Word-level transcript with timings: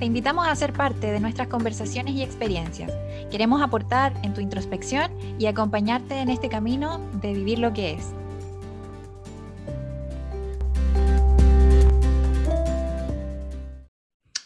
Te 0.00 0.06
invitamos 0.06 0.48
a 0.48 0.56
ser 0.56 0.72
parte 0.72 1.12
de 1.12 1.20
nuestras 1.20 1.48
conversaciones 1.48 2.14
y 2.14 2.22
experiencias. 2.22 2.90
Queremos 3.30 3.60
aportar 3.60 4.14
en 4.22 4.32
tu 4.32 4.40
introspección 4.40 5.12
y 5.38 5.44
acompañarte 5.44 6.14
en 6.14 6.30
este 6.30 6.48
camino 6.48 7.06
de 7.20 7.34
vivir 7.34 7.58
lo 7.58 7.74
que 7.74 7.90
es. 7.90 8.06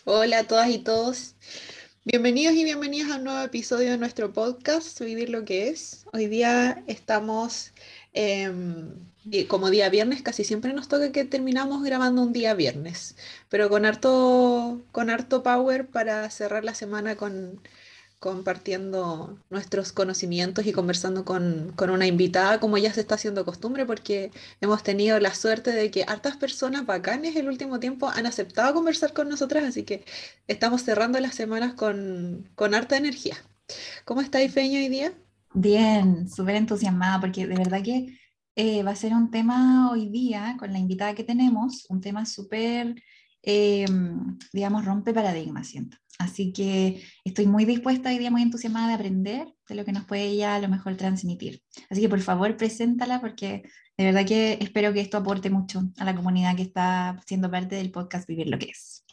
Hola 0.03 0.41
a 0.41 0.45
todas 0.49 0.71
y 0.71 0.79
todos. 0.79 1.37
Bienvenidos 2.05 2.57
y 2.57 2.65
bienvenidas 2.65 3.13
a 3.13 3.17
un 3.19 3.23
nuevo 3.23 3.41
episodio 3.41 3.93
de 3.93 3.99
nuestro 3.99 4.33
podcast, 4.33 5.01
Vivir 5.03 5.31
lo 5.31 5.45
que 5.45 5.69
es. 5.69 6.05
Hoy 6.13 6.27
día 6.27 6.83
estamos 6.89 7.73
Em, 9.31 9.47
como 9.47 9.71
día 9.71 9.89
viernes, 9.89 10.23
casi 10.23 10.45
siempre 10.45 10.73
nos 10.73 10.89
toca 10.89 11.13
que 11.13 11.25
terminamos 11.25 11.83
grabando 11.83 12.23
un 12.23 12.33
día 12.33 12.55
viernes, 12.55 13.17
pero 13.49 13.69
con 13.69 13.85
harto, 13.85 14.83
con 14.93 15.11
harto 15.11 15.43
power 15.43 15.87
para 15.89 16.29
cerrar 16.31 16.65
la 16.65 16.75
semana 16.75 17.17
con, 17.17 17.61
compartiendo 18.19 19.39
nuestros 19.51 19.93
conocimientos 19.93 20.67
y 20.67 20.73
conversando 20.73 21.25
con, 21.25 21.73
con, 21.77 21.91
una 21.91 22.07
invitada, 22.07 22.61
como 22.61 22.79
ya 22.79 22.93
se 22.93 23.01
está 23.01 23.17
haciendo 23.17 23.45
costumbre, 23.45 23.87
porque 23.87 24.31
hemos 24.61 24.83
tenido 24.83 25.21
la 25.21 25.35
suerte 25.35 25.73
de 25.73 25.91
que 25.91 26.05
hartas 26.05 26.37
personas 26.37 26.87
bacanes 26.87 27.37
el 27.37 27.49
último 27.49 27.81
tiempo 27.81 28.09
han 28.09 28.27
aceptado 28.27 28.75
conversar 28.75 29.13
con 29.13 29.29
nosotras, 29.29 29.65
así 29.65 29.83
que 29.85 30.05
estamos 30.49 30.83
cerrando 30.85 31.21
las 31.21 31.35
semanas 31.35 31.75
con, 31.75 32.49
con 32.55 32.75
harta 32.75 32.97
energía. 32.97 33.37
¿Cómo 34.05 34.21
está 34.21 34.43
Ifeño 34.43 34.79
hoy 34.79 34.89
día? 34.89 35.13
Bien, 35.53 36.29
súper 36.29 36.57
entusiasmada 36.57 37.21
porque 37.21 37.47
de 37.47 37.57
verdad 37.57 37.83
que 37.83 38.19
eh, 38.57 38.83
va 38.83 38.93
a 38.93 38.97
ser 38.97 39.13
un 39.15 39.31
tema 39.31 39.91
hoy 39.91 40.09
día 40.09 40.57
con 40.59 40.73
la 40.73 40.79
invitada 40.79 41.15
que 41.15 41.25
tenemos, 41.25 41.87
un 41.89 42.01
tema 42.01 42.25
súper, 42.27 43.03
eh, 43.43 43.87
digamos, 44.53 44.85
rompe 44.85 45.13
paradigmas, 45.13 45.69
siento. 45.69 45.97
Así 46.19 46.53
que 46.53 47.03
estoy 47.25 47.47
muy 47.47 47.65
dispuesta 47.65 48.11
hoy 48.11 48.19
día, 48.19 48.31
muy 48.31 48.43
entusiasmada 48.43 48.89
de 48.89 48.95
aprender 48.95 49.49
de 49.69 49.75
lo 49.75 49.85
que 49.85 49.93
nos 49.93 50.05
puede 50.05 50.25
ella 50.25 50.55
a 50.55 50.61
lo 50.61 50.69
mejor 50.69 50.97
transmitir. 50.97 51.63
Así 51.91 52.01
que 52.01 52.09
por 52.09 52.21
favor, 52.21 52.57
preséntala 52.57 53.21
porque 53.21 53.63
de 53.97 54.05
verdad 54.05 54.27
que 54.27 54.59
espero 54.61 54.93
que 54.93 55.01
esto 55.01 55.17
aporte 55.17 55.51
mucho 55.51 55.83
a 55.99 56.05
la 56.05 56.15
comunidad 56.15 56.57
que 56.57 56.63
está 56.63 57.21
siendo 57.27 57.51
parte 57.51 57.77
del 57.77 57.91
podcast 57.91 58.29
Vivir 58.29 58.49
lo 58.49 58.59
que 58.59 58.67
es. 58.67 59.05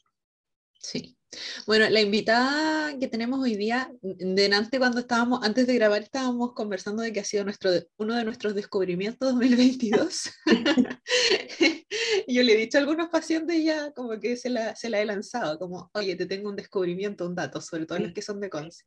Sí, 0.80 1.18
bueno, 1.66 1.90
la 1.90 2.02
invitada 2.02 2.98
que 3.00 3.08
tenemos 3.08 3.40
hoy 3.40 3.56
día, 3.56 3.92
delante 4.02 4.78
cuando 4.80 5.00
estábamos, 5.00 5.44
antes 5.44 5.68
de 5.68 5.76
grabar, 5.76 6.02
estábamos 6.02 6.54
conversando 6.54 7.02
de 7.02 7.14
que 7.14 7.22
ha 7.22 7.26
sido 7.26 7.44
nuestro, 7.44 7.72
uno 7.98 8.16
de 8.16 8.26
nuestros 8.26 8.56
descubrimientos 8.56 9.32
2022. 9.40 10.32
y 12.28 12.36
yo 12.36 12.44
le 12.44 12.54
he 12.54 12.58
dicho 12.58 12.78
a 12.78 12.82
algunos 12.82 13.10
pacientes 13.10 13.64
ya 13.64 13.92
como 13.94 14.20
que 14.20 14.36
se 14.36 14.50
la, 14.50 14.76
se 14.76 14.90
la 14.90 15.00
he 15.00 15.06
lanzado, 15.06 15.58
como, 15.58 15.90
oye, 15.94 16.16
te 16.16 16.26
tengo 16.26 16.50
un 16.50 16.56
descubrimiento, 16.58 17.26
un 17.26 17.36
dato, 17.36 17.62
sobre 17.62 17.86
todo 17.86 18.00
los 18.00 18.14
que 18.14 18.22
son 18.22 18.42
de 18.42 18.50
Conce. 18.50 18.84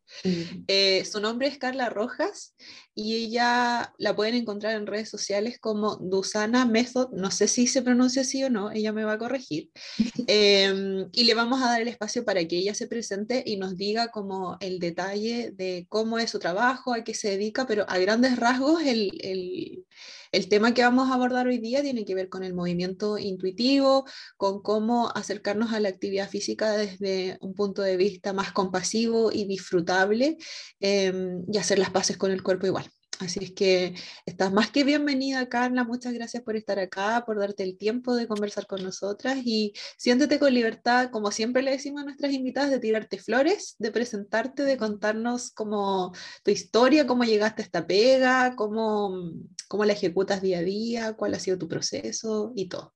Eh, 0.69 1.05
su 1.05 1.21
nombre 1.21 1.49
es 1.49 1.59
Carla 1.59 1.89
Rojas 1.89 2.55
y 2.95 3.17
ella 3.17 3.95
la 3.99 4.15
pueden 4.15 4.35
encontrar 4.35 4.75
en 4.75 4.87
redes 4.87 5.09
sociales 5.09 5.59
como 5.59 5.97
Dusana 5.97 6.67
Method, 6.67 7.11
no 7.13 7.31
sé 7.31 7.49
si 7.49 7.67
se 7.67 7.83
pronuncia 7.83 8.23
así 8.23 8.45
o 8.45 8.51
no, 8.51 8.71
ella 8.71 8.93
me 8.93 9.05
va 9.05 9.15
a 9.15 9.19
corregir. 9.19 9.71
Em, 10.27 11.09
y 11.13 11.25
le 11.25 11.35
vamos 11.35 11.63
a 11.63 11.67
dar 11.67 11.83
el 11.83 11.89
espacio 11.89 12.25
para 12.25 12.35
para 12.35 12.49
que 12.49 12.59
ella 12.59 12.75
se 12.75 12.89
presente 12.89 13.45
y 13.47 13.57
nos 13.57 13.77
diga 13.77 14.09
como 14.09 14.57
el 14.59 14.81
detalle 14.81 15.53
de 15.53 15.87
cómo 15.89 16.19
es 16.19 16.31
su 16.31 16.41
trabajo, 16.41 16.93
a 16.93 17.05
qué 17.05 17.15
se 17.15 17.31
dedica, 17.31 17.65
pero 17.65 17.85
a 17.89 17.97
grandes 17.99 18.37
rasgos 18.37 18.83
el, 18.83 19.13
el, 19.21 19.87
el 20.35 20.49
tema 20.49 20.75
que 20.75 20.83
vamos 20.83 21.11
a 21.11 21.15
abordar 21.15 21.47
hoy 21.47 21.59
día 21.59 21.81
tiene 21.83 22.05
que 22.05 22.15
ver 22.15 22.29
con 22.29 22.43
el 22.43 22.55
movimiento 22.55 23.19
intuitivo, 23.19 24.05
con 24.37 24.63
cómo 24.63 25.11
acercarnos 25.15 25.73
a 25.73 25.81
la 25.81 25.89
actividad 25.89 26.29
física 26.29 26.73
desde 26.73 27.39
un 27.41 27.55
punto 27.55 27.83
de 27.83 27.97
vista 27.97 28.33
más 28.33 28.53
compasivo 28.53 29.31
y 29.33 29.45
disfrutable 29.47 30.37
em, 30.81 31.45
y 31.53 31.59
hacer 31.59 31.79
las 31.79 31.91
paces 31.91 32.17
con 32.17 32.33
el 32.33 32.43
cuerpo 32.43 32.67
igual. 32.67 32.94
Así 33.21 33.39
es 33.43 33.53
que 33.53 33.95
estás 34.27 34.53
más 34.53 34.71
que 34.71 34.83
bienvenida, 34.83 35.49
Carla. 35.49 35.85
Muchas 35.85 36.13
gracias 36.13 36.43
por 36.43 36.57
estar 36.57 36.79
acá, 36.79 37.23
por 37.25 37.39
darte 37.39 37.63
el 37.63 37.79
tiempo 37.79 38.15
de 38.17 38.27
conversar 38.27 38.67
con 38.67 38.83
nosotras 38.83 39.39
y 39.45 39.73
siéntete 39.97 40.39
con 40.39 40.53
libertad, 40.53 41.11
como 41.11 41.31
siempre 41.31 41.63
le 41.63 41.71
decimos 41.71 42.03
a 42.03 42.05
nuestras 42.05 42.33
invitadas, 42.33 42.71
de 42.71 42.81
tirarte 42.81 43.19
flores, 43.19 43.77
de 43.79 43.93
presentarte, 43.93 44.65
de 44.65 44.77
contarnos 44.77 45.53
como 45.53 46.13
tu 46.43 46.51
historia, 46.51 47.07
cómo 47.07 47.25
llegaste 47.25 47.63
a 47.63 47.65
esta 47.65 47.87
pega, 47.87 48.57
cómo, 48.57 49.31
cómo 49.69 49.85
la 49.85 49.93
ejecutas 49.93 50.43
día 50.43 50.59
a 50.59 50.63
día, 50.63 51.13
cuál 51.13 51.35
ha 51.35 51.39
sido 51.39 51.57
tu 51.57 51.69
proceso 51.69 52.53
y 52.57 52.69
todo. 52.69 52.93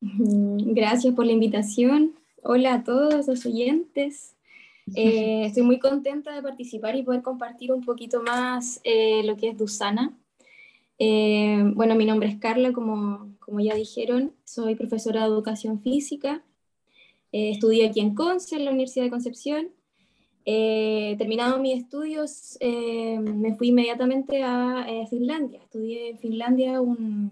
Gracias 0.00 1.14
por 1.14 1.24
la 1.24 1.32
invitación. 1.32 2.14
Hola 2.42 2.74
a 2.74 2.84
todos 2.84 3.26
los 3.26 3.46
oyentes. 3.46 4.35
Eh, 4.94 5.46
estoy 5.46 5.64
muy 5.64 5.78
contenta 5.78 6.34
de 6.34 6.42
participar 6.42 6.94
y 6.96 7.02
poder 7.02 7.22
compartir 7.22 7.72
un 7.72 7.82
poquito 7.82 8.22
más 8.22 8.80
eh, 8.84 9.22
lo 9.24 9.36
que 9.36 9.48
es 9.48 9.58
Dusana. 9.58 10.16
Eh, 10.98 11.62
bueno, 11.74 11.94
mi 11.96 12.06
nombre 12.06 12.28
es 12.28 12.36
Carla, 12.38 12.72
como, 12.72 13.34
como 13.40 13.60
ya 13.60 13.74
dijeron, 13.74 14.32
soy 14.44 14.76
profesora 14.76 15.22
de 15.22 15.26
educación 15.26 15.80
física. 15.82 16.42
estudié 17.32 17.88
aquí 17.88 18.00
en 18.00 18.14
Conce, 18.14 18.56
en 18.56 18.64
la 18.64 18.70
Universidad 18.70 19.04
de 19.04 19.10
Concepción. 19.10 19.68
terminado 20.44 21.58
mis 21.58 21.82
estudios, 21.82 22.56
me 22.60 23.54
fui 23.56 23.68
inmediatamente 23.68 24.42
a 24.42 24.86
Finlandia. 25.10 25.60
Estudié 25.62 26.10
en 26.10 26.18
Finlandia 26.18 26.80
una 26.80 27.30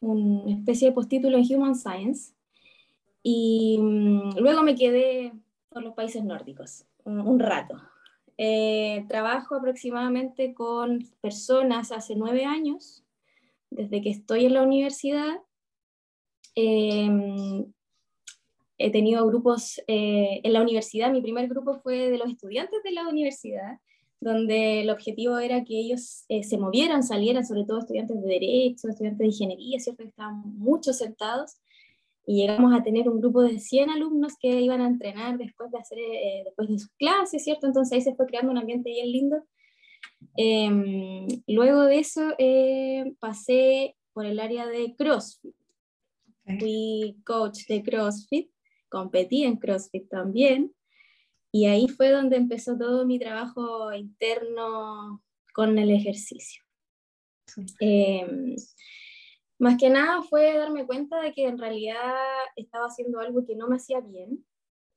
un 0.00 0.48
especie 0.48 0.88
de 0.88 0.94
postítulo 0.94 1.36
en 1.38 1.54
Human 1.54 1.74
Science. 1.74 2.32
Y 3.22 3.78
mm, 3.80 4.38
luego 4.38 4.62
me 4.62 4.76
quedé 4.76 5.32
por 5.78 5.84
los 5.84 5.94
países 5.94 6.24
nórdicos, 6.24 6.84
un, 7.04 7.38
rato. 7.38 7.80
Eh, 8.36 9.04
trabajo 9.08 9.54
aproximadamente 9.54 10.52
con 10.52 11.08
personas 11.20 11.92
hace 11.92 12.16
nueve 12.16 12.44
años, 12.44 13.04
desde 13.70 14.02
que 14.02 14.10
estoy 14.10 14.46
en 14.46 14.54
la 14.54 14.64
universidad. 14.64 15.36
Em, 16.56 17.72
he 18.76 18.90
tenido 18.90 19.24
grupos 19.28 19.80
eh, 19.86 20.40
en 20.42 20.52
la 20.52 20.62
universidad, 20.62 21.12
mi 21.12 21.22
primer 21.22 21.46
grupo 21.46 21.78
fue 21.78 22.10
de 22.10 22.18
los 22.18 22.28
estudiantes 22.28 22.82
de 22.82 22.90
la 22.90 23.06
universidad, 23.06 23.78
donde 24.18 24.80
el 24.80 24.90
objetivo 24.90 25.38
era 25.38 25.62
que 25.62 25.78
ellos 25.78 26.24
eh, 26.28 26.42
se 26.42 26.58
movieran, 26.58 27.04
salieran, 27.04 27.46
sobre 27.46 27.66
todo 27.66 27.78
estudiantes 27.78 28.20
de 28.20 28.28
derecho, 28.28 28.88
estudiantes 28.88 29.18
de 29.18 29.26
ingeniería, 29.26 29.78
¿cierto? 29.78 30.02
Que 30.02 30.08
estaban 30.08 30.42
muchos 30.58 30.98
sentados 30.98 31.58
y 32.28 32.42
llegamos 32.42 32.78
a 32.78 32.82
tener 32.82 33.08
un 33.08 33.22
grupo 33.22 33.40
de 33.40 33.58
100 33.58 33.88
alumnos 33.88 34.34
que 34.38 34.60
iban 34.60 34.82
a 34.82 34.86
entrenar 34.86 35.38
después 35.38 35.70
de, 35.70 35.78
hacer, 35.78 35.98
eh, 35.98 36.42
después 36.44 36.68
de 36.68 36.78
sus 36.78 36.90
clases, 36.98 37.42
¿cierto? 37.42 37.66
Entonces 37.66 37.94
ahí 37.94 38.02
se 38.02 38.14
fue 38.14 38.26
creando 38.26 38.52
un 38.52 38.58
ambiente 38.58 38.90
bien 38.90 39.10
lindo. 39.10 39.42
Em, 40.36 41.26
luego 41.46 41.84
de 41.84 41.98
eso 42.00 42.34
eh, 42.36 43.14
pasé 43.18 43.96
por 44.12 44.26
el 44.26 44.40
área 44.40 44.66
de 44.66 44.94
CrossFit. 44.94 45.54
Fui 46.58 47.16
coach 47.24 47.66
de 47.66 47.82
CrossFit, 47.82 48.50
competí 48.90 49.44
en 49.44 49.56
CrossFit 49.56 50.06
también, 50.10 50.74
y 51.50 51.64
ahí 51.64 51.88
fue 51.88 52.10
donde 52.10 52.36
empezó 52.36 52.76
todo 52.76 53.06
mi 53.06 53.18
trabajo 53.18 53.90
interno 53.94 55.22
con 55.54 55.78
el 55.78 55.90
ejercicio. 55.90 56.62
Eh, 57.80 58.54
más 59.58 59.76
que 59.76 59.90
nada 59.90 60.22
fue 60.22 60.56
darme 60.56 60.86
cuenta 60.86 61.20
de 61.20 61.32
que 61.32 61.46
en 61.46 61.58
realidad 61.58 62.04
estaba 62.56 62.86
haciendo 62.86 63.20
algo 63.20 63.44
que 63.44 63.56
no 63.56 63.68
me 63.68 63.76
hacía 63.76 64.00
bien, 64.00 64.44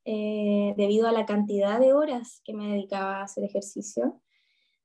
eh, 0.05 0.73
debido 0.77 1.07
a 1.07 1.11
la 1.11 1.25
cantidad 1.25 1.79
de 1.79 1.93
horas 1.93 2.41
que 2.43 2.53
me 2.53 2.71
dedicaba 2.71 3.17
a 3.17 3.23
hacer 3.23 3.43
ejercicio, 3.43 4.21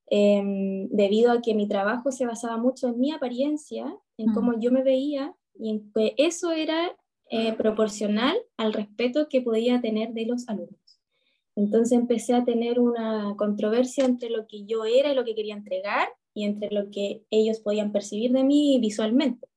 em, 0.08 0.88
debido 0.88 1.32
a 1.32 1.40
que 1.40 1.54
mi 1.54 1.68
trabajo 1.68 2.12
se 2.12 2.26
basaba 2.26 2.56
mucho 2.58 2.88
en 2.88 2.98
mi 3.00 3.12
apariencia, 3.12 3.96
en 4.18 4.32
cómo 4.32 4.52
mm. 4.52 4.60
yo 4.60 4.72
me 4.72 4.82
veía, 4.82 5.34
y 5.54 5.70
en 5.70 5.92
que 5.92 6.14
eso 6.18 6.52
era 6.52 6.96
eh, 7.30 7.54
proporcional 7.54 8.36
al 8.56 8.72
respeto 8.72 9.28
que 9.28 9.40
podía 9.40 9.80
tener 9.80 10.12
de 10.12 10.26
los 10.26 10.48
alumnos. 10.48 11.00
Entonces 11.56 11.98
empecé 11.98 12.34
a 12.34 12.44
tener 12.44 12.78
una 12.78 13.34
controversia 13.36 14.04
entre 14.04 14.30
lo 14.30 14.46
que 14.46 14.64
yo 14.66 14.84
era 14.84 15.10
y 15.10 15.14
lo 15.14 15.24
que 15.24 15.34
quería 15.34 15.56
entregar 15.56 16.08
y 16.34 16.44
entre 16.44 16.70
lo 16.70 16.90
que 16.90 17.24
ellos 17.30 17.60
podían 17.60 17.92
percibir 17.92 18.32
de 18.32 18.44
mí 18.44 18.78
visualmente. 18.80 19.48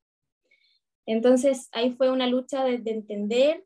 Entonces 1.09 1.69
ahí 1.71 1.89
fue 1.93 2.11
una 2.11 2.27
lucha 2.27 2.63
de, 2.63 2.75
entender 2.85 3.65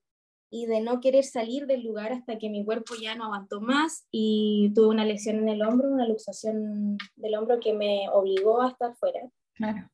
y 0.49 0.65
de 0.65 0.79
no 0.79 1.01
querer 1.01 1.25
salir 1.25 1.67
del 1.67 1.83
lugar 1.83 2.13
hasta 2.13 2.37
que 2.37 2.49
mi 2.49 2.63
cuerpo 2.63 2.93
ya 3.01 3.15
no 3.15 3.25
aguantó 3.25 3.59
más 3.59 4.07
y 4.11 4.71
tuve 4.73 4.87
una 4.87 5.03
lesión 5.03 5.39
en 5.39 5.49
el 5.49 5.61
hombro, 5.61 5.89
una 5.89 6.07
luxación 6.07 6.97
del 7.17 7.35
hombro 7.35 7.59
que 7.59 7.73
me 7.73 8.07
obligó 8.13 8.61
a 8.61 8.69
estar 8.69 8.95
fuera. 8.95 9.19
Claro. 9.55 9.89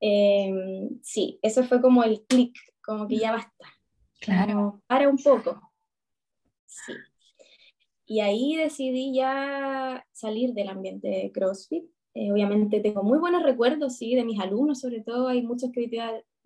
Em, 0.00 0.98
sí, 1.02 1.38
eso 1.42 1.62
fue 1.64 1.82
como 1.82 2.02
el 2.04 2.22
clic, 2.22 2.56
como 2.82 3.06
que 3.06 3.18
ya 3.18 3.32
basta. 3.32 3.66
Claro. 4.18 4.80
para 4.86 5.10
un 5.10 5.18
poco. 5.18 5.60
Sí. 6.64 6.94
Y 8.06 8.20
ahí 8.20 8.56
decidí 8.56 9.14
ya 9.14 10.06
salir 10.10 10.54
del 10.54 10.70
ambiente 10.70 11.08
de 11.08 11.30
CrossFit. 11.32 11.84
Eh, 12.14 12.32
obviamente 12.32 12.80
tengo 12.80 13.02
muy 13.02 13.18
buenos 13.18 13.42
recuerdos, 13.42 13.98
sí, 13.98 14.14
de 14.14 14.24
mis 14.24 14.40
alumnos, 14.40 14.80
sobre 14.80 15.02
todo 15.02 15.28
hay 15.28 15.42
muchos 15.42 15.70
que 15.70 15.80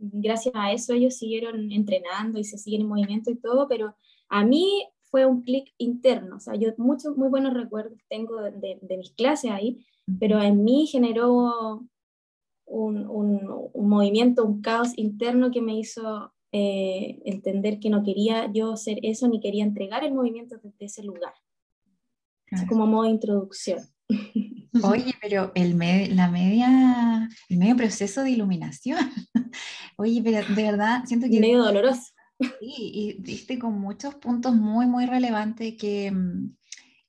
gracias 0.01 0.55
a 0.57 0.73
eso 0.73 0.95
ellos 0.95 1.17
siguieron 1.17 1.71
entrenando 1.71 2.39
y 2.39 2.45
se 2.45 2.59
siguen 2.59 2.83
en 2.83 2.89
movimiento 2.89 3.31
y 3.31 3.37
todo, 3.37 3.69
pero 3.69 3.95
a 4.29 4.45
mí 4.45 4.89
fue 5.03 5.27
un 5.27 5.43
clic 5.43 5.73
interno, 5.77 6.37
o 6.37 6.41
sea, 6.41 6.55
yo 6.55 6.71
muchos 6.79 7.17
muy 7.17 7.29
buenos 7.29 7.55
recuerdos 7.55 7.99
tengo 8.09 8.41
de, 8.41 8.79
de, 8.81 8.97
mis 8.97 9.13
clases 9.13 9.51
ahí, 9.51 9.85
pero 10.21 10.41
en 10.41 10.63
mí 10.63 10.87
generó 10.87 11.83
un, 12.65 13.07
un, 13.09 13.69
un, 13.73 13.89
movimiento, 13.89 14.45
un 14.45 14.63
caos 14.63 14.97
interno 14.97 15.51
que 15.51 15.61
me 15.61 15.77
hizo 15.77 16.33
eh, 16.53 17.21
entender 17.25 17.81
que 17.81 17.91
no 17.91 18.03
quería 18.05 18.51
yo 18.53 18.77
ser 18.77 18.99
eso 19.03 19.29
ni 19.29 19.41
quería 19.41 19.65
entregar 19.65 20.05
el 20.05 20.15
movimiento 20.15 20.57
desde 20.63 20.85
ese 20.85 21.03
lugar. 21.03 21.35
como 22.69 22.87
modo 22.87 23.05
de 23.05 23.11
introducción. 23.11 23.81
Oye, 24.83 25.15
pero 25.21 25.53
el 25.55 25.79
la 26.17 26.29
media, 26.29 27.29
el 27.49 27.59
medio 27.59 27.77
proceso 27.77 28.23
de 28.23 28.31
iluminación. 28.31 28.99
Oye, 29.97 30.21
pero 30.23 30.47
de 30.55 30.63
verdad 30.63 31.05
siento 31.07 31.29
que... 31.29 31.41
Medio 31.41 31.63
doloroso. 31.63 32.13
Sí, 32.39 32.51
y 32.61 33.17
diste 33.21 33.59
con 33.59 33.79
muchos 33.79 34.15
puntos 34.15 34.55
muy, 34.55 34.87
muy 34.87 35.05
relevantes 35.05 35.75
que, 35.79 36.11
mm, 36.11 36.55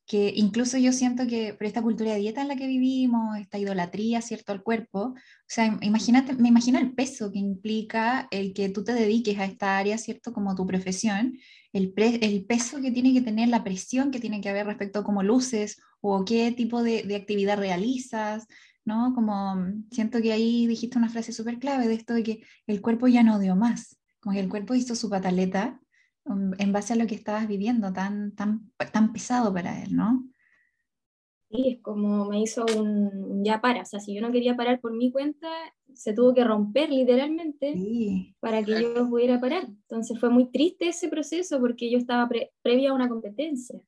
que 0.06 0.34
incluso 0.36 0.78
yo 0.78 0.92
siento 0.92 1.26
que 1.26 1.54
por 1.54 1.66
esta 1.66 1.82
cultura 1.82 2.12
de 2.12 2.20
dieta 2.20 2.42
en 2.42 2.50
la 2.50 2.58
que 2.58 2.68
vivimos, 2.68 3.38
esta 3.38 3.58
idolatría, 3.58 4.22
¿cierto?, 4.22 4.52
al 4.52 4.62
cuerpo, 4.62 5.00
o 5.00 5.16
sea, 5.48 5.78
imagínate, 5.82 6.34
me 6.34 6.50
imagino 6.50 6.80
el 6.80 6.94
peso 6.94 7.32
que 7.32 7.40
implica 7.40 8.28
el 8.30 8.54
que 8.54 8.68
tú 8.68 8.84
te 8.84 8.94
dediques 8.94 9.40
a 9.40 9.46
esta 9.46 9.78
área, 9.78 9.98
¿cierto?, 9.98 10.34
como 10.34 10.54
tu 10.54 10.68
profesión, 10.68 11.38
el, 11.72 11.94
el 11.96 12.46
peso 12.46 12.82
que 12.82 12.92
tiene 12.92 13.14
que 13.14 13.22
tener, 13.22 13.48
la 13.48 13.64
presión 13.64 14.12
que 14.12 14.20
tiene 14.20 14.42
que 14.42 14.50
haber 14.50 14.66
respecto 14.66 15.00
a 15.00 15.04
cómo 15.06 15.24
luces 15.24 15.80
o 16.02 16.26
qué 16.26 16.52
tipo 16.52 16.84
de, 16.84 17.04
de 17.04 17.16
actividad 17.16 17.58
realizas, 17.58 18.48
¿no? 18.86 19.14
Como 19.16 19.56
mm, 19.56 19.90
siento 19.92 20.22
que 20.22 20.34
ahí 20.34 20.68
dijiste 20.68 20.98
una 20.98 21.10
frase 21.10 21.32
súper 21.32 21.60
clave 21.60 21.88
de 21.88 21.94
esto 21.94 22.14
de 22.14 22.24
que 22.24 22.44
el 22.68 22.82
cuerpo 22.82 23.08
ya 23.08 23.24
no 23.24 23.40
dio 23.40 23.56
más, 23.56 24.00
como 24.20 24.34
que 24.34 24.42
el 24.42 24.50
cuerpo 24.50 24.76
hizo 24.76 24.96
su 24.96 25.10
pataleta 25.10 25.82
Um, 26.24 26.52
en 26.60 26.72
base 26.72 26.94
a 26.94 26.96
lo 26.96 27.08
que 27.08 27.16
estabas 27.16 27.48
viviendo, 27.48 27.92
tan, 27.92 28.36
tan, 28.36 28.72
tan 28.94 29.12
pesado 29.12 29.52
para 29.52 29.82
él, 29.82 29.96
¿no? 29.96 30.28
Sí, 31.50 31.68
es 31.68 31.82
como 31.82 32.26
me 32.30 32.42
hizo 32.42 32.64
un, 32.78 33.44
ya 33.44 33.60
para, 33.60 33.82
o 33.82 33.86
sea, 33.86 34.00
si 34.00 34.14
yo 34.14 34.22
no 34.22 34.32
quería 34.32 34.56
parar 34.56 34.80
por 34.80 34.94
mi 34.94 35.12
cuenta, 35.12 35.50
se 35.94 36.14
tuvo 36.14 36.34
que 36.34 36.44
romper 36.44 36.90
literalmente 36.90 37.76
para 38.40 38.64
que 38.64 38.82
yo 38.82 39.10
pudiera 39.10 39.42
parar. 39.42 39.66
Entonces 39.66 40.20
fue 40.20 40.30
muy 40.30 40.50
triste 40.52 40.90
ese 40.90 41.10
proceso 41.10 41.60
porque 41.60 41.90
yo 41.90 41.98
estaba 41.98 42.30
previa 42.62 42.92
a 42.92 42.94
una 42.94 43.10
competencia. 43.10 43.82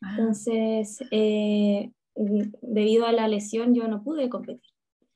Ah. 0.00 0.16
Entonces, 0.16 1.02
eh, 1.10 1.90
debido 2.14 3.06
a 3.06 3.12
la 3.12 3.28
lesión, 3.28 3.74
yo 3.74 3.88
no 3.88 4.02
pude 4.02 4.28
competir 4.28 4.70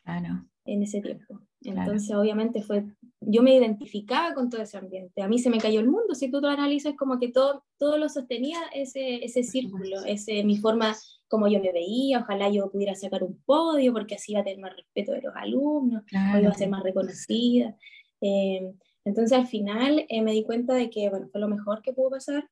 claro. 0.04 0.44
en 0.64 0.82
ese 0.82 1.00
tiempo. 1.00 1.40
Entonces, 1.64 2.14
obviamente, 2.14 2.62
fue, 2.62 2.84
yo 3.20 3.42
me 3.42 3.54
identificaba 3.54 4.34
con 4.34 4.50
todo 4.50 4.62
ese 4.62 4.78
ambiente. 4.78 5.22
A 5.22 5.28
mí 5.28 5.38
se 5.38 5.50
me 5.50 5.58
cayó 5.58 5.80
el 5.80 5.88
mundo. 5.88 6.14
Si 6.14 6.30
tú 6.30 6.40
lo 6.40 6.48
analizas, 6.48 6.94
como 6.96 7.18
que 7.18 7.28
todo, 7.28 7.64
todo 7.78 7.98
lo 7.98 8.08
sostenía 8.08 8.58
ese, 8.74 9.24
ese 9.24 9.42
círculo, 9.44 10.04
ese, 10.04 10.42
mi 10.44 10.56
forma 10.56 10.96
como 11.28 11.48
yo 11.48 11.60
me 11.60 11.72
veía. 11.72 12.20
Ojalá 12.20 12.50
yo 12.50 12.70
pudiera 12.70 12.94
sacar 12.94 13.22
un 13.22 13.40
podio 13.44 13.92
porque 13.92 14.16
así 14.16 14.32
iba 14.32 14.40
a 14.40 14.44
tener 14.44 14.60
más 14.60 14.76
respeto 14.76 15.12
de 15.12 15.22
los 15.22 15.34
alumnos, 15.36 16.02
o 16.34 16.38
iba 16.38 16.50
a 16.50 16.54
ser 16.54 16.68
más 16.68 16.82
reconocida. 16.82 17.76
Eh, 18.20 18.74
entonces, 19.04 19.36
al 19.36 19.46
final 19.46 20.04
eh, 20.08 20.22
me 20.22 20.32
di 20.32 20.44
cuenta 20.44 20.74
de 20.74 20.90
que, 20.90 21.08
bueno, 21.10 21.28
fue 21.30 21.40
lo 21.40 21.48
mejor 21.48 21.82
que 21.82 21.92
pudo 21.92 22.10
pasar. 22.10 22.48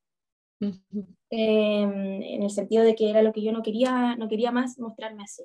Eh, 1.31 1.83
en 1.83 2.43
el 2.43 2.51
sentido 2.51 2.83
de 2.83 2.97
que 2.97 3.09
era 3.09 3.23
lo 3.23 3.33
que 3.33 3.43
yo 3.43 3.53
no 3.53 3.63
quería, 3.63 4.17
no 4.17 4.29
quería 4.29 4.51
más 4.51 4.79
mostrarme 4.79 5.23
así. 5.23 5.45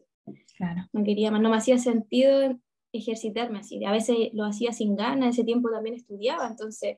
Claro. 0.57 0.87
No 0.91 1.03
quería 1.03 1.29
más, 1.29 1.41
no 1.41 1.49
me 1.49 1.57
hacía 1.57 1.77
sentido 1.77 2.57
ejercitarme 2.91 3.59
así. 3.59 3.83
A 3.85 3.91
veces 3.91 4.29
lo 4.33 4.45
hacía 4.45 4.71
sin 4.71 4.95
ganas, 4.95 5.35
ese 5.35 5.43
tiempo 5.43 5.69
también 5.69 5.95
estudiaba, 5.95 6.47
entonces 6.47 6.97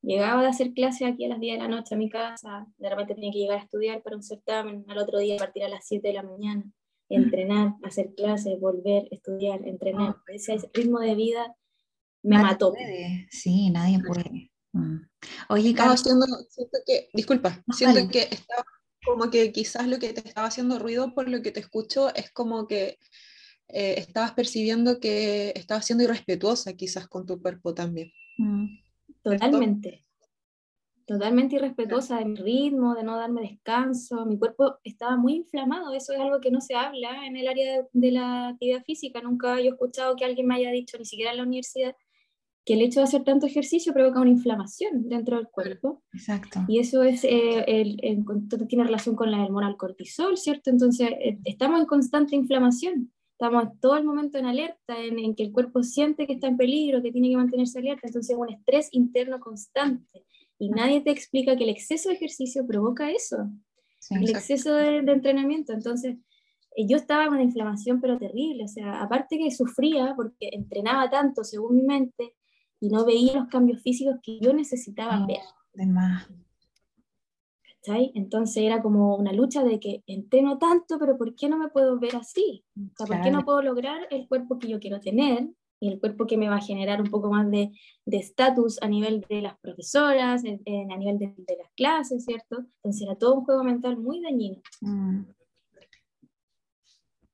llegaba 0.00 0.42
de 0.42 0.48
hacer 0.48 0.72
clase 0.72 1.04
aquí 1.04 1.24
a 1.24 1.28
las 1.28 1.40
10 1.40 1.56
de 1.56 1.62
la 1.62 1.68
noche 1.68 1.94
a 1.94 1.98
mi 1.98 2.08
casa, 2.08 2.66
de 2.78 2.88
repente 2.88 3.14
tenía 3.14 3.32
que 3.32 3.38
llegar 3.38 3.58
a 3.58 3.62
estudiar 3.62 4.02
para 4.02 4.16
un 4.16 4.22
certamen, 4.22 4.84
al 4.88 4.98
otro 4.98 5.18
día 5.18 5.36
partir 5.36 5.64
a 5.64 5.68
las 5.68 5.86
7 5.86 6.08
de 6.08 6.14
la 6.14 6.22
mañana, 6.22 6.64
entrenar, 7.08 7.74
hacer 7.82 8.14
clases, 8.14 8.58
volver, 8.58 9.08
estudiar, 9.10 9.66
entrenar. 9.66 10.16
Oh. 10.16 10.32
Ese 10.32 10.56
ritmo 10.72 11.00
de 11.00 11.14
vida 11.14 11.54
me 12.22 12.38
mató. 12.38 12.72
Sí, 13.30 13.70
nadie 13.70 13.98
puede. 14.00 14.51
Mm. 14.72 14.96
Oye, 15.48 15.74
Carlos. 15.74 16.00
Siento 16.00 16.78
que, 16.86 17.08
disculpa, 17.12 17.62
siento 17.72 18.08
que 18.10 18.28
estaba 18.30 18.64
como 19.04 19.30
que 19.30 19.52
quizás 19.52 19.86
lo 19.88 19.98
que 19.98 20.12
te 20.12 20.26
estaba 20.26 20.46
haciendo 20.46 20.78
ruido 20.78 21.14
por 21.14 21.28
lo 21.28 21.42
que 21.42 21.50
te 21.50 21.60
escucho 21.60 22.14
es 22.14 22.30
como 22.30 22.66
que 22.66 22.98
eh, 23.68 23.94
estabas 23.98 24.32
percibiendo 24.32 25.00
que 25.00 25.52
estabas 25.56 25.86
siendo 25.86 26.04
irrespetuosa 26.04 26.74
quizás 26.74 27.08
con 27.08 27.26
tu 27.26 27.40
cuerpo 27.40 27.74
también. 27.74 28.12
Mm, 28.38 28.66
totalmente. 29.22 30.04
Totalmente 31.04 31.56
irrespetuosa 31.56 32.18
de 32.18 32.26
mi 32.26 32.36
ritmo, 32.36 32.94
de 32.94 33.02
no 33.02 33.16
darme 33.16 33.42
descanso. 33.42 34.24
Mi 34.24 34.38
cuerpo 34.38 34.78
estaba 34.84 35.16
muy 35.16 35.34
inflamado. 35.34 35.92
Eso 35.92 36.12
es 36.12 36.20
algo 36.20 36.40
que 36.40 36.50
no 36.50 36.60
se 36.60 36.74
habla 36.76 37.26
en 37.26 37.36
el 37.36 37.48
área 37.48 37.82
de, 37.92 38.12
la 38.12 38.48
actividad 38.48 38.84
física. 38.84 39.20
Nunca 39.20 39.58
he 39.58 39.66
escuchado 39.66 40.14
que 40.14 40.24
alguien 40.24 40.46
me 40.46 40.54
haya 40.54 40.70
dicho, 40.70 40.96
ni 40.98 41.04
siquiera 41.04 41.32
en 41.32 41.38
la 41.38 41.42
universidad, 41.42 41.96
que 42.64 42.74
el 42.74 42.82
hecho 42.82 43.00
de 43.00 43.04
hacer 43.04 43.24
tanto 43.24 43.46
ejercicio 43.46 43.92
provoca 43.92 44.20
una 44.20 44.30
inflamación 44.30 45.08
dentro 45.08 45.36
del 45.36 45.48
cuerpo. 45.48 46.02
Exacto. 46.12 46.60
Y 46.68 46.78
eso 46.78 47.02
es, 47.02 47.24
eh, 47.24 47.64
el, 47.66 48.24
tiene 48.68 48.84
relación 48.84 49.16
con 49.16 49.30
la 49.30 49.42
hormona 49.44 49.76
cortisol, 49.76 50.36
¿cierto? 50.36 50.70
Entonces, 50.70 51.10
eh, 51.10 51.38
estamos 51.44 51.80
en 51.80 51.86
constante 51.86 52.36
inflamación 52.36 53.10
estamos 53.42 53.80
todo 53.80 53.96
el 53.96 54.04
momento 54.04 54.38
en 54.38 54.46
alerta, 54.46 54.96
en, 54.96 55.34
que 55.34 55.42
el 55.42 55.52
cuerpo 55.52 55.82
siente 55.82 56.28
que 56.28 56.34
está 56.34 56.46
en 56.46 56.56
peligro, 56.56 57.02
que 57.02 57.10
tiene 57.10 57.28
que 57.28 57.36
mantenerse 57.36 57.80
alerta, 57.80 58.06
entonces 58.06 58.30
es 58.30 58.40
un 58.40 58.50
estrés 58.50 58.88
interno 58.92 59.40
constante. 59.40 60.24
Y 60.60 60.68
nadie 60.68 61.00
te 61.00 61.10
explica 61.10 61.56
que 61.56 61.64
el 61.64 61.70
exceso 61.70 62.08
de 62.08 62.14
ejercicio 62.14 62.64
provoca 62.64 63.10
eso, 63.10 63.50
el 64.10 64.30
exceso 64.30 64.74
de, 64.74 64.98
entrenamiento. 64.98 65.72
Entonces, 65.72 66.18
eh, 66.76 66.86
yo 66.88 66.96
estaba 66.96 67.24
con 67.24 67.34
una 67.34 67.42
inflamación 67.42 68.00
pero 68.00 68.16
terrible, 68.16 68.62
o 68.62 68.68
sea, 68.68 69.02
aparte 69.02 69.38
que 69.38 69.50
sufría 69.50 70.14
porque 70.14 70.50
entrenaba 70.52 71.10
tanto 71.10 71.42
según 71.42 71.74
mi 71.74 71.82
mente 71.82 72.34
y 72.82 72.88
no 72.88 73.04
veía 73.04 73.34
los 73.34 73.46
cambios 73.46 73.80
físicos 73.80 74.16
que 74.20 74.40
yo 74.40 74.52
necesitaba 74.52 75.22
oh, 75.22 75.26
ver. 75.28 75.38
De 75.72 75.86
más. 75.86 76.28
Entonces 77.84 78.62
era 78.62 78.82
como 78.82 79.16
una 79.16 79.32
lucha 79.32 79.62
de 79.62 79.78
que 79.78 80.02
entreno 80.06 80.58
tanto, 80.58 80.98
pero 80.98 81.16
¿por 81.16 81.34
qué 81.34 81.48
no 81.48 81.58
me 81.58 81.68
puedo 81.68 81.98
ver 81.98 82.16
así? 82.16 82.64
¿Por 82.96 83.08
qué 83.22 83.30
no 83.30 83.44
puedo 83.44 83.62
lograr 83.62 84.06
el 84.10 84.26
cuerpo 84.26 84.58
que 84.58 84.68
yo 84.68 84.80
quiero 84.80 85.00
tener 85.00 85.48
y 85.80 85.88
el 85.88 86.00
cuerpo 86.00 86.26
que 86.26 86.36
me 86.36 86.48
va 86.48 86.56
a 86.56 86.60
generar 86.60 87.00
un 87.00 87.08
poco 87.08 87.30
más 87.30 87.48
de 87.50 87.72
estatus 88.06 88.82
a 88.82 88.88
nivel 88.88 89.24
de 89.28 89.42
las 89.42 89.58
profesoras, 89.58 90.42
a 90.44 90.96
nivel 90.96 91.18
de, 91.18 91.56
las 91.58 91.70
clases, 91.76 92.24
¿cierto? 92.24 92.64
Entonces 92.76 93.02
era 93.02 93.16
todo 93.16 93.34
un 93.34 93.44
juego 93.44 93.62
mental 93.64 93.96
muy 93.96 94.20
dañino. 94.20 94.60
Mm. 94.80 95.22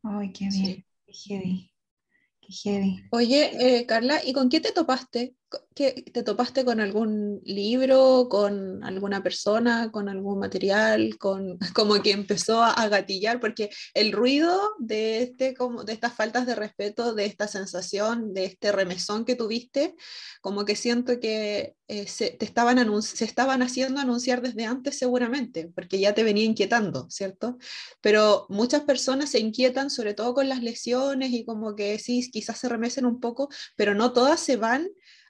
Ay, 0.02 0.32
qué 0.32 0.48
bien, 0.50 0.84
qué 1.04 1.12
heavy. 1.12 1.70
Qué 2.40 2.52
heavy. 2.52 3.02
Oye, 3.12 3.78
eh, 3.80 3.86
Carla, 3.86 4.20
¿y 4.24 4.32
con 4.32 4.48
qué 4.48 4.60
te 4.60 4.72
topaste 4.72 5.36
te 5.74 6.22
topaste 6.24 6.64
con 6.64 6.80
algún 6.80 7.40
libro, 7.44 8.28
con 8.28 8.82
alguna 8.82 9.22
persona, 9.22 9.90
con 9.92 10.08
algún 10.08 10.40
material, 10.40 11.16
con 11.18 11.58
como 11.74 12.02
que 12.02 12.10
empezó 12.10 12.62
a 12.62 12.88
gatillar, 12.88 13.38
porque 13.40 13.70
el 13.94 14.12
ruido 14.12 14.58
de, 14.78 15.22
este, 15.22 15.54
como, 15.54 15.84
de 15.84 15.92
estas 15.92 16.14
faltas 16.14 16.46
de 16.46 16.54
respeto, 16.56 17.14
de 17.14 17.26
esta 17.26 17.46
sensación, 17.46 18.34
de 18.34 18.46
este 18.46 18.72
remesón 18.72 19.24
que 19.24 19.36
tuviste, 19.36 19.94
como 20.40 20.64
que 20.64 20.74
siento 20.74 21.20
que 21.20 21.74
eh, 21.86 22.06
se, 22.06 22.30
te 22.30 22.44
estaban 22.44 22.78
se 23.02 23.24
estaban 23.24 23.62
haciendo 23.62 24.00
anunciar 24.00 24.42
desde 24.42 24.64
antes 24.64 24.98
seguramente, 24.98 25.70
porque 25.74 26.00
ya 26.00 26.12
te 26.12 26.24
venía 26.24 26.44
inquietando, 26.44 27.08
¿cierto? 27.08 27.56
Pero 28.00 28.46
muchas 28.48 28.82
personas 28.82 29.30
se 29.30 29.38
inquietan 29.38 29.90
sobre 29.90 30.14
todo 30.14 30.34
con 30.34 30.48
las 30.48 30.62
lesiones 30.62 31.30
y 31.32 31.44
como 31.44 31.76
que 31.76 31.98
sí, 31.98 32.28
quizás 32.30 32.58
se 32.58 32.68
remesen 32.68 33.06
un 33.06 33.20
poco, 33.20 33.48
pero 33.76 33.94
no 33.94 34.12
todas 34.12 34.40
se 34.40 34.56
van 34.56 34.88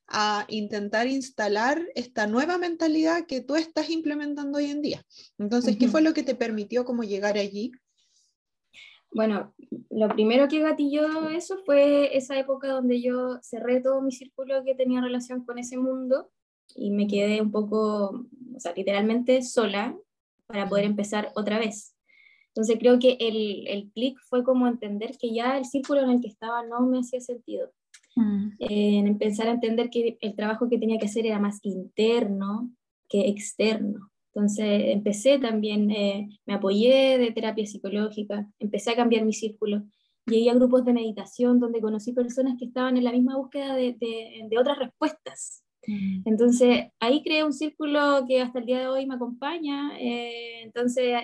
a 0.08 0.46
intentar 0.48 1.06
instalar 1.06 1.86
esta 1.94 2.26
nueva 2.26 2.56
mentalidad 2.56 3.26
que 3.26 3.42
tú 3.42 3.56
estás 3.56 3.90
implementando 3.90 4.58
hoy 4.58 4.66
en 4.66 4.80
día. 4.80 5.04
Entonces, 5.38 5.76
¿qué 5.76 5.88
fue 5.88 6.00
lo 6.00 6.14
que 6.14 6.22
te 6.22 6.34
permitió 6.34 6.84
como 6.84 7.02
llegar 7.04 7.36
allí? 7.36 7.72
Bueno, 9.12 9.54
lo 9.90 10.08
primero 10.08 10.48
que 10.48 10.60
gatilló 10.60 11.28
eso 11.28 11.58
fue 11.64 12.16
esa 12.16 12.38
época 12.38 12.68
donde 12.68 13.00
yo 13.00 13.38
cerré 13.42 13.80
todo 13.80 14.00
mi 14.00 14.12
círculo 14.12 14.64
que 14.64 14.74
tenía 14.74 15.00
relación 15.00 15.44
con 15.44 15.58
ese 15.58 15.76
mundo 15.76 16.30
y 16.74 16.90
me 16.90 17.06
quedé 17.06 17.40
un 17.40 17.50
poco, 17.50 18.26
o 18.54 18.60
sea, 18.60 18.72
literalmente 18.74 19.42
sola 19.42 19.96
para 20.46 20.68
poder 20.68 20.84
empezar 20.84 21.32
otra 21.34 21.58
vez. 21.58 21.94
Entonces 22.48 22.76
creo 22.78 22.98
que 22.98 23.16
el, 23.20 23.66
el 23.68 23.90
clic 23.92 24.18
fue 24.28 24.42
como 24.42 24.66
entender 24.66 25.16
que 25.18 25.32
ya 25.34 25.58
el 25.58 25.64
círculo 25.64 26.02
en 26.02 26.10
el 26.10 26.20
que 26.20 26.28
estaba 26.28 26.64
no 26.66 26.80
me 26.80 27.00
hacía 27.00 27.20
sentido 27.20 27.72
mm. 28.18 28.56
en 28.58 29.06
empezar 29.06 29.48
a 29.48 29.52
entender 29.52 29.90
que 29.90 30.18
el 30.20 30.34
trabajo 30.34 30.68
que 30.68 30.78
tenía 30.78 30.98
que 30.98 31.06
hacer 31.06 31.26
era 31.26 31.38
más 31.38 31.60
interno 31.62 32.70
que 33.08 33.28
externo. 33.28 34.10
Entonces 34.34 34.94
empecé 34.94 35.38
también, 35.38 35.90
eh, 35.90 36.28
me 36.46 36.54
apoyé 36.54 37.18
de 37.18 37.32
terapia 37.32 37.66
psicológica, 37.66 38.48
empecé 38.58 38.90
a 38.90 38.96
cambiar 38.96 39.24
mi 39.24 39.32
círculo, 39.32 39.82
llegué 40.26 40.50
a 40.50 40.54
grupos 40.54 40.84
de 40.84 40.92
meditación 40.92 41.58
donde 41.58 41.80
conocí 41.80 42.12
personas 42.12 42.56
que 42.58 42.66
estaban 42.66 42.96
en 42.96 43.04
la 43.04 43.12
misma 43.12 43.36
búsqueda 43.36 43.74
de, 43.74 43.96
de, 43.98 44.58
otras 44.58 44.78
respuestas. 44.78 45.64
Mm. 45.86 46.22
Entonces 46.26 46.86
ahí 47.00 47.22
creé 47.22 47.44
un 47.44 47.52
círculo 47.52 48.24
que 48.28 48.42
hasta 48.42 48.60
el 48.60 48.66
día 48.66 48.80
de 48.80 48.88
hoy 48.88 49.06
me 49.06 49.14
acompaña. 49.14 49.98
Eh, 49.98 50.62
entonces 50.62 51.16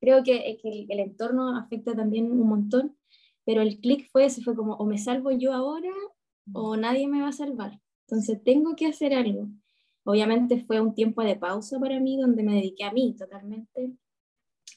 creo 0.00 0.22
que, 0.22 0.58
que 0.62 0.86
el, 0.88 1.00
entorno 1.00 1.56
afecta 1.56 1.94
también 1.94 2.30
un 2.30 2.48
montón, 2.48 2.96
pero 3.44 3.62
el 3.62 3.80
clic 3.80 4.08
fue 4.12 4.26
ese, 4.26 4.42
fue 4.42 4.54
como 4.54 4.74
o 4.74 4.86
me 4.86 4.98
salvo 4.98 5.30
yo 5.32 5.52
ahora 5.52 5.92
o 6.52 6.76
nadie 6.76 7.08
me 7.08 7.22
va 7.22 7.28
a 7.28 7.32
salvar. 7.32 7.80
Entonces 8.06 8.42
tengo 8.42 8.74
que 8.76 8.86
hacer 8.86 9.14
algo. 9.14 9.48
Obviamente 10.04 10.64
fue 10.64 10.80
un 10.80 10.94
tiempo 10.94 11.22
de 11.22 11.36
pausa 11.36 11.78
para 11.78 12.00
mí 12.00 12.18
donde 12.20 12.42
me 12.42 12.54
dediqué 12.54 12.84
a 12.84 12.92
mí 12.92 13.14
totalmente, 13.16 13.92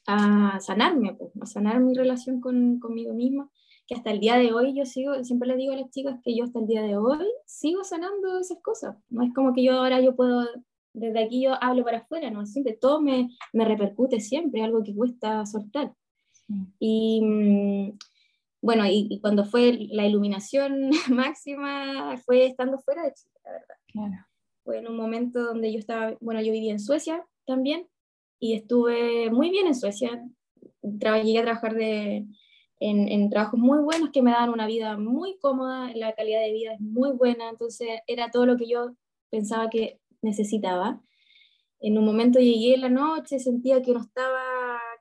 a 0.06 0.60
sanarme, 0.60 1.16
pues, 1.16 1.32
a 1.42 1.46
sanar 1.46 1.80
mi 1.80 1.94
relación 1.94 2.42
con, 2.42 2.80
conmigo 2.80 3.14
misma, 3.14 3.50
que 3.88 3.96
hasta 3.96 4.12
el 4.12 4.20
día 4.20 4.36
de 4.38 4.54
hoy 4.54 4.76
yo 4.76 4.86
sigo, 4.86 5.24
siempre 5.24 5.48
le 5.48 5.56
digo 5.56 5.74
a 5.74 5.78
las 5.78 5.90
chicas 5.92 6.20
que 6.24 6.36
yo 6.36 6.44
hasta 6.44 6.60
el 6.60 6.68
día 6.68 6.82
de 6.82 6.98
hoy 6.98 7.26
sigo 7.46 7.84
sanando 7.84 8.40
esas 8.40 8.62
cosas. 8.62 8.98
No 9.10 9.24
es 9.24 9.34
como 9.34 9.54
que 9.54 9.64
yo 9.64 9.74
ahora 9.74 10.02
yo 10.02 10.16
puedo, 10.16 10.46
desde 10.94 11.24
aquí 11.24 11.42
yo 11.44 11.54
hablo 11.62 11.84
para 11.84 12.00
afuera, 12.00 12.30
no, 12.30 12.46
siempre 12.46 12.78
todo 12.80 13.02
me, 13.02 13.30
me 13.54 13.66
repercute 13.66 14.20
siempre, 14.20 14.62
algo 14.62 14.84
que 14.84 14.96
cuesta 14.96 15.46
soltar. 15.46 15.94
Y 16.80 17.22
mm, 17.24 17.98
bueno, 18.64 18.84
y, 18.88 19.20
cuando 19.22 19.46
fue 19.46 19.88
la 19.92 20.08
iluminación 20.08 20.90
máxima 21.10 22.18
fue 22.26 22.48
estando 22.48 22.80
fuera 22.80 23.04
de 23.04 23.14
Chile, 23.14 23.40
la 23.44 23.52
verdad. 23.52 23.76
Claro 23.88 24.34
fue 24.64 24.80
en 24.80 24.88
un 24.88 24.96
momento 24.96 25.44
donde 25.44 25.72
yo 25.72 25.80
estaba, 25.80 26.16
bueno, 26.22 26.42
yo 26.42 26.52
vivía 26.52 26.72
en 26.72 26.80
Suecia 26.80 27.26
también 27.46 27.88
y 28.40 28.54
estuve 28.54 29.30
muy 29.30 29.50
bien 29.50 29.68
en 29.68 29.76
Suecia. 29.76 30.24
llegué 30.82 31.40
a 31.40 31.44
trabajar 31.44 31.76
de, 31.76 32.26
en, 32.80 33.08
en, 33.10 33.30
trabajos 33.30 33.60
muy 33.60 33.80
buenos 33.80 34.10
que 34.12 34.22
me 34.22 34.32
daban 34.32 34.50
una 34.50 34.68
vida 34.68 34.98
muy 34.98 35.38
cómoda, 35.40 35.92
la 35.96 36.14
calidad 36.14 36.42
de 36.42 36.52
vida 36.52 36.74
es 36.74 36.80
muy 36.80 37.12
buena, 37.12 37.50
entonces 37.50 37.90
era 38.08 38.32
todo 38.32 38.46
lo 38.46 38.58
que 38.58 38.68
yo 38.68 38.96
pensaba 39.30 39.70
que 39.70 40.00
necesitaba. 40.22 41.02
En 41.80 41.98
un 41.98 42.06
momento 42.06 42.40
llegué 42.40 42.76
en 42.76 42.82
la 42.82 42.90
noche, 42.90 43.40
sentía 43.40 43.82
que 43.82 43.94
no 43.94 44.00
estaba 44.00 44.42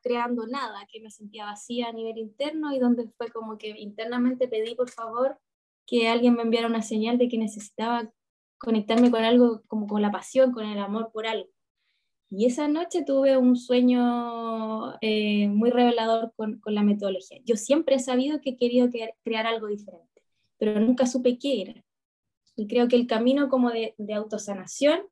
creando 0.03 0.47
nada, 0.47 0.87
que 0.91 1.01
me 1.01 1.11
sentía 1.11 1.47
vacía 1.47 1.89
a 1.89 1.93
nivel 1.93 2.19
interno 2.19 2.73
y 2.73 2.79
donde 2.79 3.09
fue 3.09 3.29
como 3.29 3.59
que 3.59 3.69
internamente 3.79 4.49
pedí 4.49 4.75
por 4.75 4.91
favor 4.91 5.39
que 5.87 6.09
alguien 6.09 6.35
me 6.35 6.43
enviara 6.43 6.67
una 6.67 6.83
señal 6.83 7.19
de 7.19 7.29
que 7.29 7.39
necesitaba 7.39 8.11
conectarme 8.59 9.11
con 9.11 9.25
algo 9.25 9.63
como 9.67 9.87
con 9.87 10.03
la 10.03 10.13
pasión, 10.13 10.53
con 10.53 10.65
el 10.65 10.79
amor 10.79 11.11
por 11.13 11.27
algo. 11.27 11.49
Y 12.31 12.47
esa 12.47 12.67
noche 12.67 13.05
tuve 13.05 13.37
un 13.37 13.57
sueño 13.57 14.95
eh, 15.03 15.49
muy 15.49 15.71
revelador 15.71 16.33
con, 16.35 16.61
con, 16.61 16.75
la 16.75 16.83
metodología. 16.83 17.41
Yo 17.45 17.57
siempre 17.57 17.97
he 17.97 17.99
sabido 17.99 18.41
que 18.41 18.51
he 18.51 18.57
querido 18.57 18.89
crear 19.23 19.47
algo 19.47 19.67
diferente, 19.67 20.23
pero 20.59 20.81
nunca 20.81 21.07
supe 21.07 21.39
qué 21.39 21.63
era. 21.63 21.85
Y 22.57 22.69
creo 22.69 22.89
que 22.89 22.97
el 22.97 23.07
camino 23.07 23.49
como 23.49 23.71
de, 23.71 23.95
de 23.99 24.15
autosanación 24.15 25.03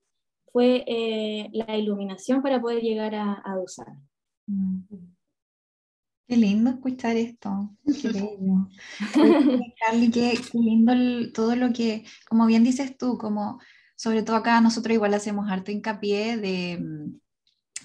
fue 0.53 0.85
eh, 0.87 1.51
la 1.53 1.77
iluminación 1.77 2.43
para 2.43 2.61
poder 2.61 2.83
llegar 2.83 3.15
a, 3.15 3.33
a. 3.33 3.57
Mm. 4.47 4.81
Qué 6.31 6.37
lindo 6.37 6.71
escuchar 6.71 7.17
esto. 7.17 7.77
Qué 7.85 8.09
bello. 8.13 8.69
qué, 10.13 10.41
lindo 10.55 10.93
todo 11.33 11.57
lo 11.57 11.73
que, 11.73 12.05
como 12.29 12.47
bien 12.47 12.63
dices 12.63 12.97
tú, 12.97 13.19
como 13.19 13.59
sobre 13.97 14.23
todo 14.23 14.37
acá 14.37 14.61
nosotros 14.61 14.95
igual 14.95 15.13
hacemos 15.13 15.51
harto 15.51 15.73
hincapié 15.73 16.37
de 16.37 16.79
mm, 16.81 17.19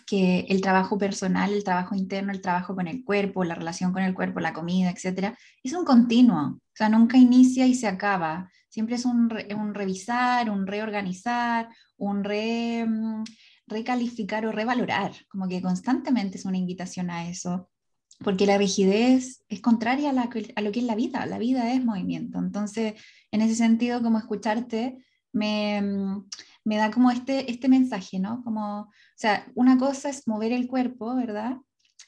que 0.06 0.42
el 0.48 0.62
trabajo 0.62 0.98
personal, 1.00 1.52
el 1.52 1.64
trabajo 1.64 1.96
interno, 1.96 2.32
el 2.32 2.42
trabajo 2.42 2.76
con 2.76 2.88
el 2.88 3.04
cuerpo, 3.04 3.44
la 3.44 3.56
relación 3.56 3.92
con 3.92 4.04
el 4.04 4.14
cuerpo, 4.14 4.40
la 4.40 4.54
comida, 4.54 4.92
etcétera, 4.92 5.36
es 5.64 5.74
un 5.74 5.84
continuo. 5.84 6.60
O 6.60 6.76
sea, 6.76 6.88
nunca 6.88 7.18
inicia 7.18 7.66
y 7.66 7.74
se 7.74 7.88
acaba. 7.88 8.50
Siempre 8.70 8.96
es 8.96 9.06
un, 9.06 9.36
un 9.58 9.74
revisar, 9.74 10.52
un 10.52 10.68
reorganizar, 10.68 11.68
un 11.98 12.24
re, 12.24 12.86
mm, 12.86 13.24
recalificar 13.68 14.46
o 14.46 14.52
revalorar. 14.52 15.14
Como 15.30 15.48
que 15.48 15.62
constantemente 15.62 16.38
es 16.38 16.46
una 16.46 16.58
invitación 16.58 17.10
a 17.10 17.30
eso 17.30 17.70
porque 18.24 18.46
la 18.46 18.58
rigidez 18.58 19.44
es 19.50 19.62
contraria 19.62 20.12
a, 20.12 20.62
lo 20.62 20.72
que 20.72 20.80
es 20.80 20.86
la 20.86 20.96
vida, 20.96 21.26
la 21.26 21.38
vida 21.38 21.74
es 21.74 21.84
movimiento. 21.84 22.40
Entonces, 22.40 22.94
en 23.32 23.42
ese 23.42 23.56
sentido, 23.56 24.02
como 24.02 24.18
escucharte, 24.18 24.98
me, 25.34 25.82
mm, 25.82 26.30
me, 26.64 26.78
da 26.78 26.92
como 26.92 27.12
este, 27.12 27.52
este 27.52 27.68
mensaje, 27.68 28.20
¿no? 28.20 28.42
Como, 28.44 28.82
o 28.82 28.92
sea, 29.18 29.46
una 29.56 29.78
cosa 29.78 30.10
es 30.10 30.28
mover 30.28 30.54
el 30.54 30.68
cuerpo, 30.68 31.16
¿verdad? 31.16 31.58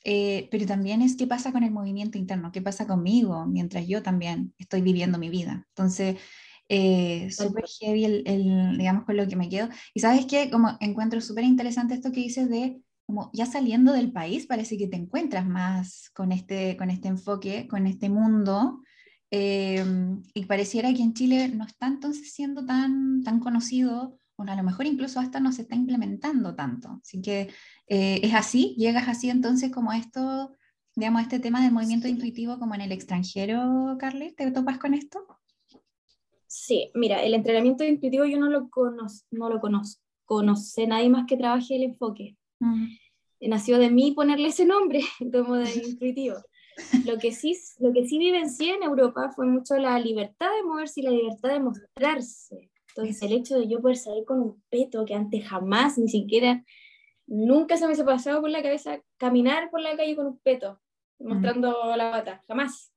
Eh, 0.03 0.47
pero 0.51 0.65
también 0.65 1.01
es 1.01 1.17
qué 1.17 1.27
pasa 1.27 1.51
con 1.51 1.63
el 1.63 1.71
movimiento 1.71 2.17
interno, 2.17 2.51
qué 2.51 2.61
pasa 2.61 2.87
conmigo 2.87 3.45
mientras 3.45 3.85
yo 3.87 4.01
también 4.01 4.53
estoy 4.57 4.81
viviendo 4.81 5.17
mi 5.17 5.29
vida. 5.29 5.65
Entonces, 5.69 6.17
eh, 6.69 7.29
súper 7.31 7.65
heavy 7.79 8.05
el, 8.05 8.77
digamos, 8.77 9.05
con 9.05 9.17
lo 9.17 9.27
que 9.27 9.35
me 9.35 9.49
quedo. 9.49 9.69
Y 9.93 9.99
sabes 9.99 10.25
qué, 10.25 10.49
como 10.49 10.77
encuentro 10.79 11.21
súper 11.21 11.43
interesante 11.43 11.93
esto 11.93 12.11
que 12.11 12.21
dices 12.21 12.49
de 12.49 12.81
como 13.05 13.31
ya 13.33 13.45
saliendo 13.45 13.93
del 13.93 14.11
país, 14.11 14.47
parece 14.47 14.77
que 14.77 14.87
te 14.87 14.97
encuentras 14.97 15.47
más 15.47 16.09
con 16.13 16.33
este, 16.33 16.75
con 16.75 16.89
este 16.89 17.07
enfoque, 17.07 17.65
con 17.69 17.87
este 17.87 18.09
mundo, 18.09 18.83
em, 19.31 20.21
y 20.33 20.45
pareciera 20.45 20.93
que 20.93 21.01
en 21.03 21.13
Chile 21.13 21.47
no 21.49 21.65
está 21.65 21.87
entonces 21.87 22.33
siendo 22.33 22.65
tan, 22.65 23.23
tan 23.23 23.39
conocido, 23.39 24.19
o 24.35 24.43
a 24.43 24.55
lo 24.55 24.63
mejor 24.63 24.85
incluso 24.85 25.21
hasta 25.21 25.39
no 25.39 25.53
se 25.53 25.61
está 25.63 25.75
implementando 25.75 26.53
tanto. 26.53 26.99
Así 27.01 27.21
que 27.21 27.49
eh, 27.87 28.19
es 28.23 28.33
así, 28.33 28.75
llegas 28.77 29.07
así 29.07 29.29
entonces 29.29 29.71
como 29.71 29.93
esto, 29.93 30.51
digamos, 30.95 31.21
este 31.21 31.39
tema 31.39 31.63
del 31.63 31.71
movimiento 31.71 32.09
intuitivo 32.09 32.59
como 32.59 32.75
en 32.75 32.81
el 32.81 32.91
extranjero, 32.91 33.95
Carly, 33.97 34.33
¿te 34.33 34.51
topas 34.51 34.79
con 34.79 34.93
esto? 34.93 35.25
Sí, 36.59 36.89
mira, 36.95 37.23
el 37.23 37.35
entrenamiento 37.35 37.83
intuitivo 37.83 38.25
yo 38.25 38.39
no 38.39 38.49
lo, 38.49 38.69
conozco, 38.71 39.27
no 39.29 39.47
lo 39.47 39.59
conozco, 39.59 40.01
conoce 40.25 40.87
nadie 40.87 41.07
más 41.07 41.25
que 41.27 41.37
trabaje 41.37 41.75
el 41.75 41.83
enfoque. 41.83 42.35
Nació 43.39 43.77
de 43.77 43.91
mí 43.91 44.11
ponerle 44.13 44.47
ese 44.47 44.65
nombre, 44.65 45.01
como 45.31 45.55
de 45.57 45.71
intuitivo. 45.71 46.37
Lo 47.05 47.19
que, 47.19 47.31
sí, 47.31 47.55
lo 47.79 47.93
que 47.93 48.07
sí 48.07 48.17
vivencié 48.17 48.73
en 48.73 48.81
Europa 48.81 49.31
fue 49.35 49.45
mucho 49.45 49.77
la 49.77 49.99
libertad 49.99 50.49
de 50.55 50.63
moverse 50.63 51.01
y 51.01 51.03
la 51.03 51.11
libertad 51.11 51.49
de 51.49 51.59
mostrarse. 51.59 52.71
Entonces, 52.89 53.21
el 53.21 53.33
hecho 53.33 53.59
de 53.59 53.67
yo 53.67 53.79
poder 53.79 53.97
salir 53.97 54.25
con 54.25 54.41
un 54.41 54.63
peto 54.69 55.05
que 55.05 55.13
antes 55.13 55.47
jamás, 55.47 55.99
ni 55.99 56.09
siquiera, 56.09 56.65
nunca 57.27 57.77
se 57.77 57.87
me 57.87 57.93
ha 57.93 58.05
pasado 58.05 58.41
por 58.41 58.49
la 58.49 58.63
cabeza 58.63 58.99
caminar 59.17 59.69
por 59.69 59.79
la 59.79 59.95
calle 59.95 60.15
con 60.15 60.25
un 60.25 60.39
peto, 60.39 60.81
mostrando 61.19 61.95
la 61.95 62.09
pata, 62.09 62.43
jamás. 62.47 62.91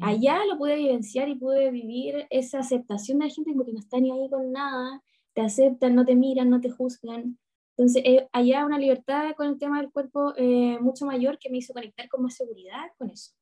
Allá 0.00 0.44
lo 0.46 0.56
pude 0.58 0.76
vivenciar 0.76 1.28
y 1.28 1.34
pude 1.34 1.70
vivir 1.70 2.26
esa 2.30 2.60
aceptación 2.60 3.18
de 3.18 3.26
la 3.26 3.34
gente 3.34 3.52
porque 3.54 3.72
no 3.72 3.80
está 3.80 3.98
ni 3.98 4.10
ahí 4.10 4.28
con 4.28 4.52
nada, 4.52 5.02
te 5.34 5.40
aceptan, 5.40 5.94
no 5.94 6.04
te 6.04 6.14
miran, 6.14 6.50
no 6.50 6.60
te 6.60 6.70
juzgan. 6.70 7.38
Entonces, 7.76 8.02
eh, 8.04 8.28
allá 8.32 8.66
una 8.66 8.78
libertad 8.78 9.32
con 9.36 9.48
el 9.48 9.58
tema 9.58 9.80
del 9.80 9.90
cuerpo 9.90 10.34
eh, 10.36 10.78
mucho 10.80 11.06
mayor 11.06 11.38
que 11.38 11.50
me 11.50 11.58
hizo 11.58 11.72
conectar 11.72 12.08
con 12.08 12.22
más 12.22 12.36
seguridad 12.36 12.90
con 12.98 13.10
eso. 13.10 13.32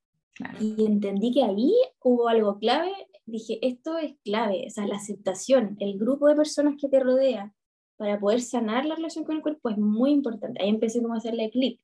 Y 0.60 0.86
entendí 0.86 1.32
que 1.32 1.42
ahí 1.42 1.74
hubo 2.00 2.28
algo 2.28 2.58
clave, 2.58 2.92
dije, 3.26 3.58
esto 3.66 3.98
es 3.98 4.14
clave, 4.22 4.64
o 4.68 4.70
sea, 4.70 4.86
la 4.86 4.96
aceptación, 4.96 5.76
el 5.80 5.98
grupo 5.98 6.28
de 6.28 6.36
personas 6.36 6.76
que 6.80 6.88
te 6.88 7.00
rodea 7.00 7.52
para 7.96 8.20
poder 8.20 8.40
sanar 8.40 8.86
la 8.86 8.94
relación 8.94 9.24
con 9.24 9.36
el 9.36 9.42
cuerpo 9.42 9.68
es 9.70 9.78
muy 9.78 10.12
importante. 10.12 10.62
Ahí 10.62 10.68
empecé 10.68 11.02
como 11.02 11.14
a 11.14 11.16
hacerle 11.16 11.50
clic. 11.50 11.80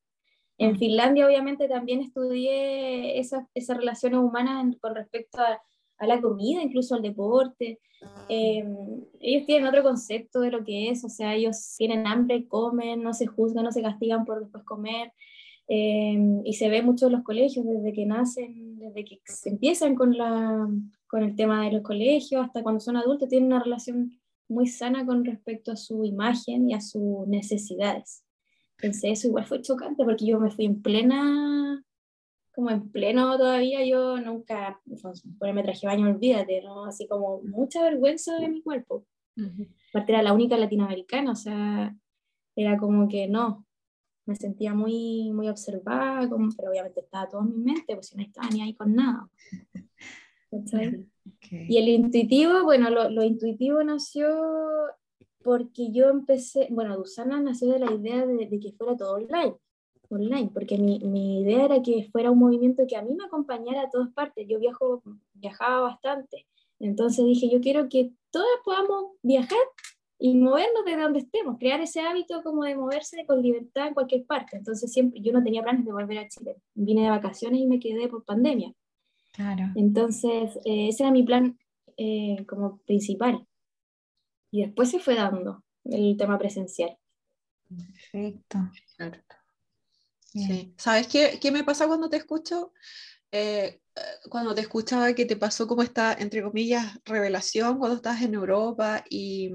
En 0.58 0.73
mm. 0.73 0.78
Finlandia 0.78 1.26
obviamente 1.26 1.68
también 1.68 2.00
estudié 2.00 3.18
esas, 3.18 3.44
esas 3.54 3.76
relaciones 3.76 4.20
humanas 4.20 4.76
con 4.80 4.94
respecto 4.94 5.40
a 5.40 5.61
a 5.99 6.06
la 6.06 6.20
comida, 6.20 6.62
incluso 6.62 6.94
al 6.94 7.02
deporte. 7.02 7.80
Em, 8.28 8.76
ellos 9.20 9.46
tienen 9.46 9.66
otro 9.66 9.82
concepto 9.82 10.40
de 10.40 10.50
lo 10.50 10.64
que 10.64 10.90
es, 10.90 11.04
o 11.04 11.08
sea, 11.08 11.34
ellos 11.34 11.75
tienen 11.76 12.06
hambre, 12.06 12.46
comen, 12.46 13.02
no 13.02 13.14
se 13.14 13.26
juzgan, 13.26 13.64
no 13.64 13.73
se 13.73 13.82
castigan 13.82 14.25
por 14.25 14.40
después 14.40 14.64
comer. 14.64 15.12
Em, 15.66 16.42
y 16.44 16.52
se 16.54 16.68
ve 16.68 16.82
mucho 16.82 17.06
en 17.06 17.12
los 17.12 17.23
colegios, 17.23 17.64
desde 17.64 17.92
que 17.92 18.04
nacen, 18.04 18.78
desde 18.78 19.04
que 19.04 19.20
se 19.25 19.50
empiezan 19.50 19.94
con, 19.94 20.16
la, 20.16 20.68
con 21.06 21.23
el 21.23 21.34
tema 21.37 21.64
de 21.64 21.73
los 21.73 21.82
colegios, 21.82 22.44
hasta 22.44 22.62
cuando 22.62 22.80
son 22.80 22.96
adultos, 22.96 23.28
tienen 23.28 23.46
una 23.52 23.62
relación 23.62 24.20
muy 24.46 24.66
sana 24.66 25.06
con 25.06 25.25
respecto 25.25 25.73
a 25.73 25.76
su 25.76 26.04
imagen 26.04 26.68
y 26.68 26.75
a 26.75 26.80
sus 26.82 27.26
necesidades. 27.26 28.24
Entonces 28.85 29.19
eso 29.19 29.29
igual 29.29 29.47
fue 29.47 29.62
chocante 29.62 30.05
porque 30.05 30.26
yo 30.26 30.38
me 30.38 30.50
fui 30.50 30.67
en 30.67 30.83
plena 30.83 31.83
como 32.55 32.71
en 32.71 32.88
pleno 32.91 33.37
todavía, 33.37 33.85
yo 33.85 34.19
nunca, 34.19 34.81
me 35.41 35.62
traje 35.62 35.87
baño, 35.87 36.09
olvídate, 36.09 36.62
¿no? 36.62 36.85
Así 36.85 37.09
como 37.09 37.43
mucha 37.43 37.83
vergüenza 37.83 38.37
de 38.37 38.49
mi 38.49 38.62
cuerpo. 38.62 39.05
Aparte 39.91 40.12
era 40.12 40.23
la 40.23 40.33
única 40.33 40.57
latinoamericana, 40.57 41.33
o 41.33 41.37
sea, 41.37 41.97
era 42.55 42.79
como 42.79 43.09
que 43.09 43.26
no, 43.26 43.67
me 44.25 44.37
sentía 44.37 44.73
muy, 44.73 45.33
muy 45.33 45.49
observada, 45.49 46.29
como, 46.29 46.49
pero 46.57 46.71
obviamente 46.71 47.00
estaba 47.00 47.29
todo 47.29 47.41
en 47.43 47.57
mi 47.57 47.73
mente, 47.73 47.95
pues 47.95 48.07
si 48.07 48.17
no 48.17 48.23
estaba 48.23 48.49
ni 48.50 48.62
ahí 48.62 48.75
con 48.75 48.95
nada. 48.95 49.29
Y 51.50 51.79
el 51.79 51.88
intuitivo, 51.88 52.62
bueno, 52.62 52.88
lo, 52.88 53.11
lo, 53.11 53.25
intuitivo 53.25 53.83
nació 53.83 54.29
porque 55.44 55.92
yo 55.92 56.08
empecé, 56.08 56.66
bueno, 56.70 56.96
Dusana 56.96 57.40
nació 57.40 57.70
de 57.72 57.78
la 57.78 57.92
idea 57.92 58.26
de, 58.26 58.46
de 58.46 58.60
que 58.60 58.72
fuera 58.72 58.96
todo 58.96 59.14
online, 59.16 59.54
online, 60.08 60.50
porque 60.52 60.78
mi, 60.78 60.98
mi, 61.00 61.42
idea 61.42 61.66
era 61.66 61.82
que 61.82 62.08
fuera 62.10 62.30
un 62.30 62.38
movimiento 62.38 62.84
que 62.88 62.96
a 62.96 63.02
mí 63.02 63.14
me 63.14 63.24
acompañara 63.26 63.82
a 63.82 63.90
todas 63.90 64.12
partes. 64.12 64.46
Yo 64.48 64.58
viajo, 64.58 65.02
viajaba 65.34 65.80
bastante, 65.80 66.46
entonces 66.80 67.24
dije, 67.24 67.48
yo 67.48 67.60
quiero 67.60 67.88
que 67.88 68.12
todas 68.30 68.48
podamos 68.64 69.12
viajar 69.22 69.58
y 70.18 70.34
movernos 70.36 70.84
de 70.86 70.96
donde 70.96 71.18
estemos, 71.20 71.58
crear 71.58 71.80
ese 71.80 72.00
hábito 72.00 72.42
como 72.42 72.64
de 72.64 72.76
moverse 72.76 73.26
con 73.26 73.42
libertad 73.42 73.88
en 73.88 73.94
cualquier 73.94 74.24
parte. 74.24 74.56
Entonces 74.56 74.92
siempre, 74.92 75.20
yo 75.20 75.32
no 75.32 75.42
tenía 75.42 75.62
planes 75.62 75.84
de 75.84 75.92
volver 75.92 76.18
a 76.18 76.28
Chile, 76.28 76.56
vine 76.74 77.02
de 77.02 77.10
vacaciones 77.10 77.60
y 77.60 77.66
me 77.66 77.78
quedé 77.78 78.08
por 78.08 78.24
pandemia. 78.24 78.72
Claro. 79.32 79.64
Entonces, 79.74 80.56
eh, 80.64 80.88
ese 80.88 81.02
era 81.02 81.12
mi 81.12 81.24
plan 81.24 81.58
eh, 81.96 82.44
como 82.48 82.78
principal. 82.86 83.46
Y 84.54 84.62
después 84.62 84.88
se 84.88 85.00
fue 85.00 85.16
dando 85.16 85.64
el 85.82 86.16
tema 86.16 86.38
presencial. 86.38 86.96
Perfecto. 87.68 88.58
Sí. 90.32 90.73
¿Sabes 90.78 91.08
qué, 91.08 91.40
qué, 91.42 91.50
me 91.50 91.64
pasa 91.64 91.88
cuando 91.88 92.08
te 92.08 92.18
escucho? 92.18 92.73
Eh, 93.32 93.80
cuando 94.30 94.54
te 94.54 94.61
escuchaba 94.61 95.12
que 95.12 95.25
te 95.25 95.34
pasó 95.34 95.66
como 95.66 95.82
esta, 95.82 96.12
entre 96.12 96.40
comillas, 96.40 97.00
revelación 97.04 97.78
cuando 97.78 97.96
estás 97.96 98.23
en 98.23 98.34
Europa 98.34 99.02
y, 99.11 99.50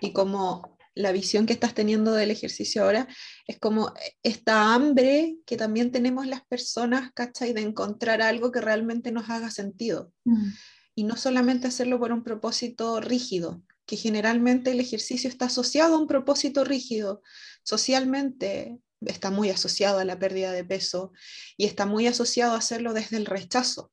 y 0.00 0.12
como 0.12 0.76
la 0.96 1.12
visión 1.12 1.46
que 1.46 1.52
estás 1.52 1.72
teniendo 1.72 2.12
del 2.12 2.32
ejercicio 2.32 2.82
ahora 2.82 3.06
es 3.46 3.60
como 3.60 3.94
esta 4.24 4.74
hambre 4.74 5.36
que 5.46 5.56
también 5.56 5.92
tenemos 5.92 6.26
las 6.26 6.44
personas, 6.46 7.12
¿cachai? 7.14 7.52
De 7.52 7.60
encontrar 7.60 8.20
algo 8.20 8.50
que 8.50 8.60
realmente 8.60 9.12
nos 9.12 9.30
haga 9.30 9.52
sentido. 9.52 10.12
Mm. 10.24 10.48
Y 10.96 11.04
no 11.04 11.16
solamente 11.16 11.68
hacerlo 11.68 12.00
por 12.00 12.10
un 12.10 12.24
propósito 12.24 13.00
rígido, 13.00 13.62
que 13.92 13.98
generalmente 13.98 14.70
el 14.70 14.80
ejercicio 14.80 15.28
está 15.28 15.44
asociado 15.44 15.96
a 15.96 15.98
un 15.98 16.06
propósito 16.06 16.64
rígido. 16.64 17.22
Socialmente 17.62 18.78
está 19.02 19.30
muy 19.30 19.50
asociado 19.50 19.98
a 19.98 20.04
la 20.06 20.18
pérdida 20.18 20.50
de 20.50 20.64
peso 20.64 21.12
y 21.58 21.66
está 21.66 21.84
muy 21.84 22.06
asociado 22.06 22.54
a 22.54 22.56
hacerlo 22.56 22.94
desde 22.94 23.18
el 23.18 23.26
rechazo. 23.26 23.92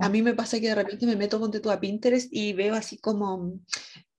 A 0.00 0.08
mí 0.08 0.22
me 0.22 0.34
pasa 0.34 0.60
que 0.60 0.68
de 0.68 0.76
repente 0.76 1.06
me 1.06 1.16
meto 1.16 1.40
ponte 1.40 1.58
tú 1.58 1.72
a 1.72 1.80
Pinterest 1.80 2.28
y 2.30 2.52
veo 2.52 2.76
así 2.76 2.98
como 2.98 3.58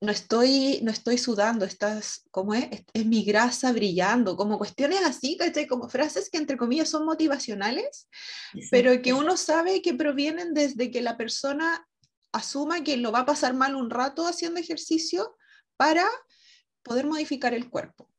no 0.02 0.12
estoy, 0.12 0.82
no 0.84 0.92
estoy 0.92 1.18
sudando, 1.18 1.64
estás, 1.64 2.26
como 2.30 2.54
es? 2.54 2.68
es? 2.94 3.06
mi 3.06 3.24
grasa 3.24 3.72
brillando, 3.72 4.36
como 4.36 4.58
cuestiones 4.58 5.06
así, 5.06 5.38
¿cachai? 5.38 5.68
Como 5.68 5.88
frases 5.88 6.30
que 6.30 6.38
entre 6.38 6.58
comillas 6.58 6.90
son 6.90 7.06
motivacionales, 7.06 8.10
pero 8.72 9.02
que 9.02 9.14
uno 9.14 9.38
sabe 9.38 9.82
que 9.82 9.94
provienen 9.94 10.54
desde 10.54 10.92
que 10.92 11.02
la 11.02 11.16
persona 11.16 11.88
asuma 12.34 12.84
que 12.84 12.98
lo 12.98 13.12
va 13.12 13.20
a 13.20 13.26
pasar 13.26 13.54
mal 13.54 13.76
un 13.76 13.90
rato 13.90 14.28
haciendo 14.28 14.60
ejercicio 14.60 15.38
para 15.78 16.06
poder 16.84 17.06
modificar 17.06 17.54
el 17.54 17.70
cuerpo. 17.70 18.10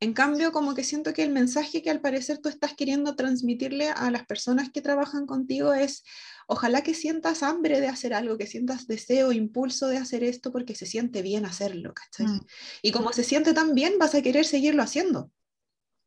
En 0.00 0.12
cambio, 0.12 0.52
como 0.52 0.74
que 0.74 0.84
siento 0.84 1.12
que 1.12 1.22
el 1.22 1.30
mensaje 1.30 1.80
que 1.80 1.90
al 1.90 2.00
parecer 2.00 2.38
tú 2.38 2.48
estás 2.48 2.74
queriendo 2.74 3.16
transmitirle 3.16 3.88
a 3.88 4.10
las 4.10 4.26
personas 4.26 4.70
que 4.70 4.82
trabajan 4.82 5.24
contigo 5.24 5.72
es, 5.72 6.02
ojalá 6.48 6.82
que 6.82 6.94
sientas 6.94 7.42
hambre 7.42 7.80
de 7.80 7.86
hacer 7.86 8.12
algo, 8.12 8.36
que 8.36 8.46
sientas 8.46 8.86
deseo, 8.86 9.32
impulso 9.32 9.86
de 9.86 9.98
hacer 9.98 10.24
esto 10.24 10.52
porque 10.52 10.74
se 10.74 10.86
siente 10.86 11.22
bien 11.22 11.46
hacerlo, 11.46 11.94
¿cachai? 11.94 12.26
Mm. 12.26 12.46
Y 12.82 12.92
como 12.92 13.12
se 13.12 13.24
siente 13.24 13.54
tan 13.54 13.74
bien, 13.74 13.98
vas 13.98 14.14
a 14.14 14.22
querer 14.22 14.44
seguirlo 14.44 14.82
haciendo. 14.82 15.30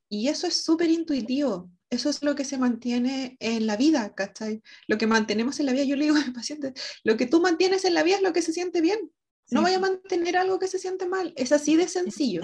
Y 0.09 0.27
eso 0.27 0.45
es 0.45 0.61
súper 0.63 0.89
intuitivo. 0.89 1.71
Eso 1.89 2.09
es 2.09 2.21
lo 2.21 2.35
que 2.35 2.45
se 2.45 2.57
mantiene 2.57 3.37
en 3.39 3.65
la 3.65 3.75
vida, 3.75 4.13
¿cachai? 4.13 4.61
Lo 4.87 4.97
que 4.97 5.07
mantenemos 5.07 5.59
en 5.59 5.65
la 5.65 5.73
vida, 5.73 5.83
yo 5.83 5.95
le 5.95 6.05
digo 6.05 6.17
a 6.17 6.21
mis 6.21 6.31
pacientes, 6.31 6.73
lo 7.03 7.17
que 7.17 7.25
tú 7.25 7.41
mantienes 7.41 7.85
en 7.85 7.93
la 7.93 8.03
vida 8.03 8.17
es 8.17 8.21
lo 8.21 8.33
que 8.33 8.41
se 8.41 8.53
siente 8.53 8.81
bien. 8.81 9.11
No 9.51 9.63
vaya 9.63 9.77
a 9.77 9.81
mantener 9.81 10.37
algo 10.37 10.59
que 10.59 10.67
se 10.67 10.77
siente 10.77 11.07
mal. 11.07 11.33
Es 11.35 11.51
así 11.51 11.75
de 11.75 11.87
sencillo. 11.87 12.41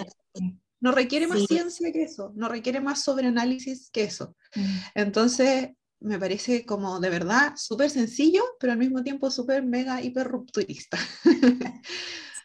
No 0.82 0.92
requiere 0.92 1.28
más 1.28 1.46
ciencia 1.46 1.92
que 1.92 2.04
eso, 2.04 2.34
no 2.36 2.50
requiere 2.50 2.80
más 2.80 3.04
sobreanálisis 3.04 3.90
que 3.92 4.04
eso. 4.04 4.36
Mm. 4.56 4.78
Entonces, 4.96 5.70
me 6.00 6.20
parece 6.20 6.66
como 6.66 7.00
de 7.00 7.10
verdad 7.10 7.54
súper 7.56 7.90
sencillo, 7.90 8.44
pero 8.60 8.74
al 8.74 8.80
mismo 8.80 9.04
tiempo 9.04 9.32
súper 9.32 9.64
mega 9.64 10.02
hiper 10.02 10.28
rupturista. 10.28 10.98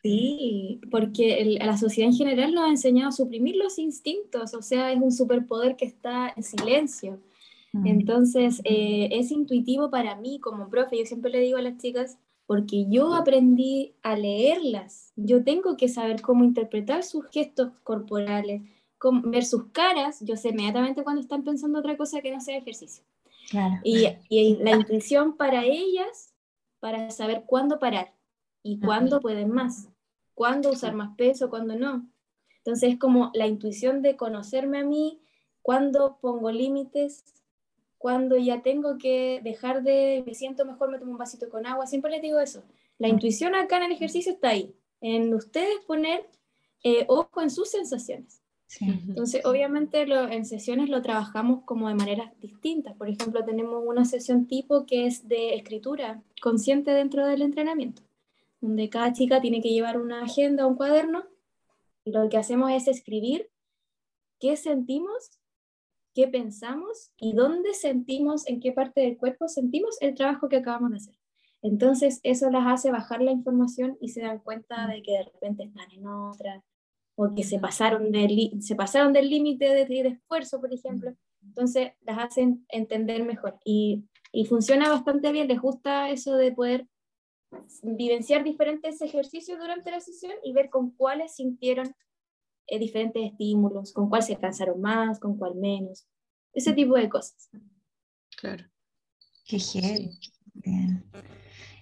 Sí, 0.03 0.81
porque 0.91 1.59
la 1.61 1.77
sociedad 1.77 2.11
en 2.11 2.17
general 2.17 2.55
nos 2.55 2.65
ha 2.65 2.71
enseñado 2.71 3.11
a 3.11 3.13
suprimir 3.13 3.57
los 3.57 3.79
instintos, 3.79 4.55
o 4.55 4.63
sea, 4.63 4.93
es 4.93 5.01
un 5.01 5.13
superpoder 5.13 5.77
que 5.77 5.85
está 5.85 6.33
en 6.35 6.43
silencio. 6.43 7.21
Mm. 7.73 7.87
Entonces, 7.87 8.63
eh, 8.65 9.09
es 9.13 9.31
intuitivo 9.31 9.91
para 9.91 10.17
mí 10.17 10.41
como 10.41 10.71
profe, 10.71 10.99
yo 10.99 11.05
siempre 11.05 11.31
le 11.31 11.41
digo 11.41 11.59
a 11.59 11.63
las 11.63 11.77
chicas, 11.77 12.19
porque 12.47 12.87
yo 12.89 13.15
aprendí 13.15 13.95
a 14.03 14.17
leerlas. 14.17 15.13
Yo 15.17 15.45
tengo 15.45 15.77
que 15.77 15.89
saber 15.89 16.21
cómo 16.21 16.45
interpretar 16.45 17.05
sus 17.05 17.27
gestos 17.27 17.71
corporales, 17.85 18.63
cómo, 18.99 19.31
ver 19.31 19.45
sus 19.45 19.67
caras. 19.67 20.19
Yo 20.21 20.37
sé 20.37 20.49
inmediatamente 20.49 21.05
cuando 21.05 21.21
están 21.21 21.45
pensando 21.45 21.79
otra 21.79 21.97
cosa 21.97 22.21
que 22.23 22.33
no 22.33 22.41
sea 22.41 22.57
ejercicio. 22.57 23.05
Y, 23.85 24.07
y, 24.29 24.57
la 24.57 24.73
intuición 24.73 25.37
para 25.37 25.65
ellas, 25.65 26.35
para 26.81 27.11
saber 27.11 27.45
cuándo 27.47 27.79
parar 27.79 28.13
y 28.63 28.81
cuándo 28.81 29.21
pueden 29.21 29.51
más, 29.51 29.89
cuándo 30.35 30.71
usar 30.71 30.95
más 30.95 31.17
peso, 31.17 31.51
cuándo 31.51 31.77
no. 31.77 32.09
Entonces 32.59 32.93
es 32.93 32.99
como 32.99 33.31
la 33.35 33.47
intuición 33.47 34.03
de 34.03 34.17
conocerme 34.17 34.79
a 34.79 34.85
mí, 34.85 35.21
cuándo 35.63 36.19
pongo 36.21 36.51
límites, 36.51 37.25
cuando 37.99 38.37
ya 38.37 38.63
tengo 38.63 38.99
que 38.99 39.41
dejar 39.43 39.83
de, 39.83 40.23
me 40.27 40.35
siento 40.35 40.65
mejor, 40.65 40.91
me 40.91 40.99
tomo 40.99 41.13
un 41.13 41.19
vasito 41.19 41.49
con 41.49 41.67
agua, 41.67 41.87
siempre 41.87 42.11
les 42.11 42.23
digo 42.23 42.41
eso. 42.41 42.63
La 42.99 43.09
intuición 43.09 43.55
acá 43.55 43.79
en 43.79 43.85
el 43.85 43.93
ejercicio 43.93 44.33
está 44.33 44.51
ahí, 44.51 44.75
en 45.01 45.33
ustedes 45.35 45.81
poner 45.87 46.27
eh, 46.83 47.05
ojo 47.09 47.43
en 47.43 47.51
sus 47.51 47.71
sensaciones. 47.71 48.41
Entonces, 48.81 49.45
obviamente 49.45 50.03
en 50.03 50.47
sesiones 50.47 50.89
lo 50.89 51.03
trabajamos 51.03 51.65
como 51.65 51.89
de 51.89 51.95
maneras 51.95 52.31
distintas. 52.41 52.95
Por 52.95 53.09
ejemplo, 53.09 53.45
tenemos 53.45 53.83
una 53.85 54.05
sesión 54.05 54.47
tipo 54.47 54.87
que 54.87 55.07
es 55.07 55.29
de 55.29 55.55
escritura 55.55 56.23
consciente 56.41 56.93
dentro 56.93 57.27
del 57.27 57.43
entrenamiento, 57.43 58.03
donde 58.61 58.89
cada 58.91 59.13
chica 59.13 59.41
tiene 59.41 59.61
que 59.61 59.71
llevar 59.71 59.99
una 60.01 60.23
agenda, 60.23 60.67
un 60.67 60.77
cuaderno, 60.77 61.25
y 62.05 62.13
lo 62.13 62.29
que 62.29 62.37
hacemos 62.37 62.71
es 62.71 62.89
escribir 62.89 63.51
qué 64.39 64.57
sentimos 64.57 65.41
qué 66.15 66.29
pensamos 66.29 67.13
y 67.17 67.33
dónde 67.33 67.75
sentimos, 67.75 68.47
en 68.47 68.61
qué 68.61 68.73
parte 68.73 69.01
del 69.01 69.17
cuerpo 69.17 69.49
sentimos 69.49 69.97
el 70.01 70.15
trabajo 70.15 70.49
que 70.49 70.57
acabamos 70.57 70.91
de 70.91 70.97
hacer. 70.97 71.15
Entonces, 71.63 72.21
eso 72.23 72.51
las 72.51 72.67
hace 72.67 72.91
bajar 72.91 73.21
la 73.21 73.33
información 73.33 73.97
y 74.01 74.09
se 74.09 74.23
dan 74.23 74.39
cuenta 74.39 74.87
de 74.87 75.03
que 75.03 75.13
de 75.13 75.25
repente 75.25 75.65
están 75.65 75.91
en 75.93 76.07
otra, 76.07 76.65
o 77.17 77.35
que 77.35 77.45
se 77.45 77.59
pasaron, 77.59 78.13
del, 78.13 78.35
límite 78.35 79.67
de, 79.67 79.85
de, 79.85 80.09
esfuerzo, 80.09 80.61
por 80.61 80.73
ejemplo. 80.73 81.15
Entonces, 81.43 81.93
las 82.01 82.19
hacen 82.19 82.65
entender 82.69 83.25
mejor. 83.25 83.59
Y, 83.65 84.05
y 84.33 84.47
funciona 84.47 84.89
bastante 84.89 85.33
bien, 85.33 85.49
les 85.49 85.61
gusta 85.61 86.09
eso 86.11 86.37
de 86.37 86.53
poder 86.53 86.87
vivenciar 87.83 88.45
diferentes 88.45 89.01
ejercicios 89.03 89.59
durante 89.59 89.91
la 89.91 90.01
sesión 90.01 90.33
y 90.45 90.53
ver 90.53 90.71
con 90.71 90.91
cuáles 90.91 91.37
sintieron 91.37 91.95
eh, 92.67 92.79
diferentes 92.79 93.33
estímulos, 93.33 93.93
con 93.93 94.09
cuál 94.09 94.23
se 94.23 94.37
cansaron 94.37 94.81
más, 94.81 95.19
con 95.19 95.37
cuál 95.37 95.57
menos, 95.57 96.07
ese 96.53 96.73
tipo 96.73 96.95
de 96.95 97.09
cosas. 97.09 97.51
Claro. 98.37 98.65
Qué 99.45 99.59
genial. 99.59 100.11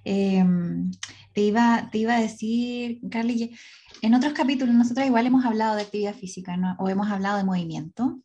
Em, 0.04 0.90
te, 1.34 1.42
iba, 1.42 1.88
te 1.92 1.98
iba 1.98 2.16
a 2.16 2.20
decir, 2.20 3.00
Carly, 3.10 3.54
en 4.00 4.14
otros 4.14 4.32
capítulos 4.32 4.74
nosotros 4.74 5.06
igual 5.06 5.26
hemos 5.26 5.44
hablado 5.44 5.76
de 5.76 5.82
actividad 5.82 6.14
física 6.14 6.56
¿no? 6.56 6.76
o 6.78 6.88
hemos 6.88 7.08
hablado 7.08 7.36
de 7.36 7.44
movimiento 7.44 8.18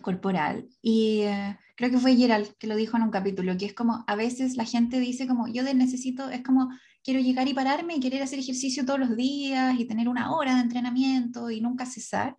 corporal 0.00 0.66
y 0.80 1.22
eh, 1.22 1.58
creo 1.78 1.92
que 1.92 1.98
fue 1.98 2.16
Gerald 2.16 2.56
que 2.58 2.66
lo 2.66 2.74
dijo 2.74 2.96
en 2.96 3.04
un 3.04 3.10
capítulo, 3.10 3.56
que 3.56 3.66
es 3.66 3.72
como 3.72 4.04
a 4.08 4.16
veces 4.16 4.56
la 4.56 4.64
gente 4.64 4.98
dice 4.98 5.28
como 5.28 5.46
yo 5.46 5.62
necesito, 5.62 6.28
es 6.28 6.42
como 6.42 6.70
quiero 7.04 7.20
llegar 7.20 7.46
y 7.46 7.54
pararme 7.54 7.94
y 7.94 8.00
querer 8.00 8.20
hacer 8.20 8.40
ejercicio 8.40 8.84
todos 8.84 8.98
los 8.98 9.16
días 9.16 9.78
y 9.78 9.84
tener 9.84 10.08
una 10.08 10.34
hora 10.34 10.56
de 10.56 10.62
entrenamiento 10.62 11.52
y 11.52 11.60
nunca 11.60 11.86
cesar. 11.86 12.34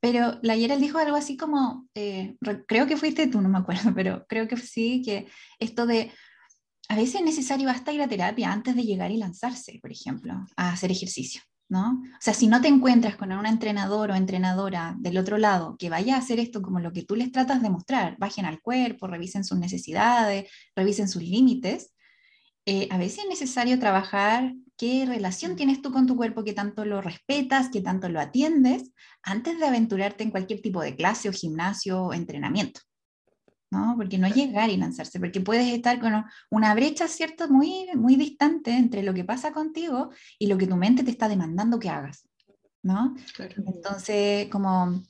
Pero 0.00 0.38
la 0.40 0.56
Gerald 0.56 0.80
dijo 0.80 0.96
algo 0.96 1.14
así 1.14 1.36
como, 1.36 1.88
eh, 1.94 2.38
creo 2.66 2.86
que 2.86 2.96
fuiste 2.96 3.26
tú, 3.26 3.42
no 3.42 3.50
me 3.50 3.58
acuerdo, 3.58 3.92
pero 3.94 4.24
creo 4.26 4.48
que 4.48 4.56
sí, 4.56 5.02
que 5.04 5.26
esto 5.58 5.84
de, 5.84 6.10
a 6.88 6.96
veces 6.96 7.16
es 7.16 7.22
necesario 7.22 7.68
hasta 7.68 7.92
ir 7.92 8.00
a 8.00 8.08
terapia 8.08 8.50
antes 8.50 8.74
de 8.74 8.84
llegar 8.84 9.10
y 9.10 9.18
lanzarse, 9.18 9.78
por 9.82 9.92
ejemplo, 9.92 10.32
a 10.56 10.72
hacer 10.72 10.90
ejercicio, 10.90 11.42
¿no? 11.70 12.02
O 12.02 12.20
sea, 12.20 12.34
si 12.34 12.48
no 12.48 12.60
te 12.60 12.68
encuentras 12.68 13.16
con 13.16 13.32
un 13.32 13.46
entrenador 13.46 14.10
o 14.10 14.14
entrenadora 14.14 14.96
del 14.98 15.16
otro 15.16 15.38
lado 15.38 15.76
que 15.78 15.88
vaya 15.88 16.16
a 16.16 16.18
hacer 16.18 16.38
esto 16.40 16.60
como 16.60 16.80
lo 16.80 16.92
que 16.92 17.04
tú 17.04 17.16
les 17.16 17.32
tratas 17.32 17.62
de 17.62 17.70
mostrar, 17.70 18.16
bajen 18.18 18.44
al 18.44 18.60
cuerpo, 18.60 19.06
revisen 19.06 19.44
sus 19.44 19.58
necesidades, 19.58 20.50
revisen 20.76 21.08
sus 21.08 21.22
límites, 21.22 21.92
eh, 22.66 22.88
a 22.90 22.98
veces 22.98 23.20
es 23.20 23.28
necesario 23.28 23.78
trabajar 23.78 24.52
qué 24.76 25.06
relación 25.06 25.56
tienes 25.56 25.80
tú 25.80 25.92
con 25.92 26.06
tu 26.06 26.16
cuerpo, 26.16 26.44
qué 26.44 26.52
tanto 26.52 26.84
lo 26.84 27.00
respetas, 27.00 27.70
qué 27.72 27.80
tanto 27.80 28.08
lo 28.08 28.20
atiendes, 28.20 28.92
antes 29.22 29.58
de 29.58 29.66
aventurarte 29.66 30.24
en 30.24 30.30
cualquier 30.30 30.60
tipo 30.60 30.82
de 30.82 30.94
clase 30.94 31.28
o 31.28 31.32
gimnasio 31.32 32.02
o 32.02 32.12
entrenamiento. 32.12 32.80
¿No? 33.70 33.94
Porque 33.96 34.18
no 34.18 34.28
llegar 34.28 34.70
y 34.70 34.76
lanzarse, 34.76 35.20
porque 35.20 35.40
puedes 35.40 35.72
estar 35.72 36.00
con 36.00 36.24
una 36.50 36.74
brecha, 36.74 37.08
¿cierto? 37.08 37.48
Muy, 37.48 37.86
muy 37.94 38.16
distante 38.16 38.72
entre 38.72 39.02
lo 39.02 39.14
que 39.14 39.24
pasa 39.24 39.52
contigo 39.52 40.10
y 40.38 40.46
lo 40.48 40.58
que 40.58 40.66
tu 40.66 40.76
mente 40.76 41.04
te 41.04 41.10
está 41.10 41.28
demandando 41.28 41.78
que 41.78 41.88
hagas, 41.88 42.28
¿no? 42.82 43.14
Entonces, 43.66 44.48
como 44.48 45.02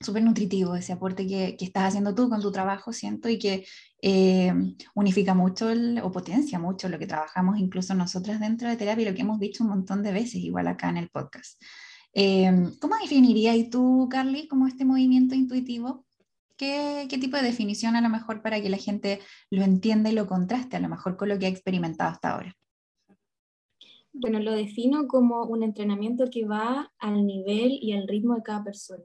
súper 0.00 0.22
nutritivo 0.22 0.76
ese 0.76 0.92
aporte 0.92 1.26
que, 1.26 1.56
que, 1.56 1.64
estás 1.64 1.84
haciendo 1.84 2.14
tú 2.14 2.28
con 2.28 2.40
tu 2.40 2.52
trabajo, 2.52 2.92
siento, 2.92 3.28
y 3.28 3.38
que 3.38 3.66
eh, 4.02 4.52
unifica 4.94 5.34
mucho 5.34 5.68
o 6.02 6.12
potencia 6.12 6.58
mucho 6.58 6.88
lo 6.88 6.98
que 6.98 7.06
trabajamos 7.06 7.58
incluso 7.58 7.94
nosotras 7.94 8.40
dentro 8.40 8.68
de 8.68 8.76
terapia 8.76 9.02
y 9.02 9.08
lo 9.08 9.14
que 9.14 9.22
hemos 9.22 9.38
dicho 9.38 9.64
un 9.64 9.70
montón 9.70 10.02
de 10.02 10.12
veces, 10.12 10.36
igual 10.36 10.68
acá 10.68 10.88
en 10.88 10.98
el 10.98 11.08
podcast. 11.08 11.60
Eh, 12.12 12.70
¿Cómo 12.80 12.96
definirías 12.96 13.68
tú, 13.70 14.08
Carly, 14.10 14.48
como 14.48 14.66
este 14.66 14.86
movimiento 14.86 15.34
intuitivo? 15.34 16.05
¿Qué, 16.56 17.06
¿Qué, 17.08 17.18
tipo 17.18 17.36
de 17.36 17.42
definición 17.42 17.96
a 17.96 18.00
lo 18.00 18.08
mejor 18.08 18.42
para 18.42 18.60
que 18.62 18.70
la 18.70 18.78
gente 18.78 19.20
lo 19.50 19.62
entienda 19.62 20.10
y 20.10 20.14
lo 20.14 20.26
contraste 20.26 20.76
a 20.76 20.80
lo 20.80 20.88
mejor 20.88 21.16
con 21.16 21.28
lo 21.28 21.38
que 21.38 21.46
ha 21.46 21.50
experimentado 21.50 22.10
hasta 22.10 22.32
ahora? 22.32 22.56
Bueno, 24.12 24.40
lo 24.40 24.52
defino 24.52 25.06
como 25.06 25.44
un 25.44 25.62
entrenamiento 25.62 26.24
que 26.30 26.46
va 26.46 26.90
al 26.98 27.26
nivel 27.26 27.78
y 27.82 27.92
al 27.92 28.08
ritmo 28.08 28.34
de 28.34 28.42
cada 28.42 28.64
persona. 28.64 29.04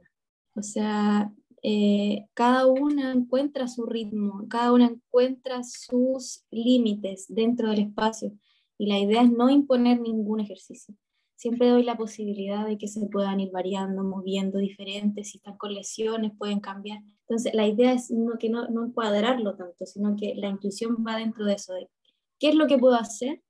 O 0.55 0.61
sea, 0.61 1.33
eh, 1.63 2.27
cada 2.33 2.65
una 2.65 3.11
encuentra 3.11 3.67
su 3.67 3.85
ritmo, 3.85 4.47
cada 4.49 4.71
una 4.71 4.85
encuentra 4.85 5.63
sus 5.63 6.45
límites 6.49 7.25
dentro 7.27 7.69
del 7.69 7.79
espacio 7.79 8.31
y 8.77 8.87
la 8.87 8.99
idea 8.99 9.21
es 9.21 9.31
no 9.31 9.49
imponer 9.49 9.99
ningún 9.99 10.39
ejercicio. 10.39 10.95
Siempre 11.35 11.69
doy 11.69 11.83
la 11.83 11.97
posibilidad 11.97 12.65
de 12.65 12.77
que 12.77 12.87
se 12.87 13.05
puedan 13.07 13.39
ir 13.39 13.51
variando, 13.51 14.03
moviendo 14.03 14.59
diferentes, 14.59 15.31
si 15.31 15.37
están 15.37 15.57
con 15.57 15.73
lesiones 15.73 16.31
pueden 16.37 16.59
cambiar. 16.59 16.99
Entonces 17.32 17.54
la 17.54 17.65
idea 17.65 17.94
es 17.94 18.12
no, 18.12 18.38
que 18.38 18.50
no, 18.50 18.67
no 18.67 18.88
encuadrarlo 18.88 19.56
tanto, 19.56 19.86
sino 19.86 20.17
que 20.17 20.36
la 20.36 20.50
intuición 20.50 20.98
va 21.08 21.15
dentro 21.15 21.46
de 21.46 21.54
eso, 21.54 21.74
de 21.74 21.89
qué 22.38 22.50
es 22.50 22.56
lo 22.56 22.67
que 22.67 22.78
puedo 22.78 22.96
hacer, 22.96 23.41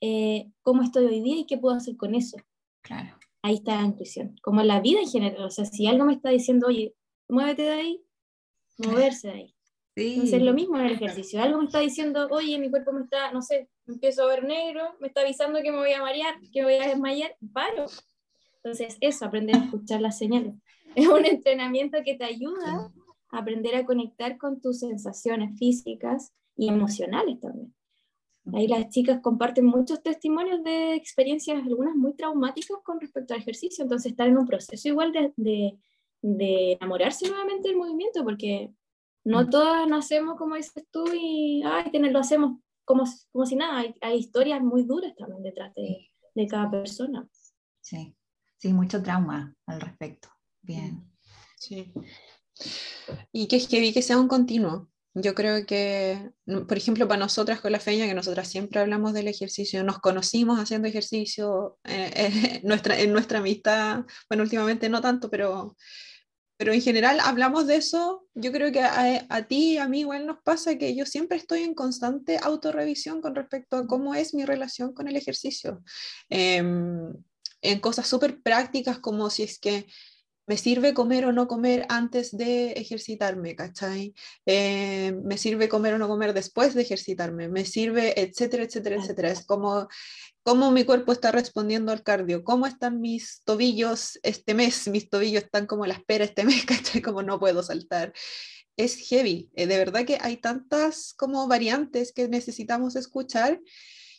eh, 0.00 0.50
cómo 0.62 0.82
estoy 0.82 1.04
hoy 1.04 1.20
día 1.20 1.40
y 1.40 1.44
qué 1.44 1.58
puedo 1.58 1.76
hacer 1.76 1.98
con 1.98 2.14
eso. 2.14 2.38
Claro. 2.80 3.14
Ahí 3.42 3.56
está 3.56 3.76
la 3.76 3.88
intuición, 3.88 4.36
como 4.40 4.62
en 4.62 4.68
la 4.68 4.80
vida 4.80 5.00
en 5.00 5.08
general. 5.10 5.44
O 5.44 5.50
sea, 5.50 5.66
si 5.66 5.86
algo 5.86 6.06
me 6.06 6.14
está 6.14 6.30
diciendo, 6.30 6.66
oye, 6.66 6.94
muévete 7.28 7.64
de 7.64 7.72
ahí, 7.72 8.02
moverse 8.78 9.28
de 9.28 9.34
ahí. 9.34 9.54
Sí. 9.94 10.14
Entonces 10.14 10.40
lo 10.40 10.54
mismo 10.54 10.78
en 10.78 10.86
el 10.86 10.92
ejercicio. 10.92 11.42
Algo 11.42 11.58
me 11.58 11.66
está 11.66 11.80
diciendo, 11.80 12.26
oye, 12.30 12.58
mi 12.58 12.70
cuerpo 12.70 12.90
me 12.92 13.02
está, 13.02 13.32
no 13.32 13.42
sé, 13.42 13.68
empiezo 13.86 14.22
a 14.22 14.28
ver 14.28 14.44
negro, 14.44 14.96
me 14.98 15.08
está 15.08 15.20
avisando 15.20 15.60
que 15.60 15.70
me 15.70 15.76
voy 15.76 15.92
a 15.92 16.00
marear, 16.00 16.40
que 16.50 16.62
me 16.62 16.72
voy 16.72 16.82
a 16.82 16.88
desmayar, 16.88 17.36
paro. 17.52 17.84
Entonces 18.64 18.96
eso, 19.00 19.26
aprender 19.26 19.56
a 19.56 19.64
escuchar 19.64 20.00
las 20.00 20.18
señales. 20.18 20.54
Es 20.94 21.08
un 21.08 21.24
entrenamiento 21.24 21.98
que 22.04 22.14
te 22.14 22.24
ayuda 22.24 22.92
a 23.30 23.38
aprender 23.38 23.74
a 23.74 23.84
conectar 23.84 24.38
con 24.38 24.60
tus 24.60 24.78
sensaciones 24.78 25.58
físicas 25.58 26.32
y 26.56 26.68
emocionales 26.68 27.40
también. 27.40 27.74
Ahí 28.52 28.68
las 28.68 28.90
chicas 28.90 29.20
comparten 29.20 29.64
muchos 29.64 30.02
testimonios 30.04 30.62
de 30.62 30.94
experiencias, 30.94 31.64
algunas 31.64 31.96
muy 31.96 32.14
traumáticas 32.14 32.78
con 32.84 33.00
respecto 33.00 33.34
al 33.34 33.40
ejercicio, 33.40 33.82
entonces 33.82 34.12
estar 34.12 34.28
en 34.28 34.38
un 34.38 34.46
proceso 34.46 34.86
igual 34.86 35.12
de, 35.12 35.32
de 35.36 35.78
de 36.26 36.72
enamorarse 36.72 37.28
nuevamente 37.28 37.68
del 37.68 37.76
movimiento, 37.76 38.24
porque 38.24 38.72
no 39.24 39.42
mm. 39.42 39.50
todas 39.50 39.86
nacemos, 39.86 40.38
como 40.38 40.54
dices 40.54 40.86
tú, 40.90 41.04
y 41.12 41.62
ay, 41.62 41.90
lo 41.92 42.18
hacemos 42.18 42.60
como, 42.86 43.04
como 43.30 43.44
si 43.44 43.56
nada. 43.56 43.80
Hay, 43.80 43.94
hay, 44.00 44.18
historias 44.20 44.62
muy 44.62 44.84
duras 44.84 45.14
también 45.16 45.42
detrás 45.42 45.74
de, 45.74 46.08
de, 46.34 46.46
cada 46.46 46.70
persona. 46.70 47.28
Sí, 47.82 48.14
sí, 48.64 48.72
mucho 48.72 49.02
trauma 49.02 49.54
al 49.66 49.80
respecto. 49.80 50.28
Bien. 50.62 51.06
Sí. 51.58 51.92
Y 53.30 53.46
que 53.46 53.56
es 53.56 53.68
que 53.68 53.78
vi 53.80 53.92
que 53.92 54.00
sea 54.00 54.18
un 54.18 54.26
continuo. 54.26 54.88
Yo 55.12 55.34
creo 55.34 55.66
que, 55.66 56.30
por 56.46 56.76
ejemplo, 56.76 57.06
para 57.06 57.20
nosotras 57.20 57.60
con 57.60 57.72
la 57.72 57.78
feña, 57.78 58.06
que 58.06 58.14
nosotras 58.14 58.48
siempre 58.48 58.80
hablamos 58.80 59.12
del 59.12 59.28
ejercicio, 59.28 59.84
nos 59.84 59.98
conocimos 59.98 60.58
haciendo 60.58 60.88
ejercicio 60.88 61.78
eh, 61.84 62.10
eh, 62.16 62.60
nuestra, 62.64 62.98
en 62.98 63.12
nuestra 63.12 63.38
amistad, 63.38 64.04
bueno, 64.30 64.42
últimamente 64.42 64.88
no 64.88 65.02
tanto, 65.02 65.28
pero 65.30 65.76
pero 66.56 66.72
en 66.72 66.80
general 66.80 67.18
hablamos 67.20 67.66
de 67.66 67.76
eso, 67.76 68.26
yo 68.32 68.52
creo 68.52 68.70
que 68.70 68.80
a, 68.80 69.42
ti 69.48 69.72
y 69.72 69.78
a 69.78 69.88
mí 69.88 70.00
igual 70.00 70.24
nos 70.24 70.38
pasa 70.42 70.78
que 70.78 70.94
yo 70.94 71.04
siempre 71.04 71.36
estoy 71.36 71.62
en 71.62 71.74
constante 71.74 72.38
autorrevisión 72.40 73.20
con 73.20 73.34
respecto 73.34 73.76
a 73.76 73.86
cómo 73.88 74.14
es 74.14 74.34
mi 74.34 74.44
relación 74.44 74.94
con 74.94 75.08
el 75.08 75.16
ejercicio. 75.16 75.82
Em, 76.28 77.12
en 77.64 77.80
cosas 77.80 78.06
súper 78.06 78.40
prácticas 78.42 78.98
como 78.98 79.30
si 79.30 79.42
es 79.42 79.58
que 79.58 79.86
me 80.46 80.58
sirve 80.58 80.92
comer 80.92 81.24
o 81.24 81.32
no 81.32 81.48
comer 81.48 81.86
antes 81.88 82.36
de 82.36 82.72
ejercitarme, 82.72 83.56
¿cachai? 83.56 84.14
Eh, 84.44 85.14
me 85.24 85.38
sirve 85.38 85.68
comer 85.68 85.94
o 85.94 85.98
no 85.98 86.06
comer 86.06 86.34
después 86.34 86.74
de 86.74 86.82
ejercitarme, 86.82 87.48
me 87.48 87.64
sirve, 87.64 88.20
etcétera, 88.20 88.64
etcétera, 88.64 88.96
etcétera. 88.96 89.30
Es 89.30 89.46
como 89.46 89.88
cómo 90.42 90.70
mi 90.70 90.84
cuerpo 90.84 91.12
está 91.12 91.32
respondiendo 91.32 91.92
al 91.92 92.02
cardio, 92.02 92.44
cómo 92.44 92.66
están 92.66 93.00
mis 93.00 93.40
tobillos 93.44 94.18
este 94.22 94.52
mes, 94.52 94.86
mis 94.88 95.08
tobillos 95.08 95.44
están 95.44 95.66
como 95.66 95.86
la 95.86 95.94
espera 95.94 96.24
este 96.24 96.44
mes, 96.44 96.64
¿cachai? 96.66 97.00
Como 97.00 97.22
no 97.22 97.40
puedo 97.40 97.62
saltar. 97.62 98.12
Es 98.76 98.96
heavy, 98.96 99.50
eh, 99.54 99.66
de 99.66 99.78
verdad 99.78 100.04
que 100.04 100.18
hay 100.20 100.36
tantas 100.36 101.14
como 101.14 101.48
variantes 101.48 102.12
que 102.12 102.28
necesitamos 102.28 102.96
escuchar 102.96 103.60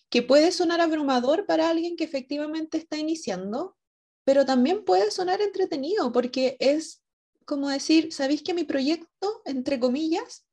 que 0.09 0.21
puede 0.21 0.51
sonar 0.51 0.81
abrumador 0.81 1.45
para 1.45 1.69
alguien 1.69 1.95
que 1.95 2.03
efectivamente 2.03 2.77
está 2.77 2.97
iniciando, 2.97 3.75
pero 4.23 4.45
también 4.45 4.83
puede 4.83 5.11
sonar 5.11 5.41
entretenido 5.41 6.11
porque 6.11 6.57
es 6.59 7.03
como 7.45 7.69
decir, 7.69 8.11
¿sabéis 8.11 8.41
que 8.41 8.53
mi 8.53 8.63
proyecto, 8.63 9.41
entre 9.45 9.79
comillas, 9.79 10.45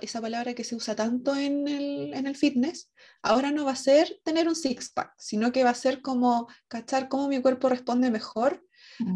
esa 0.00 0.20
palabra 0.20 0.54
que 0.54 0.64
se 0.64 0.74
usa 0.74 0.94
tanto 0.94 1.34
en 1.34 1.68
el, 1.68 2.14
en 2.14 2.26
el, 2.26 2.36
fitness, 2.36 2.90
ahora 3.22 3.50
no 3.50 3.64
va 3.64 3.72
a 3.72 3.76
ser 3.76 4.20
tener 4.24 4.48
un 4.48 4.56
six-pack, 4.56 5.14
sino 5.18 5.52
que 5.52 5.64
va 5.64 5.70
a 5.70 5.74
ser 5.74 6.00
como 6.00 6.48
cachar 6.68 7.08
cómo 7.08 7.28
mi 7.28 7.42
cuerpo 7.42 7.68
responde 7.68 8.10
mejor 8.10 8.64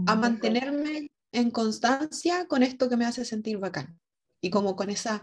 a 0.07 0.15
mm, 0.15 0.21
mantenerme 0.21 1.11
en 1.33 1.51
constancia 1.51 2.47
con 2.47 2.63
esto 2.63 2.89
que 2.89 2.97
me 2.97 3.07
hace 3.07 3.25
sentir 3.25 3.59
bacán. 3.59 3.99
Y 4.41 4.51
como 4.51 4.77
con 4.77 4.91
esa 4.91 5.23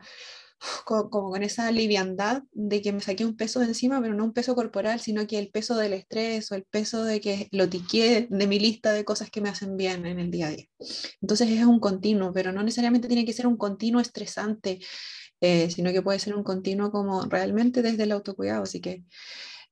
como, 0.85 1.09
con 1.09 1.43
esa 1.43 1.71
liviandad 1.71 2.43
de 2.51 2.81
que 2.81 2.91
me 2.91 3.01
saqué 3.01 3.25
un 3.25 3.35
peso 3.35 3.59
de 3.59 3.67
encima, 3.67 4.01
pero 4.01 4.13
no 4.13 4.25
un 4.25 4.33
peso 4.33 4.55
corporal, 4.55 4.99
sino 4.99 5.27
que 5.27 5.39
el 5.39 5.49
peso 5.49 5.75
del 5.75 5.93
estrés 5.93 6.51
o 6.51 6.55
el 6.55 6.63
peso 6.63 7.03
de 7.03 7.21
que 7.21 7.47
lo 7.51 7.69
tiqué 7.69 8.27
de 8.29 8.47
mi 8.47 8.59
lista 8.59 8.91
de 8.91 9.05
cosas 9.05 9.29
que 9.29 9.41
me 9.41 9.49
hacen 9.49 9.77
bien 9.77 10.05
en 10.05 10.19
el 10.19 10.31
día 10.31 10.47
a 10.47 10.51
día. 10.51 10.65
Entonces 11.21 11.49
es 11.49 11.65
un 11.65 11.79
continuo, 11.79 12.31
pero 12.33 12.51
no 12.51 12.63
necesariamente 12.63 13.07
tiene 13.07 13.25
que 13.25 13.33
ser 13.33 13.47
un 13.47 13.57
continuo 13.57 14.01
estresante, 14.01 14.79
eh, 15.41 15.69
sino 15.69 15.91
que 15.91 16.01
puede 16.01 16.19
ser 16.19 16.35
un 16.35 16.43
continuo 16.43 16.91
como 16.91 17.25
realmente 17.25 17.81
desde 17.81 18.03
el 18.03 18.11
autocuidado. 18.11 18.63
Así 18.63 18.79
que, 18.79 19.03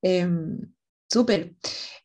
em, 0.02 0.60
súper. 1.10 1.56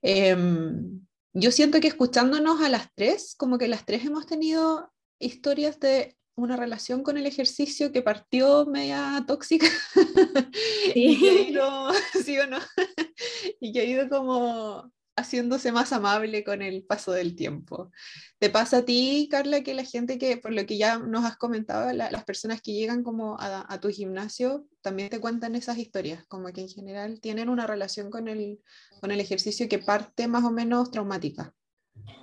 Em, 0.03 1.01
yo 1.33 1.51
siento 1.51 1.81
que 1.81 1.89
escuchándonos 1.89 2.61
a 2.61 2.69
las 2.69 2.89
tres, 2.95 3.35
como 3.37 3.59
que 3.59 3.69
las 3.69 3.85
tres 3.85 4.05
hemos 4.05 4.27
tenido 4.27 4.93
historias 5.19 5.81
de 5.81 6.17
una 6.37 6.57
relación 6.57 7.03
con 7.03 7.17
el 7.17 7.27
ejercicio 7.27 7.93
que 7.93 8.03
partió 8.03 8.67
media 8.67 9.25
tóxica 9.27 9.67
y 10.95 11.19
que 11.19 11.31
ha 11.31 11.49
ido, 11.49 11.91
¿sí 12.25 12.39
o 12.39 12.47
no? 12.47 12.59
y 13.61 13.73
que 13.73 13.81
ha 13.81 13.85
ido 13.85 14.09
como 14.09 14.93
haciéndose 15.19 15.73
más 15.73 15.95
amable 15.95 16.45
con 16.45 16.61
el 16.61 16.85
paso 16.85 17.11
del 17.11 17.37
tiempo. 17.37 17.91
¿Te 18.39 18.51
pasa 18.51 18.79
a 18.79 18.85
ti, 18.85 19.29
Carla, 19.31 19.63
que 19.63 19.73
la 19.73 19.85
gente 19.85 20.19
que, 20.19 20.37
por 20.37 20.53
lo 20.53 20.67
que 20.67 20.77
ya 20.77 20.99
nos 20.99 21.25
has 21.25 21.39
comentado, 21.39 21.91
las 21.95 22.25
personas 22.25 22.61
que 22.61 22.75
llegan 22.75 23.03
como 23.03 23.41
a, 23.41 23.65
a, 23.73 23.81
tu 23.81 23.89
gimnasio 23.89 24.67
también 24.83 25.09
te 25.09 25.19
cuentan 25.19 25.55
esas 25.55 25.79
historias, 25.79 26.27
como 26.27 26.53
que 26.53 26.61
en 26.61 26.69
general 26.69 27.19
tienen 27.23 27.49
una 27.49 27.67
relación 27.67 28.11
con 28.11 28.29
el, 28.29 28.61
con 29.01 29.11
el 29.11 29.21
ejercicio 29.21 29.71
que 29.71 29.79
parte 29.79 30.29
más 30.29 30.45
o 30.45 30.51
menos 30.51 30.91
traumática? 30.91 31.55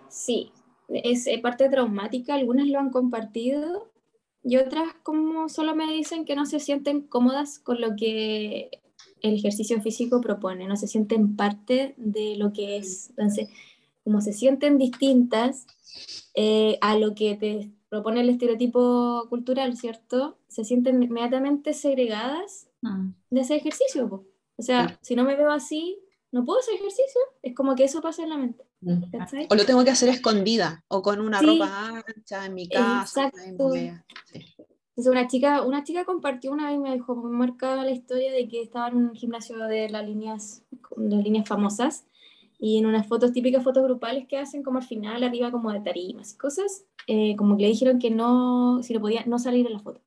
Sí, 0.08 0.52
es 0.88 1.26
parte 1.42 1.70
traumática, 1.70 2.36
algunas 2.36 2.68
lo 2.68 2.80
han 2.80 2.92
compartido 2.92 3.93
y 4.44 4.58
otras 4.58 4.94
como 5.04 5.50
solo 5.50 5.76
me 5.76 5.92
dicen 5.92 6.26
que 6.26 6.36
no 6.36 6.46
se 6.46 6.60
sienten 6.60 7.02
cómodas 7.02 7.60
con 7.60 7.80
lo 7.80 7.96
que 7.96 8.82
el 9.22 9.36
ejercicio 9.36 9.82
físico 9.82 10.20
propone, 10.22 10.68
no 10.68 10.76
se 10.76 10.88
sienten 10.88 11.36
parte 11.36 11.94
de 11.98 12.36
lo 12.36 12.52
que 12.52 12.78
es. 12.78 13.10
Entonces, 13.12 13.50
como 14.04 14.20
se 14.20 14.34
sienten 14.34 14.78
distintas 14.78 15.66
eh, 16.36 16.78
a 16.82 16.98
lo 16.98 17.16
que 17.16 17.36
te 17.36 17.72
propone 17.88 18.22
el 18.22 18.30
estereotipo 18.30 19.28
cultural, 19.30 19.78
¿cierto? 19.78 20.38
Se 20.48 20.66
sienten 20.66 21.02
inmediatamente 21.04 21.74
segregadas 21.74 22.68
mm. 22.82 23.10
de 23.30 23.42
ese 23.42 23.56
ejercicio. 23.56 24.26
O 24.58 24.62
sea, 24.62 25.00
si 25.02 25.16
no 25.16 25.24
me 25.24 25.36
veo 25.36 25.52
así, 25.52 26.00
no 26.32 26.44
puedo 26.44 26.60
hacer 26.60 26.76
ejercicio. 26.76 27.22
Es 27.42 27.56
como 27.56 27.76
que 27.76 27.86
eso 27.86 28.02
pasa 28.02 28.24
en 28.24 28.30
la 28.30 28.38
mente. 28.38 28.66
Mm. 28.84 29.04
O 29.50 29.56
lo 29.56 29.66
tengo 29.66 29.84
que 29.84 29.92
hacer 29.92 30.10
escondida 30.10 30.84
o 30.90 31.02
con 31.02 31.22
una 31.22 31.42
ropa 31.42 32.04
ancha 32.06 32.46
en 32.46 32.54
mi 32.54 32.68
casa. 32.68 33.28
Exacto. 33.28 33.74
Entonces 33.74 35.12
una 35.12 35.28
chica, 35.28 35.64
una 35.64 35.84
chica 35.84 36.06
compartió 36.06 36.52
una 36.52 36.70
vez, 36.70 36.80
me 36.80 36.92
dejó 36.92 37.16
muy 37.16 37.32
marcada 37.32 37.84
la 37.84 37.92
historia 37.92 38.32
de 38.32 38.48
que 38.48 38.62
estaba 38.62 38.90
en 38.90 38.98
un 38.98 39.16
gimnasio 39.16 39.58
de 39.58 39.90
las 39.90 40.06
líneas, 40.06 40.64
de 40.98 41.16
las 41.16 41.24
líneas 41.24 41.48
famosas 41.48 42.06
y 42.60 42.78
en 42.78 42.86
unas 42.86 43.08
fotos, 43.08 43.32
típicas 43.32 43.64
fotos 43.64 43.84
grupales 43.84 44.28
que 44.28 44.38
hacen 44.38 44.62
como 44.62 44.78
al 44.78 44.86
final, 44.86 45.24
arriba 45.24 45.52
como 45.52 45.72
de 45.72 45.82
tarimas 45.82 46.34
y 46.34 46.38
cosas, 46.38 46.86
eh, 47.08 47.36
como 47.36 47.58
que 47.58 47.64
le 47.64 47.70
dijeron 47.70 47.98
que 47.98 48.12
no, 48.12 48.84
si 48.84 48.94
lo 48.94 49.02
podía, 49.02 49.26
no 49.26 49.40
salir 49.40 49.66
en 49.66 49.74
la 49.74 49.80
foto. 49.80 50.02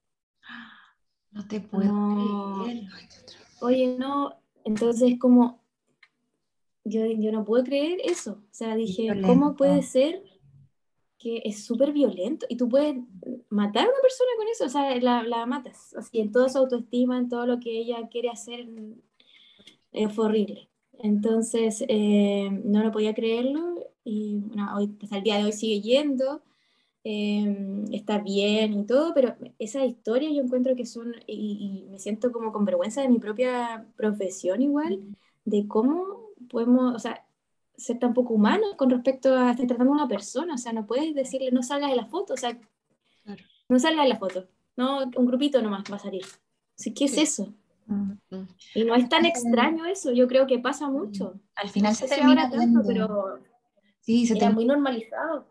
No 1.32 1.46
te 1.46 1.60
puedo 1.60 2.64
creer. 2.64 2.84
Oye, 3.60 3.96
no, 3.98 4.36
entonces 4.64 5.18
como, 5.18 5.65
yo, 6.86 7.04
yo 7.06 7.32
no 7.32 7.44
puedo 7.44 7.64
creer 7.64 7.98
eso. 8.04 8.32
O 8.32 8.54
sea, 8.54 8.76
dije, 8.76 9.08
¿cómo 9.22 9.56
puede 9.56 9.82
ser 9.82 10.22
que 11.18 11.42
es 11.44 11.64
súper 11.64 11.92
violento 11.92 12.46
y 12.48 12.56
tú 12.56 12.68
puedes 12.68 12.96
matar 13.48 13.86
a 13.86 13.88
una 13.88 14.00
persona 14.00 14.30
con 14.36 14.48
eso? 14.48 14.64
O 14.66 14.68
sea, 14.68 14.96
la, 15.00 15.22
la 15.24 15.46
matas. 15.46 15.94
Así, 15.96 16.20
en 16.20 16.30
toda 16.30 16.48
su 16.48 16.58
autoestima, 16.58 17.18
en 17.18 17.28
todo 17.28 17.46
lo 17.46 17.58
que 17.58 17.78
ella 17.78 18.08
quiere 18.08 18.30
hacer, 18.30 18.68
eh, 19.92 20.08
fue 20.08 20.26
horrible. 20.26 20.68
Entonces, 20.98 21.84
eh, 21.88 22.48
no 22.64 22.82
lo 22.82 22.92
podía 22.92 23.14
creerlo 23.14 23.74
y 24.04 24.36
bueno, 24.36 24.68
hoy, 24.76 24.96
hasta 25.02 25.18
el 25.18 25.24
día 25.24 25.38
de 25.38 25.44
hoy 25.44 25.52
sigue 25.52 25.80
yendo. 25.80 26.42
Em, 27.08 27.84
está 27.92 28.18
bien 28.18 28.74
y 28.74 28.84
todo, 28.84 29.14
pero 29.14 29.36
esa 29.60 29.84
historia 29.84 30.30
yo 30.32 30.42
encuentro 30.42 30.74
que 30.74 30.86
son, 30.86 31.14
y, 31.26 31.86
me 31.90 32.00
siento 32.00 32.32
como 32.32 32.52
con 32.52 32.64
vergüenza 32.64 33.00
de 33.02 33.08
mi 33.08 33.18
propia 33.20 33.86
profesión 33.96 34.60
igual, 34.60 35.00
de 35.44 35.68
cómo 35.68 36.25
podemos, 36.48 36.94
o 36.94 36.98
sea, 36.98 37.26
ser 37.76 37.98
tan 37.98 38.14
poco 38.14 38.34
humanos 38.34 38.74
con 38.76 38.90
respecto 38.90 39.34
a 39.36 39.50
estar 39.50 39.66
tratando 39.66 39.92
a 39.92 39.96
una 39.96 40.08
persona, 40.08 40.54
o 40.54 40.58
sea, 40.58 40.72
no 40.72 40.86
puedes 40.86 41.14
decirle 41.14 41.50
no 41.50 41.62
salgas 41.62 41.90
de 41.90 41.96
la 41.96 42.06
foto, 42.06 42.34
o 42.34 42.36
sea, 42.36 42.58
no 43.68 43.78
salgas 43.78 44.04
de 44.04 44.08
la 44.08 44.18
foto, 44.18 44.48
no, 44.76 45.04
un 45.16 45.26
grupito 45.26 45.60
nomás 45.60 45.84
va 45.90 45.96
a 45.96 46.00
salir. 46.00 46.24
Así, 46.78 46.94
¿qué 46.94 47.04
es 47.04 47.18
eso? 47.18 47.54
Y 48.74 48.84
no 48.84 48.94
es 48.94 49.08
tan 49.08 49.24
extraño 49.26 49.84
eso, 49.86 50.12
yo 50.12 50.26
creo 50.26 50.46
que 50.46 50.58
pasa 50.58 50.88
mucho. 50.88 51.40
Al 51.54 51.68
final 51.68 51.94
se 51.94 52.08
termina 52.08 52.50
tanto, 52.50 52.82
pero 52.86 53.38
sí, 54.00 54.26
se 54.26 54.36
era 54.36 54.50
muy 54.50 54.64
normalizado. 54.64 55.46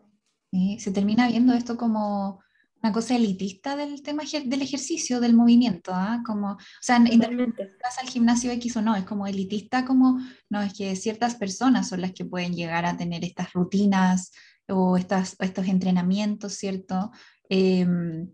Se 0.78 0.90
termina 0.90 1.28
viendo 1.28 1.52
esto 1.52 1.76
como 1.76 2.40
una 2.86 2.92
cosa 2.92 3.16
elitista 3.16 3.74
del 3.74 4.00
tema 4.00 4.22
del 4.44 4.62
ejercicio, 4.62 5.18
del 5.18 5.34
movimiento, 5.34 5.90
¿ah? 5.92 6.22
como, 6.24 6.52
o 6.52 6.58
sea, 6.80 7.00
vas 7.00 7.98
al 8.00 8.08
gimnasio 8.08 8.52
X 8.52 8.76
o 8.76 8.82
no, 8.82 8.94
es 8.94 9.02
como 9.02 9.26
elitista, 9.26 9.84
como, 9.84 10.20
no, 10.48 10.62
es 10.62 10.72
que 10.72 10.94
ciertas 10.94 11.34
personas 11.34 11.88
son 11.88 12.00
las 12.00 12.12
que 12.12 12.24
pueden 12.24 12.54
llegar 12.54 12.86
a 12.86 12.96
tener 12.96 13.24
estas 13.24 13.52
rutinas 13.52 14.30
o 14.68 14.96
estas, 14.96 15.34
estos 15.40 15.66
entrenamientos, 15.66 16.54
¿cierto? 16.54 17.10
Em, 17.48 18.28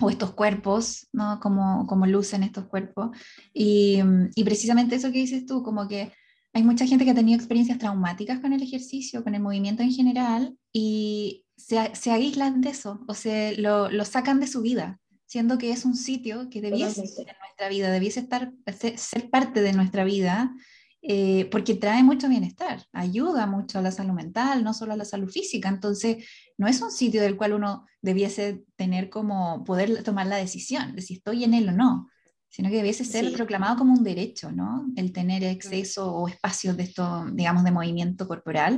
o 0.00 0.08
estos 0.08 0.32
cuerpos, 0.32 1.08
¿no? 1.12 1.38
Como, 1.38 1.86
como 1.86 2.06
lucen 2.06 2.42
estos 2.42 2.68
cuerpos. 2.68 3.10
Y, 3.52 3.98
y 4.34 4.44
precisamente 4.44 4.96
eso 4.96 5.12
que 5.12 5.18
dices 5.18 5.44
tú, 5.44 5.62
como 5.62 5.86
que 5.88 6.10
hay 6.54 6.62
mucha 6.62 6.86
gente 6.86 7.04
que 7.04 7.10
ha 7.10 7.14
tenido 7.14 7.36
experiencias 7.36 7.78
traumáticas 7.78 8.40
con 8.40 8.54
el 8.54 8.62
ejercicio, 8.62 9.22
con 9.22 9.34
el 9.34 9.42
movimiento 9.42 9.82
en 9.82 9.92
general, 9.92 10.56
y 10.72 11.44
se, 11.66 12.10
aíslan 12.10 12.60
de 12.60 12.70
eso 12.70 13.00
o 13.06 13.14
se 13.14 13.56
lo, 13.56 13.90
lo, 13.90 14.04
sacan 14.04 14.40
de 14.40 14.46
su 14.46 14.62
vida, 14.62 14.98
siendo 15.26 15.58
que 15.58 15.70
es 15.70 15.84
un 15.84 15.94
sitio 15.94 16.48
que 16.50 16.60
debiese 16.60 17.06
ser 17.06 17.28
en 17.28 17.36
nuestra 17.38 17.68
vida, 17.68 17.90
debiese 17.90 18.20
estar, 18.20 18.52
ser, 18.96 19.30
parte 19.30 19.62
de 19.62 19.72
nuestra 19.72 20.04
vida, 20.04 20.54
eh, 21.02 21.48
porque 21.50 21.74
trae 21.74 22.02
mucho 22.02 22.28
bienestar, 22.28 22.84
ayuda 22.92 23.46
mucho 23.46 23.78
a 23.78 23.82
la 23.82 23.90
salud 23.90 24.12
mental, 24.12 24.64
no 24.64 24.74
solo 24.74 24.92
a 24.92 24.96
la 24.96 25.04
salud 25.04 25.30
física. 25.30 25.68
Entonces, 25.68 26.26
no 26.58 26.66
es 26.66 26.80
un 26.82 26.90
sitio 26.90 27.22
del 27.22 27.36
cual 27.36 27.54
uno 27.54 27.86
debiese 28.02 28.64
tener 28.76 29.08
como 29.08 29.64
poder 29.64 30.02
tomar 30.02 30.26
la 30.26 30.36
decisión 30.36 30.94
de 30.94 31.02
si 31.02 31.14
estoy 31.14 31.44
en 31.44 31.54
él 31.54 31.68
o 31.68 31.72
no, 31.72 32.08
sino 32.48 32.68
que 32.68 32.76
debiese 32.76 33.04
ser 33.04 33.32
proclamado 33.32 33.78
como 33.78 33.94
un 33.94 34.02
derecho, 34.02 34.50
¿no? 34.50 34.86
El 34.96 35.12
tener 35.12 35.44
exceso 35.44 36.12
o 36.12 36.28
espacios 36.28 36.76
de 36.76 36.82
esto, 36.82 37.26
digamos, 37.32 37.62
de 37.62 37.70
movimiento 37.70 38.26
corporal 38.26 38.76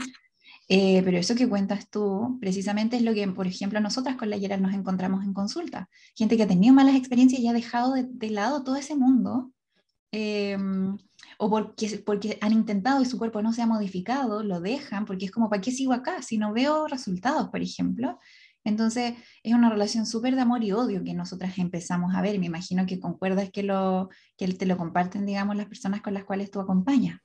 eh, 0.75 1.03
pero 1.05 1.19
eso 1.19 1.35
que 1.35 1.47
cuentas 1.47 1.91
tú, 1.91 2.39
precisamente 2.41 2.97
es 2.97 3.03
lo 3.03 3.13
que, 3.13 3.29
por 3.29 3.47
ejemplo, 3.47 3.79
nosotras 3.79 4.17
con 4.17 4.31
la 4.31 4.39
Gerald 4.39 4.63
nos 4.63 4.73
encontramos 4.73 5.23
en 5.23 5.35
consulta. 5.35 5.91
Gente 6.17 6.35
que 6.39 6.45
ha 6.45 6.47
tenido 6.49 6.73
malas 6.73 6.97
experiencias 6.97 7.43
y 7.43 7.49
ha 7.49 7.53
dejado 7.53 7.93
de, 7.93 8.31
lado 8.31 8.65
todo 8.65 8.77
ese 8.77 8.97
mundo, 8.97 9.53
em, 10.13 10.97
o 11.39 11.51
porque, 11.51 12.03
porque 12.07 12.39
han 12.41 12.53
intentado 12.55 13.03
y 13.03 13.05
su 13.05 13.19
cuerpo 13.19 13.43
no 13.43 13.53
se 13.53 13.61
ha 13.61 13.67
modificado, 13.67 14.43
lo 14.43 14.61
dejan, 14.63 15.05
porque 15.05 15.27
es 15.27 15.31
como, 15.31 15.51
¿para 15.51 15.61
qué 15.61 15.73
sigo 15.73 15.93
acá 15.93 16.23
si 16.23 16.39
no 16.39 16.55
veo 16.55 16.87
resultados, 16.89 17.51
por 17.51 17.61
ejemplo? 17.61 18.19
Entonces, 18.65 19.15
es 19.43 19.53
una 19.55 19.69
relación 19.69 20.07
súper 20.07 20.37
de 20.37 20.41
amor 20.41 20.65
y 20.65 20.73
odio 20.73 21.05
que 21.05 21.13
nosotras 21.13 21.59
empezamos 21.59 22.15
a 22.15 22.23
ver. 22.23 22.39
Me 22.39 22.47
imagino 22.47 22.87
que 22.87 22.99
concuerdas 22.99 23.51
que, 23.51 23.63
lo, 23.63 24.09
que 24.39 24.49
te 24.55 24.65
lo 24.67 24.79
comparten, 24.79 25.27
digamos, 25.27 25.55
las 25.57 25.67
personas 25.67 26.01
con 26.01 26.15
las 26.15 26.25
cuales 26.25 26.51
tú 26.51 26.61
acompañas. 26.61 27.21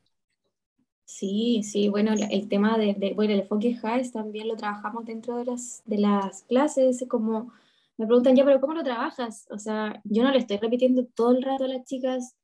Sí, 1.07 1.63
sí, 1.63 1.87
bueno, 1.87 2.13
el 2.29 2.49
tema 2.49 2.77
de, 2.77 3.13
bueno, 3.15 3.33
el 3.33 3.39
enfoque 3.39 3.79
HAES 3.81 4.11
también 4.11 4.49
lo 4.49 4.57
trabajamos 4.57 5.05
dentro 5.05 5.37
de 5.37 5.45
las, 5.45 5.81
de 5.85 5.99
las 5.99 6.43
clases, 6.43 7.05
como 7.07 7.53
me 7.95 8.05
preguntan 8.05 8.35
ya, 8.35 8.43
pero 8.43 8.59
¿cómo 8.59 8.73
lo 8.73 8.83
trabajas? 8.83 9.47
O 9.49 9.57
sea, 9.57 10.01
yo 10.03 10.23
no 10.23 10.31
le 10.31 10.39
estoy 10.39 10.57
repitiendo 10.57 11.05
todo 11.05 11.31
el 11.31 11.43
rato 11.43 11.63
a 11.63 11.69
las 11.69 11.85
chicas, 11.85 12.35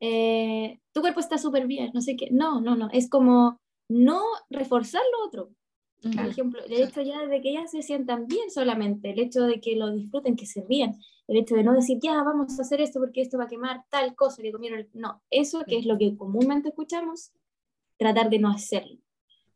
eh, 0.00 0.80
tu 0.92 1.02
cuerpo 1.02 1.20
está 1.20 1.36
súper 1.36 1.66
bien, 1.66 1.90
no 1.92 2.00
sé 2.00 2.16
qué, 2.16 2.30
no, 2.30 2.62
no, 2.62 2.76
no, 2.76 2.88
es 2.94 3.10
como 3.10 3.60
no 3.90 4.22
reforzar 4.48 5.02
lo 5.12 5.26
otro. 5.26 5.50
Por 6.00 6.26
ejemplo, 6.26 6.64
el 6.64 6.72
hecho 6.72 7.02
ya 7.02 7.26
de 7.26 7.42
que 7.42 7.50
ellas 7.50 7.70
se 7.70 7.82
sientan 7.82 8.26
bien 8.26 8.50
solamente, 8.50 9.10
el 9.10 9.18
hecho 9.18 9.42
de 9.42 9.60
que 9.60 9.76
lo 9.76 9.90
disfruten, 9.90 10.34
que 10.34 10.46
se 10.46 10.62
rían, 10.62 10.94
el 11.26 11.36
hecho 11.36 11.56
de 11.56 11.62
no 11.62 11.74
decir, 11.74 11.98
ya, 12.00 12.22
vamos 12.22 12.58
a 12.58 12.62
hacer 12.62 12.80
esto 12.80 13.00
porque 13.00 13.20
esto 13.20 13.36
va 13.36 13.44
a 13.44 13.48
quemar 13.48 13.84
tal 13.90 14.14
cosa 14.14 14.40
que 14.40 14.50
comieron, 14.50 14.88
no, 14.94 15.20
eso 15.30 15.62
que 15.66 15.76
es 15.76 15.84
lo 15.84 15.98
que 15.98 16.16
comúnmente 16.16 16.70
escuchamos, 16.70 17.32
tratar 17.98 18.30
de 18.30 18.38
no 18.38 18.50
hacerlo. 18.50 18.98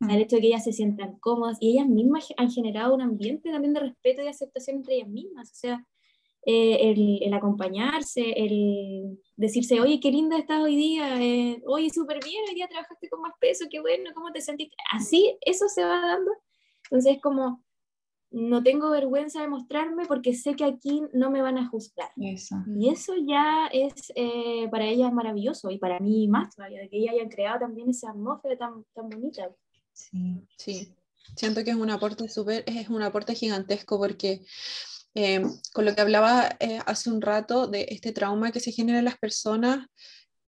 el 0.01 0.07
mm. 0.07 0.21
hecho 0.21 0.35
de 0.35 0.41
que 0.41 0.47
ellas 0.47 0.63
se 0.63 0.73
sientan 0.73 1.17
cómodas 1.19 1.57
y 1.59 1.71
ellas 1.71 1.87
mismas 1.87 2.27
han 2.37 2.51
generado 2.51 2.93
un 2.93 3.01
ambiente 3.01 3.51
también 3.51 3.73
de 3.73 3.79
respeto 3.79 4.21
y 4.21 4.27
aceptación 4.27 4.77
entre 4.77 4.95
ellas 4.95 5.09
mismas. 5.09 5.51
O 5.51 5.55
sea, 5.55 5.87
eh, 6.45 6.91
el, 7.21 7.33
acompañarse, 7.33 8.33
el 8.35 9.17
decirse, 9.37 9.79
oye, 9.79 10.01
qué 10.01 10.11
linda 10.11 10.37
estás 10.37 10.61
hoy 10.61 10.75
día, 10.75 11.21
eh, 11.21 11.61
oye, 11.65 11.89
súper 11.89 12.19
bien, 12.21 12.43
hoy 12.49 12.55
día 12.55 12.67
trabajaste 12.67 13.07
con 13.09 13.21
más 13.21 13.31
peso, 13.39 13.65
qué 13.71 13.79
bueno, 13.79 14.11
¿cómo 14.13 14.29
te 14.33 14.41
sentiste? 14.41 14.75
Así, 14.91 15.37
eso 15.41 15.69
se 15.69 15.83
va 15.83 16.01
dando. 16.01 16.31
Entonces, 16.83 17.15
es 17.15 17.21
como 17.21 17.62
no 18.33 18.63
tengo 18.63 18.89
vergüenza 18.89 19.41
de 19.41 19.47
mostrarme 19.47 20.05
porque 20.07 20.33
sé 20.33 20.55
que 20.55 20.65
aquí 20.65 21.03
no 21.13 21.29
me 21.29 21.41
van 21.41 21.59
a 21.59 21.69
juzgar. 21.69 22.09
Y 22.15 22.89
eso 22.89 23.13
ya 23.15 23.67
es 23.71 24.11
eh, 24.15 24.67
para 24.71 24.85
ellas 24.85 25.13
maravilloso 25.13 25.69
y 25.69 25.77
para 25.77 25.99
mí 25.99 26.27
más 26.27 26.55
todavía, 26.55 26.81
de 26.81 26.89
que 26.89 26.97
ellas 26.97 27.13
hayan 27.13 27.29
creado 27.29 27.59
también 27.59 27.89
esa 27.89 28.09
atmósfera 28.09 28.57
tan, 28.57 28.83
tan 28.95 29.07
bonita. 29.07 29.49
Sí, 29.93 30.47
sí. 30.57 30.95
Siento 31.35 31.63
que 31.63 31.69
es 31.69 31.75
un 31.75 31.91
aporte 31.91 32.27
súper, 32.27 32.63
es 32.65 32.89
un 32.89 33.03
aporte 33.03 33.35
gigantesco 33.35 33.99
porque 33.99 34.41
eh, 35.13 35.43
con 35.71 35.85
lo 35.85 35.93
que 35.93 36.01
hablaba 36.01 36.57
eh, 36.59 36.79
hace 36.87 37.11
un 37.11 37.21
rato 37.21 37.67
de 37.67 37.85
este 37.89 38.11
trauma 38.11 38.51
que 38.51 38.59
se 38.59 38.71
genera 38.71 38.97
en 38.97 39.05
las 39.05 39.19
personas, 39.19 39.87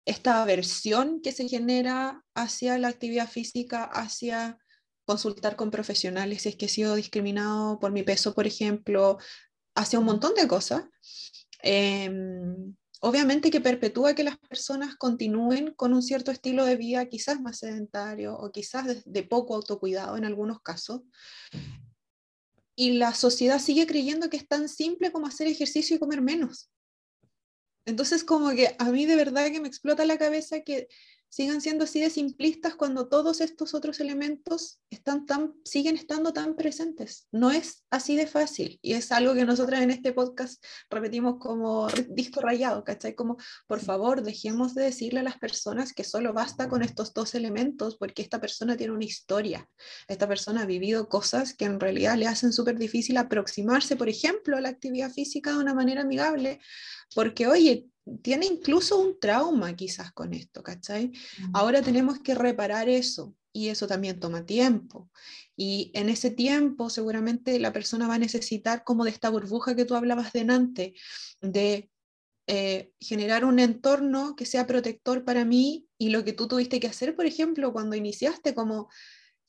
esta 0.06 0.42
aversión 0.44 1.20
que 1.22 1.32
se 1.32 1.48
genera 1.48 2.24
hacia 2.36 2.78
la 2.78 2.90
actividad 2.90 3.28
física, 3.28 3.86
hacia 3.86 4.60
consultar 5.12 5.58
con 5.58 5.72
profesionales 5.72 6.44
si 6.44 6.50
es 6.50 6.56
que 6.56 6.68
he 6.68 6.70
sido 6.70 6.96
discriminado 6.96 7.80
por 7.80 7.92
mi 7.92 8.02
peso, 8.02 8.34
por 8.34 8.48
ejemplo, 8.48 9.18
hacia 9.76 10.00
un 10.00 10.06
montón 10.06 10.34
de 10.36 10.48
cosas. 10.48 10.86
Em, 11.62 12.74
obviamente 13.02 13.52
que 13.52 13.60
perpetúa 13.60 14.16
que 14.16 14.24
las 14.24 14.38
personas 14.38 14.96
continúen 14.96 15.74
con 15.76 15.94
un 15.94 16.02
cierto 16.02 16.32
estilo 16.32 16.64
de 16.64 16.78
vida 16.78 17.10
quizás 17.10 17.42
más 17.42 17.60
sedentario 17.60 18.38
o 18.38 18.52
quizás 18.52 18.88
de, 18.88 19.04
de 19.06 19.24
poco 19.24 19.54
autocuidado 19.54 20.16
en 20.16 20.24
algunos 20.24 20.62
casos. 20.62 21.02
Y 22.74 22.94
la 22.94 23.14
sociedad 23.14 23.60
sigue 23.60 23.86
creyendo 23.86 24.30
que 24.30 24.38
es 24.38 24.48
tan 24.48 24.70
simple 24.70 25.12
como 25.12 25.28
hacer 25.28 25.48
ejercicio 25.48 25.98
y 25.98 26.00
comer 26.00 26.22
menos. 26.22 26.72
Entonces 27.86 28.24
como 28.24 28.52
que 28.52 28.76
a 28.80 28.92
mí 28.92 29.06
de 29.06 29.18
verdad 29.18 29.52
que 29.52 29.60
me 29.60 29.68
explota 29.68 30.06
la 30.06 30.18
cabeza 30.18 30.62
que 30.62 30.88
sigan 31.32 31.62
siendo 31.62 31.86
así 31.86 32.02
de 32.02 32.10
simplistas 32.10 32.76
cuando 32.76 33.08
todos 33.08 33.40
estos 33.40 33.74
otros 33.74 34.02
elementos 34.02 34.82
están 34.90 35.26
tan, 35.26 35.54
siguen 35.64 35.96
estando 35.96 36.34
tan 36.34 36.58
presentes. 36.58 37.30
No 37.32 37.52
es 37.52 37.86
así 37.90 38.18
de 38.18 38.28
fácil 38.28 38.80
y 38.82 38.94
es 38.94 39.14
algo 39.14 39.34
que 39.34 39.46
nosotros 39.46 39.80
en 39.80 39.92
este 39.92 40.12
podcast 40.12 40.62
repetimos 40.90 41.38
como 41.40 41.88
disco 42.10 42.42
rayado, 42.42 42.84
¿cachai? 42.84 43.16
Como, 43.16 43.38
por 43.66 43.80
favor, 43.80 44.24
dejemos 44.24 44.76
de 44.76 44.84
decirle 44.84 45.22
a 45.22 45.24
las 45.24 45.38
personas 45.38 45.94
que 45.94 46.04
solo 46.04 46.34
basta 46.34 46.68
con 46.68 46.84
estos 46.84 47.14
dos 47.14 47.34
elementos 47.34 47.96
porque 47.96 48.22
esta 48.22 48.42
persona 48.42 48.76
tiene 48.76 48.92
una 48.92 49.06
historia, 49.06 49.70
esta 50.10 50.28
persona 50.28 50.64
ha 50.64 50.66
vivido 50.66 51.08
cosas 51.08 51.54
que 51.54 51.64
en 51.64 51.80
realidad 51.80 52.18
le 52.18 52.28
hacen 52.28 52.52
súper 52.52 52.78
difícil 52.78 53.16
aproximarse, 53.16 53.96
por 53.96 54.10
ejemplo, 54.10 54.58
a 54.58 54.62
la 54.62 54.70
actividad 54.70 55.10
física 55.10 55.54
de 55.54 55.60
una 55.60 55.74
manera 55.74 56.02
amigable, 56.02 56.60
porque, 57.16 57.48
oye, 57.48 57.88
tiene 58.22 58.46
incluso 58.46 59.00
un 59.00 59.20
trauma 59.20 59.76
quizás 59.76 60.12
con 60.12 60.34
esto, 60.34 60.64
¿cachai? 60.64 61.08
Mm. 61.08 61.52
Ahora 61.54 61.82
tenemos 61.82 62.20
que 62.20 62.36
reparar 62.36 62.90
eso 62.90 63.36
y 63.54 63.70
eso 63.70 63.88
también 63.88 64.20
toma 64.20 64.46
tiempo. 64.46 65.10
Y 65.56 65.92
en 65.94 66.10
ese 66.10 66.32
tiempo 66.32 66.90
seguramente 66.90 67.60
la 67.60 67.74
persona 67.74 68.08
va 68.08 68.16
a 68.16 68.20
necesitar 68.20 68.84
como 68.84 69.04
de 69.04 69.12
esta 69.12 69.30
burbuja 69.30 69.76
que 69.76 69.86
tú 69.86 69.96
hablabas 69.96 70.34
delante, 70.34 70.94
de 71.42 71.90
eh, 72.48 72.92
generar 73.00 73.46
un 73.46 73.60
entorno 73.60 74.36
que 74.36 74.46
sea 74.46 74.68
protector 74.68 75.24
para 75.24 75.46
mí 75.46 75.88
y 75.98 76.10
lo 76.10 76.24
que 76.24 76.34
tú 76.34 76.48
tuviste 76.48 76.80
que 76.80 76.88
hacer, 76.88 77.16
por 77.16 77.26
ejemplo, 77.26 77.72
cuando 77.72 77.96
iniciaste, 77.96 78.56
como 78.56 78.90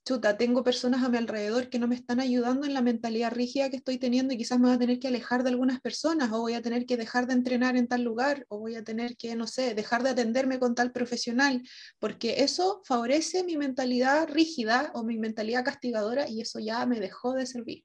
chuta, 0.05 0.37
tengo 0.37 0.65
personas 0.65 1.05
a 1.05 1.09
mi 1.09 1.17
alrededor 1.17 1.69
que 1.69 1.79
no 1.79 1.87
me 1.87 1.95
están 1.95 2.19
ayudando 2.19 2.67
en 2.67 2.75
la 2.75 2.83
mentalidad 2.83 3.31
rígida 3.31 3.71
que 3.71 3.77
estoy 3.77 3.99
teniendo 3.99 4.35
y 4.35 4.37
quizás 4.37 4.59
me 4.59 4.67
voy 4.67 4.75
a 4.75 4.79
tener 4.79 4.99
que 4.99 5.09
alejar 5.09 5.45
de 5.45 5.51
algunas 5.51 5.81
personas 5.81 6.33
o 6.33 6.41
voy 6.41 6.55
a 6.55 6.62
tener 6.62 6.87
que 6.87 6.97
dejar 6.97 7.27
de 7.27 7.35
entrenar 7.35 7.77
en 7.77 7.87
tal 7.87 8.03
lugar 8.03 8.45
o 8.49 8.59
voy 8.59 8.75
a 8.75 8.83
tener 8.83 9.17
que, 9.17 9.37
no 9.37 9.47
sé, 9.47 9.75
dejar 9.75 10.03
de 10.03 10.11
atenderme 10.11 10.59
con 10.59 10.75
tal 10.75 10.91
profesional, 10.91 11.62
porque 12.01 12.43
eso 12.43 12.83
favorece 12.85 13.45
mi 13.45 13.57
mentalidad 13.57 14.29
rígida 14.29 14.91
o 14.95 15.05
mi 15.05 15.19
mentalidad 15.19 15.65
castigadora 15.65 16.29
y 16.29 16.41
eso 16.41 16.59
ya 16.59 16.85
me 16.85 16.99
dejó 16.99 17.35
de 17.35 17.47
servir. 17.47 17.85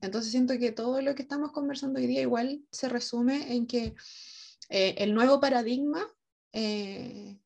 Entonces 0.00 0.30
siento 0.30 0.56
que 0.58 0.70
todo 0.70 1.02
lo 1.02 1.16
que 1.16 1.22
estamos 1.22 1.50
conversando 1.50 1.98
hoy 1.98 2.06
día 2.06 2.20
igual 2.22 2.62
se 2.70 2.88
resume 2.88 3.52
en 3.52 3.66
que 3.66 3.94
eh, 4.68 4.94
el 4.98 5.12
nuevo 5.12 5.40
paradigma 5.40 6.06
eh, 6.52 7.40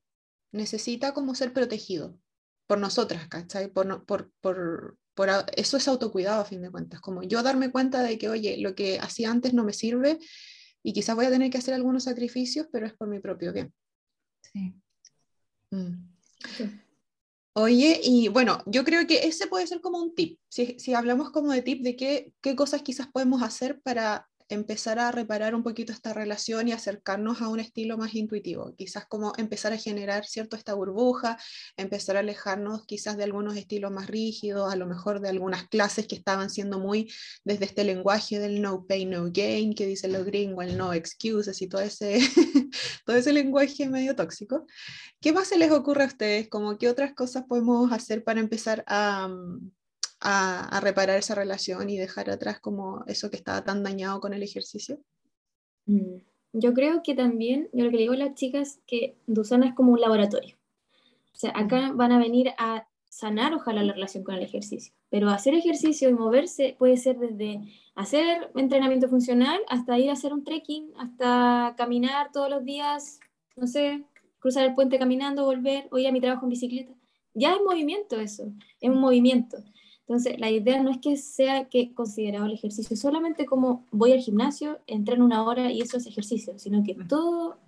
necesita 0.53 1.15
como 1.15 1.35
ser 1.35 1.55
protegido 1.55 2.21
por 2.67 2.79
nosotras, 2.79 3.29
¿cachai? 3.29 3.69
Por, 3.69 4.05
por, 4.05 4.33
por, 4.41 4.99
por, 5.15 5.29
eso 5.57 5.77
es 5.77 5.89
autocuidado 5.89 6.41
a 6.41 6.45
fin 6.45 6.63
de 6.63 6.71
cuentas, 6.71 7.01
como 7.01 7.23
yo 7.23 7.43
darme 7.43 7.71
cuenta 7.71 8.03
de 8.03 8.19
que, 8.19 8.29
oye, 8.29 8.59
lo 8.59 8.75
que 8.75 8.99
hacía 8.99 9.31
antes 9.31 9.55
no 9.55 9.65
me 9.65 9.73
sirve 9.73 10.19
y 10.83 10.93
quizás 10.93 11.17
voy 11.17 11.27
a 11.27 11.31
tener 11.31 11.51
que 11.51 11.59
hacer 11.59 11.75
algunos 11.75 12.05
sacrificios, 12.05 12.67
pero 12.71 12.87
es 12.87 12.93
por 12.95 13.09
mi 13.09 13.21
propio 13.21 13.53
bien. 13.53 13.73
Sí. 14.41 14.75
Mm. 15.71 16.09
Oye, 17.55 18.01
y 18.03 18.29
bueno, 18.29 18.63
yo 18.67 18.85
creo 18.85 19.07
que 19.07 19.27
ese 19.27 19.47
puede 19.47 19.67
ser 19.67 19.81
como 19.81 19.99
un 19.99 20.15
tip, 20.15 20.39
si, 20.49 20.79
si 20.79 20.93
hablamos 20.93 21.31
como 21.31 21.53
de 21.53 21.63
tip 21.63 21.83
de 21.83 21.97
qué, 21.97 22.33
qué 22.43 22.55
cosas 22.55 22.83
quizás 22.83 23.09
podemos 23.09 23.43
hacer 23.43 23.81
para 23.81 24.29
empezar 24.49 24.99
a 24.99 25.11
reparar 25.11 25.55
un 25.55 25.63
poquito 25.63 25.93
esta 25.93 26.13
relación 26.13 26.69
y 26.69 26.73
acercarnos 26.73 27.43
a 27.43 27.49
un 27.49 27.61
estilo 27.61 27.99
más 27.99 28.15
intuitivo, 28.15 28.75
quizás 28.77 29.07
como 29.07 29.33
empezar 29.37 29.73
a 29.73 29.79
generar 29.79 30.25
cierto 30.25 30.57
esta 30.57 30.75
burbuja, 30.75 31.39
empezar 31.77 32.17
a 32.17 32.21
alejarnos 32.21 32.87
quizás 32.87 33.17
de 33.17 33.25
algunos 33.25 33.57
estilos 33.57 33.91
más 33.91 34.07
rígidos, 34.07 34.73
a 34.73 34.77
lo 34.77 34.87
mejor 34.87 35.21
de 35.21 35.29
algunas 35.29 35.69
clases 35.69 36.07
que 36.07 36.15
estaban 36.15 36.51
siendo 36.51 36.79
muy 36.79 37.13
desde 37.45 37.65
este 37.65 37.85
lenguaje 37.85 38.39
del 38.39 38.63
no 38.63 38.87
pain, 38.87 39.11
no 39.11 39.31
gain, 39.33 39.75
que 39.75 39.87
dicen 39.87 40.13
los 40.13 40.25
gringos, 40.25 40.65
el 40.65 40.77
no 40.77 40.93
excuses 40.93 41.61
y 41.63 41.69
todo 41.69 41.81
ese, 41.81 42.19
todo 43.05 43.17
ese 43.17 43.33
lenguaje 43.33 43.89
medio 43.89 44.15
tóxico. 44.15 44.67
¿Qué 45.21 45.33
más 45.33 45.49
se 45.49 45.59
les 45.59 45.71
ocurre 45.71 46.05
a 46.05 46.09
ustedes? 46.09 46.49
Como 46.49 46.79
qué 46.79 46.89
otras 46.89 47.15
cosas 47.15 47.45
podemos 47.49 47.91
hacer 47.93 48.23
para 48.25 48.41
empezar 48.41 48.85
a, 48.87 49.29
mm, 49.29 49.71
a, 50.21 50.81
reparar 50.81 51.19
esa 51.19 51.35
relación 51.35 51.91
y 51.91 51.99
dejar 51.99 52.31
atrás 52.31 52.61
como 52.61 53.05
eso 53.07 53.31
que 53.31 53.37
estaba 53.37 53.65
tan 53.65 53.83
dañado 53.83 54.21
con 54.21 54.33
el 54.33 54.43
ejercicio? 54.43 54.99
Mm, 55.87 56.19
yo 56.53 56.75
creo 56.75 57.03
que 57.03 57.15
también, 57.15 57.69
yo 57.73 57.85
lo 57.85 57.91
que 57.91 57.97
le 57.97 58.03
digo 58.03 58.15
a 58.15 58.19
las 58.19 58.35
chicas, 58.35 58.81
que 58.87 59.17
Dusana 59.27 59.69
es 59.69 59.75
como 59.75 59.93
un 59.93 60.01
laboratorio. 60.01 60.57
O 61.35 61.39
sea, 61.39 61.53
acá 61.55 61.93
van 61.95 62.13
a 62.13 62.19
venir 62.19 62.51
a 62.59 62.89
sanar, 63.09 63.55
ojalá, 63.55 63.83
la 63.83 63.93
relación 63.93 64.25
con 64.25 64.35
el 64.35 64.43
ejercicio. 64.43 64.93
Pero 65.11 65.31
hacer 65.31 65.55
ejercicio 65.55 66.09
y 66.09 66.15
moverse 66.15 66.77
puede 66.79 66.97
ser 66.97 67.19
desde 67.19 67.61
hacer 67.95 68.51
entrenamiento 68.55 69.09
funcional 69.09 69.61
hasta 69.69 69.99
ir 69.99 70.11
a 70.11 70.15
hacer 70.15 70.33
un 70.33 70.45
trekking, 70.45 70.93
hasta 70.99 71.75
caminar 71.77 72.31
todos 72.33 72.51
los 72.51 72.65
días, 72.65 73.21
no 73.57 73.67
sé, 73.67 74.05
cruzar 74.39 74.65
el 74.67 74.75
puente 74.75 74.99
caminando, 74.99 75.45
volver, 75.45 75.89
o 75.91 75.99
ir 75.99 76.09
a 76.09 76.13
mi 76.13 76.21
trabajo 76.21 76.47
en 76.47 76.51
bicicleta. 76.51 76.93
Ya 77.35 77.53
es 77.53 77.61
movimiento 77.63 78.19
eso, 78.21 78.53
es 78.81 78.91
un 78.91 79.01
movimiento. 79.01 79.59
Entonces, 80.09 80.39
la 80.39 80.51
idea 80.51 80.83
no 80.83 80.91
es 80.91 80.99
que 80.99 81.17
sea 81.17 81.69
que 81.69 81.93
considerado 81.93 82.47
el 82.47 82.53
ejercicio 82.53 82.97
solamente 82.97 83.45
como 83.45 83.85
voy 83.91 84.13
al 84.13 84.21
gimnasio, 84.21 84.79
entreno 84.87 85.25
una 85.25 85.43
hora 85.43 85.73
y 85.73 85.81
eso 85.81 85.97
es 85.97 86.07
ejercicio, 86.07 86.59
sino 86.59 86.85
que 86.85 86.95
todo 86.95 87.59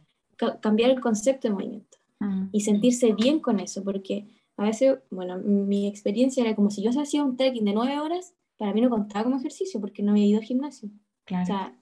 cambiar 0.61 0.91
el 0.91 1.01
concepto 1.01 1.49
de 1.49 1.55
movimiento 1.55 1.99
mm. 2.21 2.51
y 2.53 2.61
sentirse 2.61 3.13
bien 3.13 3.41
con 3.41 3.59
eso, 3.59 3.83
porque 3.83 4.29
a 4.57 4.65
veces, 4.65 4.99
bueno, 5.11 5.39
mi 5.39 5.89
experiencia 5.89 6.45
era 6.45 6.55
como 6.55 6.71
si 6.71 6.81
yo 6.81 6.91
hacía 6.91 7.25
un 7.25 7.37
trekking 7.37 7.65
de 7.65 7.73
nueve 7.73 7.99
horas, 7.99 8.35
para 8.57 8.73
mí 8.73 8.81
no 8.81 8.91
contaba 8.91 9.25
como 9.25 9.39
ejercicio 9.39 9.81
porque 9.81 10.03
no 10.05 10.13
había 10.13 10.27
ido 10.27 10.39
al 10.39 10.45
gimnasio. 10.45 10.91
Claro. 11.25 11.43
O 11.43 11.47
sea, 11.47 11.75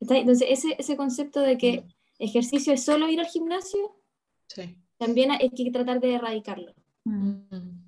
entonces, 0.00 0.48
ese, 0.50 0.74
ese 0.78 0.96
concepto 0.96 1.40
de 1.40 1.58
que 1.58 1.84
ejercicio 2.18 2.72
es 2.72 2.84
solo 2.84 3.08
ir 3.08 3.20
al 3.20 3.26
gimnasio, 3.26 3.96
sí. 4.46 4.76
también 4.96 5.30
hay 5.30 5.50
que 5.50 5.70
tratar 5.70 6.00
de 6.00 6.14
erradicarlo. 6.14 6.72
Mm. 7.04 7.81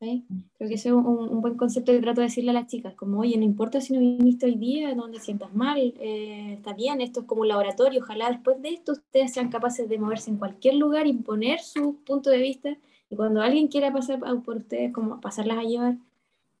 Creo 0.00 0.68
que 0.68 0.74
ese 0.74 0.88
es 0.88 0.94
un, 0.94 1.42
buen 1.42 1.58
concepto 1.58 1.92
que 1.92 2.00
trato 2.00 2.22
de 2.22 2.28
decirle 2.28 2.52
a 2.52 2.54
las 2.54 2.68
chicas, 2.68 2.94
como, 2.94 3.20
oye, 3.20 3.36
no 3.36 3.44
importa 3.44 3.82
si 3.82 3.92
no 3.92 4.00
viniste 4.00 4.46
hoy 4.46 4.54
día, 4.54 4.94
no 4.94 5.10
te 5.10 5.20
sientas 5.20 5.54
mal, 5.54 5.76
eh, 5.78 6.54
está 6.54 6.72
bien, 6.72 7.02
esto 7.02 7.20
es 7.20 7.26
como 7.26 7.42
un 7.42 7.48
laboratorio, 7.48 8.00
ojalá 8.00 8.30
después 8.30 8.62
de 8.62 8.70
esto 8.70 8.92
ustedes 8.92 9.34
sean 9.34 9.50
capaces 9.50 9.90
de 9.90 9.98
moverse 9.98 10.30
en 10.30 10.38
cualquier 10.38 10.76
lugar, 10.76 11.06
imponer 11.06 11.60
su 11.60 12.02
punto 12.06 12.30
de 12.30 12.38
vista, 12.38 12.78
y 13.10 13.16
cuando 13.16 13.42
alguien 13.42 13.68
quiera 13.68 13.92
pasar 13.92 14.20
por 14.42 14.56
ustedes, 14.56 14.90
como 14.90 15.20
pasarlas 15.20 15.58
a 15.58 15.64
llevar, 15.64 15.98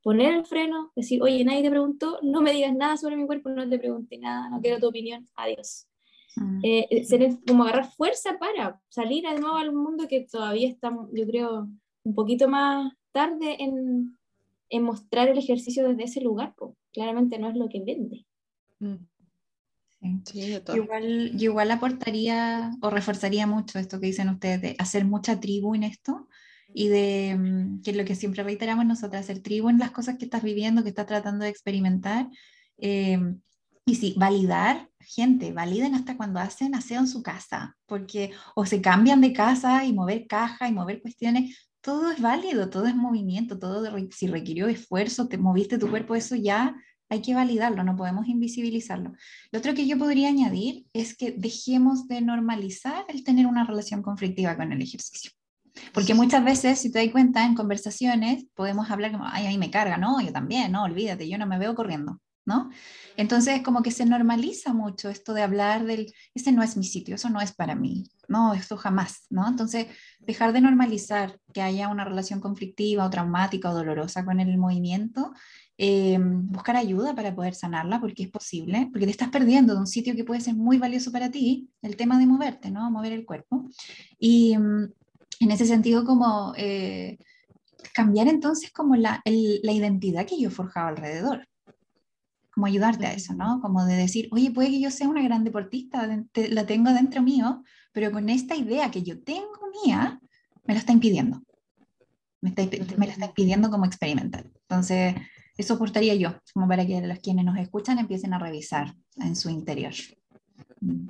poner 0.02 0.34
el 0.34 0.44
freno, 0.44 0.92
decir, 0.94 1.22
oye, 1.22 1.42
nadie 1.42 1.62
te 1.62 1.70
preguntó, 1.70 2.18
no 2.22 2.42
me 2.42 2.52
digas 2.52 2.74
nada 2.74 2.98
sobre 2.98 3.16
mi 3.16 3.24
cuerpo, 3.26 3.48
no 3.48 3.66
te 3.66 3.78
pregunté 3.78 4.18
nada, 4.18 4.50
no 4.50 4.60
quiero 4.60 4.78
tu 4.78 4.88
opinión, 4.88 5.26
adiós. 5.34 5.86
Mm. 6.36 6.60
Eh, 6.62 7.04
ser 7.04 7.38
como 7.46 7.64
agarrar 7.64 7.90
fuerza 7.90 8.38
para 8.38 8.80
salir 8.90 9.24
de 9.24 9.40
nuevo 9.40 9.56
al 9.56 9.72
mundo 9.72 10.06
que 10.08 10.26
todavía 10.30 10.68
está, 10.68 10.90
yo 11.12 11.26
creo, 11.26 11.68
un 12.04 12.14
poquito 12.14 12.48
más 12.48 12.92
tarde 13.12 13.56
en, 13.62 14.18
en 14.68 14.82
mostrar 14.82 15.28
el 15.28 15.38
ejercicio 15.38 15.88
desde 15.88 16.04
ese 16.04 16.20
lugar, 16.20 16.54
pues. 16.56 16.72
claramente 16.92 17.38
no 17.38 17.48
es 17.48 17.56
lo 17.56 17.68
que 17.68 17.82
vende. 17.84 18.26
Mm. 18.78 19.06
Sí. 20.24 20.58
igual, 20.74 21.36
yo 21.36 21.50
igual 21.50 21.70
aportaría 21.70 22.72
o 22.80 22.88
reforzaría 22.88 23.46
mucho 23.46 23.78
esto 23.78 24.00
que 24.00 24.06
dicen 24.06 24.30
ustedes 24.30 24.62
de 24.62 24.76
hacer 24.78 25.04
mucha 25.04 25.38
tribu 25.40 25.74
en 25.74 25.82
esto 25.82 26.26
y 26.72 26.88
de 26.88 27.36
mm, 27.38 27.82
que 27.82 27.90
es 27.90 27.96
lo 27.96 28.04
que 28.06 28.14
siempre 28.14 28.42
reiteramos 28.42 28.86
nosotros, 28.86 29.20
hacer 29.20 29.42
tribu 29.42 29.68
en 29.68 29.78
las 29.78 29.90
cosas 29.90 30.16
que 30.16 30.24
estás 30.24 30.42
viviendo, 30.42 30.82
que 30.82 30.88
estás 30.88 31.06
tratando 31.06 31.44
de 31.44 31.50
experimentar. 31.50 32.28
Em, 32.78 33.40
y 33.84 33.96
sí, 33.96 34.14
validar, 34.16 34.88
gente, 35.00 35.52
validen 35.52 35.94
hasta 35.94 36.16
cuando 36.16 36.38
hacen 36.38 36.74
aseo 36.74 37.00
en 37.00 37.08
su 37.08 37.22
casa, 37.22 37.76
porque 37.86 38.30
o 38.54 38.64
se 38.64 38.80
cambian 38.80 39.20
de 39.20 39.32
casa 39.32 39.84
y 39.84 39.92
mover 39.92 40.26
caja 40.26 40.68
y 40.68 40.72
mover 40.72 41.02
cuestiones, 41.02 41.69
todo 41.80 42.10
es 42.10 42.20
válido, 42.20 42.70
todo 42.70 42.86
es 42.86 42.94
movimiento, 42.94 43.58
todo 43.58 43.86
si 44.10 44.26
requirió 44.26 44.68
esfuerzo, 44.68 45.28
te 45.28 45.38
moviste 45.38 45.78
tu 45.78 45.88
cuerpo, 45.88 46.14
eso 46.14 46.36
ya 46.36 46.76
hay 47.08 47.22
que 47.22 47.34
validarlo, 47.34 47.82
no 47.82 47.96
podemos 47.96 48.28
invisibilizarlo. 48.28 49.12
Lo 49.50 49.58
otro 49.58 49.74
que 49.74 49.86
yo 49.86 49.98
podría 49.98 50.28
añadir 50.28 50.86
es 50.92 51.16
que 51.16 51.32
dejemos 51.32 52.06
de 52.06 52.20
normalizar 52.20 53.04
el 53.08 53.24
tener 53.24 53.46
una 53.46 53.64
relación 53.64 54.00
conflictiva 54.00 54.56
con 54.56 54.72
el 54.72 54.80
ejercicio. 54.80 55.32
Porque 55.92 56.14
muchas 56.14 56.44
veces, 56.44 56.78
si 56.78 56.92
te 56.92 57.00
das 57.00 57.12
cuenta, 57.12 57.44
en 57.44 57.54
conversaciones 57.54 58.46
podemos 58.54 58.90
hablar 58.90 59.12
como, 59.12 59.24
ay, 59.26 59.46
ahí 59.46 59.58
me 59.58 59.70
carga, 59.70 59.96
no, 59.96 60.20
yo 60.20 60.32
también, 60.32 60.72
no, 60.72 60.84
olvídate, 60.84 61.28
yo 61.28 61.38
no 61.38 61.46
me 61.46 61.58
veo 61.58 61.74
corriendo. 61.74 62.20
¿no? 62.46 62.70
Entonces, 63.16 63.62
como 63.62 63.82
que 63.82 63.90
se 63.90 64.06
normaliza 64.06 64.72
mucho 64.72 65.08
esto 65.08 65.34
de 65.34 65.42
hablar 65.42 65.84
del, 65.84 66.12
ese 66.34 66.52
no 66.52 66.62
es 66.62 66.76
mi 66.76 66.84
sitio, 66.84 67.14
eso 67.14 67.30
no 67.30 67.40
es 67.40 67.52
para 67.52 67.74
mí, 67.74 68.08
no, 68.30 68.54
eso 68.54 68.76
jamás, 68.76 69.26
¿no? 69.28 69.46
Entonces, 69.46 69.88
dejar 70.20 70.52
de 70.52 70.60
normalizar 70.60 71.38
que 71.52 71.62
haya 71.62 71.88
una 71.88 72.04
relación 72.04 72.40
conflictiva 72.40 73.04
o 73.04 73.10
traumática 73.10 73.70
o 73.70 73.74
dolorosa 73.74 74.24
con 74.24 74.40
el 74.40 74.56
movimiento, 74.56 75.32
eh, 75.76 76.18
buscar 76.20 76.76
ayuda 76.76 77.14
para 77.14 77.34
poder 77.34 77.54
sanarla, 77.54 78.00
porque 78.00 78.22
es 78.22 78.30
posible, 78.30 78.88
porque 78.92 79.06
te 79.06 79.10
estás 79.10 79.30
perdiendo 79.30 79.74
de 79.74 79.80
un 79.80 79.86
sitio 79.86 80.14
que 80.14 80.24
puede 80.24 80.40
ser 80.40 80.54
muy 80.54 80.78
valioso 80.78 81.10
para 81.10 81.30
ti, 81.30 81.68
el 81.82 81.96
tema 81.96 82.18
de 82.18 82.26
moverte, 82.26 82.70
¿no? 82.70 82.90
Mover 82.90 83.12
el 83.12 83.26
cuerpo. 83.26 83.68
Y 84.18 84.56
mm, 84.56 84.92
en 85.40 85.50
ese 85.50 85.66
sentido, 85.66 86.04
como... 86.04 86.54
Eh, 86.56 87.18
cambiar 87.94 88.28
entonces 88.28 88.70
como 88.70 88.94
la, 88.94 89.22
la 89.24 89.72
identidad 89.72 90.26
que 90.26 90.38
yo 90.38 90.50
forjaba 90.50 90.88
alrededor 90.88 91.48
como 92.52 92.66
ayudarte 92.66 93.06
a 93.06 93.12
eso, 93.12 93.32
¿no? 93.34 93.60
Como 93.60 93.84
de 93.86 93.94
decir, 93.94 94.28
oye, 94.32 94.50
puede 94.50 94.70
que 94.70 94.80
yo 94.80 94.90
sea 94.90 95.08
una 95.08 95.22
gran 95.22 95.44
deportista, 95.44 96.06
la 96.34 96.66
tengo 96.66 96.92
dentro 96.92 97.22
mío, 97.22 97.62
pero 97.92 98.12
con 98.12 98.28
esta 98.28 98.56
idea 98.56 98.90
que 98.90 99.02
yo 99.02 99.20
tengo 99.22 99.58
mía, 99.84 100.20
me 100.64 100.74
lo 100.74 100.80
está 100.80 100.92
impidiendo. 100.92 101.42
Me, 102.40 102.50
está, 102.50 102.62
me 102.96 103.06
la 103.06 103.12
está 103.12 103.26
impidiendo 103.26 103.70
como 103.70 103.84
experimentar. 103.84 104.46
Entonces, 104.68 105.14
eso 105.56 105.74
aportaría 105.74 106.14
yo, 106.14 106.34
como 106.54 106.68
para 106.68 106.86
que 106.86 107.00
los 107.00 107.18
quienes 107.18 107.44
nos 107.44 107.58
escuchan 107.58 107.98
empiecen 107.98 108.32
a 108.32 108.38
revisar 108.38 108.94
en 109.16 109.36
su 109.36 109.50
interior. 109.50 109.92
Mm. 110.80 111.08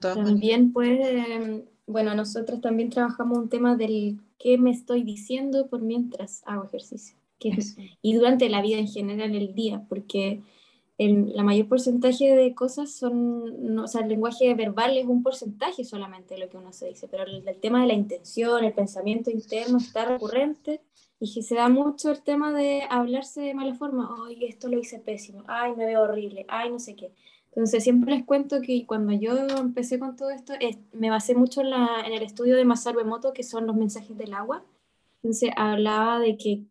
también 0.00 0.72
puede, 0.72 1.64
bueno, 1.86 2.14
nosotros 2.14 2.60
también 2.60 2.90
trabajamos 2.90 3.38
un 3.38 3.48
tema 3.48 3.76
del 3.76 4.20
qué 4.38 4.58
me 4.58 4.70
estoy 4.70 5.02
diciendo 5.02 5.68
por 5.68 5.80
mientras 5.80 6.42
hago 6.44 6.64
ejercicio 6.64 7.16
y 8.02 8.14
durante 8.14 8.48
la 8.48 8.62
vida 8.62 8.78
en 8.78 8.88
general, 8.88 9.34
el 9.34 9.54
día, 9.54 9.84
porque 9.88 10.42
el, 10.98 11.32
la 11.34 11.44
mayor 11.44 11.68
porcentaje 11.68 12.34
de 12.34 12.54
cosas 12.54 12.90
son, 12.90 13.78
o 13.78 13.86
sea, 13.86 14.02
el 14.02 14.08
lenguaje 14.08 14.52
verbal 14.54 14.98
es 14.98 15.06
un 15.06 15.22
porcentaje 15.22 15.84
solamente 15.84 16.34
de 16.34 16.40
lo 16.40 16.48
que 16.48 16.56
uno 16.56 16.72
se 16.72 16.88
dice, 16.88 17.06
pero 17.06 17.22
el, 17.22 17.44
tema 17.60 17.80
de 17.82 17.86
la 17.86 17.94
intención, 17.94 18.64
el 18.64 18.72
pensamiento 18.72 19.30
interno 19.30 19.78
está 19.78 20.04
recurrente 20.04 20.80
y 21.20 21.42
se 21.42 21.54
da 21.54 21.68
mucho 21.68 22.10
el 22.10 22.20
tema 22.22 22.52
de 22.52 22.82
hablarse 22.90 23.40
de 23.40 23.54
mala 23.54 23.74
forma, 23.74 24.12
ay, 24.26 24.44
esto 24.46 24.68
lo 24.68 24.78
hice 24.78 24.98
pésimo, 24.98 25.44
ay, 25.46 25.74
me 25.76 25.86
veo 25.86 26.02
horrible, 26.02 26.44
ay, 26.48 26.70
no 26.70 26.80
sé 26.80 26.96
qué. 26.96 27.12
Entonces 27.50 27.84
siempre 27.84 28.16
les 28.16 28.24
cuento 28.24 28.60
que 28.60 28.84
cuando 28.84 29.12
yo 29.12 29.36
empecé 29.56 30.00
con 30.00 30.16
todo 30.16 30.30
esto, 30.30 30.52
me 30.92 31.10
basé 31.10 31.34
mucho 31.34 31.60
en, 31.60 31.70
la, 31.70 32.02
en 32.04 32.12
el 32.12 32.22
estudio 32.22 32.56
de 32.56 32.64
Masaru 32.64 33.00
Emoto, 33.00 33.32
que 33.32 33.44
son 33.44 33.66
los 33.66 33.76
mensajes 33.76 34.16
del 34.18 34.34
agua, 34.34 34.64
Entonces 35.22 35.50
hablaba 35.56 36.18
de 36.18 36.36
que 36.36 36.62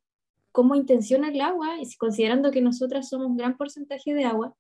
cómo 0.58 0.74
intenciona 0.74 1.30
el 1.30 1.40
agua, 1.40 1.80
y 1.80 1.96
considerando 1.98 2.50
que 2.50 2.62
nosotras 2.62 3.08
somos 3.08 3.28
un 3.28 3.38
gran 3.38 3.58
porcentaje 3.58 4.16
de 4.16 4.26
agua, 4.26 4.56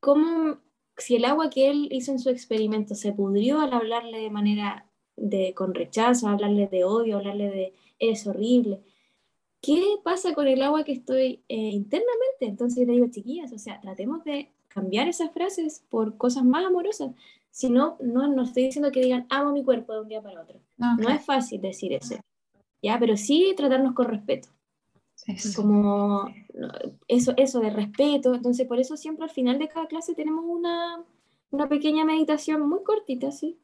cómo 0.00 0.58
si 0.96 1.14
el 1.14 1.24
agua 1.26 1.48
que 1.48 1.70
él 1.70 1.86
hizo 1.92 2.10
en 2.10 2.18
su 2.18 2.28
experimento 2.28 2.96
se 2.96 3.12
pudrió 3.12 3.60
al 3.60 3.72
hablarle 3.72 4.18
de 4.18 4.30
manera 4.30 4.90
de, 5.16 5.54
con 5.54 5.74
rechazo, 5.74 6.26
hablarle 6.26 6.66
de 6.66 6.82
odio, 6.82 7.18
hablarle 7.18 7.50
de 7.50 7.72
es 8.00 8.26
horrible, 8.26 8.80
¿qué 9.60 9.80
pasa 10.02 10.34
con 10.34 10.48
el 10.48 10.60
agua 10.60 10.82
que 10.82 10.90
estoy 10.90 11.40
eh, 11.46 11.70
internamente? 11.70 12.46
Entonces 12.46 12.84
le 12.84 12.94
digo, 12.94 13.06
chiquillas, 13.10 13.52
o 13.52 13.58
sea, 13.58 13.80
tratemos 13.80 14.24
de 14.24 14.50
cambiar 14.66 15.06
esas 15.06 15.30
frases 15.30 15.84
por 15.88 16.16
cosas 16.16 16.42
más 16.42 16.66
amorosas. 16.66 17.12
Si 17.52 17.70
no, 17.70 17.96
no, 18.00 18.26
no 18.26 18.42
estoy 18.42 18.64
diciendo 18.64 18.90
que 18.90 19.02
digan 19.02 19.24
amo 19.30 19.52
mi 19.52 19.62
cuerpo 19.62 19.92
de 19.92 20.00
un 20.00 20.08
día 20.08 20.20
para 20.20 20.42
otro. 20.42 20.58
No 20.78 21.08
es 21.10 21.24
fácil 21.24 21.60
decir 21.60 21.92
eso. 21.92 22.16
¿ya? 22.82 22.98
Pero 22.98 23.16
sí 23.16 23.54
tratarnos 23.56 23.94
con 23.94 24.08
respeto. 24.08 24.48
Como 25.54 26.26
eso, 27.08 27.32
eso 27.36 27.60
de 27.60 27.70
respeto. 27.70 28.34
Entonces, 28.34 28.66
por 28.66 28.80
eso 28.80 28.96
siempre 28.96 29.24
al 29.24 29.30
final 29.30 29.58
de 29.58 29.68
cada 29.68 29.86
clase 29.86 30.14
tenemos 30.14 30.44
una, 30.46 31.04
una 31.50 31.68
pequeña 31.68 32.04
meditación 32.04 32.68
muy 32.68 32.82
cortita, 32.82 33.30
¿sí? 33.30 33.58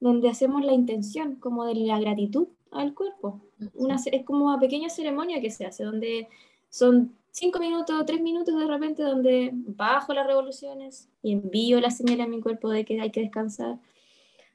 Donde 0.00 0.28
hacemos 0.28 0.64
la 0.64 0.72
intención, 0.72 1.36
como 1.36 1.64
de 1.64 1.74
la 1.74 1.98
gratitud 1.98 2.48
al 2.70 2.94
cuerpo. 2.94 3.40
Una, 3.74 3.96
es 3.96 4.24
como 4.24 4.46
una 4.46 4.60
pequeña 4.60 4.88
ceremonia 4.88 5.40
que 5.40 5.50
se 5.50 5.66
hace, 5.66 5.84
donde 5.84 6.28
son 6.68 7.16
cinco 7.30 7.58
minutos, 7.58 8.04
tres 8.06 8.20
minutos 8.20 8.58
de 8.58 8.66
repente, 8.66 9.02
donde 9.02 9.50
bajo 9.52 10.12
las 10.12 10.26
revoluciones 10.26 11.08
y 11.22 11.32
envío 11.32 11.80
la 11.80 11.90
señal 11.90 12.20
a 12.20 12.26
mi 12.26 12.40
cuerpo 12.40 12.68
de 12.70 12.84
que 12.84 13.00
hay 13.00 13.10
que 13.10 13.20
descansar, 13.20 13.78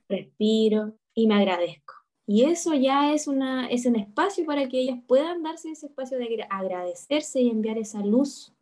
respiro 0.07 0.93
y 1.13 1.27
me 1.27 1.35
agradezco. 1.35 1.92
Y 2.25 2.45
eso 2.45 2.73
ya 2.73 3.13
es, 3.13 3.27
una, 3.27 3.67
es 3.67 3.85
un 3.85 3.97
espacio 3.97 4.45
para 4.45 4.69
que 4.69 4.79
ellas 4.79 4.99
puedan 5.07 5.43
darse 5.43 5.71
ese 5.71 5.87
espacio 5.87 6.17
de 6.17 6.45
agradecerse 6.49 7.41
y 7.41 7.49
enviar 7.49 7.77
esa 7.77 7.99
luz 7.99 8.53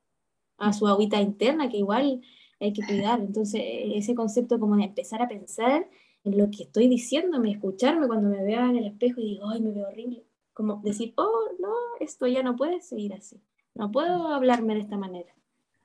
a 0.57 0.73
su 0.73 0.87
agüita 0.87 1.21
interna, 1.21 1.69
que 1.69 1.77
igual 1.77 2.21
hay 2.59 2.73
que 2.73 2.83
cuidar. 2.85 3.19
Entonces, 3.19 3.61
ese 3.63 4.15
concepto 4.15 4.59
como 4.59 4.77
de 4.77 4.85
empezar 4.85 5.21
a 5.21 5.27
pensar 5.27 5.87
en 6.23 6.37
lo 6.37 6.49
que 6.49 6.63
estoy 6.63 6.87
diciéndome, 6.87 7.51
escucharme 7.51 8.07
cuando 8.07 8.29
me 8.29 8.43
vea 8.43 8.67
en 8.69 8.77
el 8.77 8.85
espejo 8.85 9.21
y 9.21 9.31
digo, 9.31 9.49
ay, 9.49 9.61
me 9.61 9.71
veo 9.71 9.87
horrible. 9.87 10.23
Como 10.53 10.81
decir, 10.83 11.13
oh, 11.17 11.49
no, 11.59 11.73
esto 11.99 12.27
ya 12.27 12.43
no 12.43 12.55
puede 12.55 12.81
seguir 12.81 13.13
así. 13.13 13.41
No 13.75 13.91
puedo 13.91 14.27
hablarme 14.27 14.75
de 14.75 14.81
esta 14.81 14.97
manera. 14.97 15.33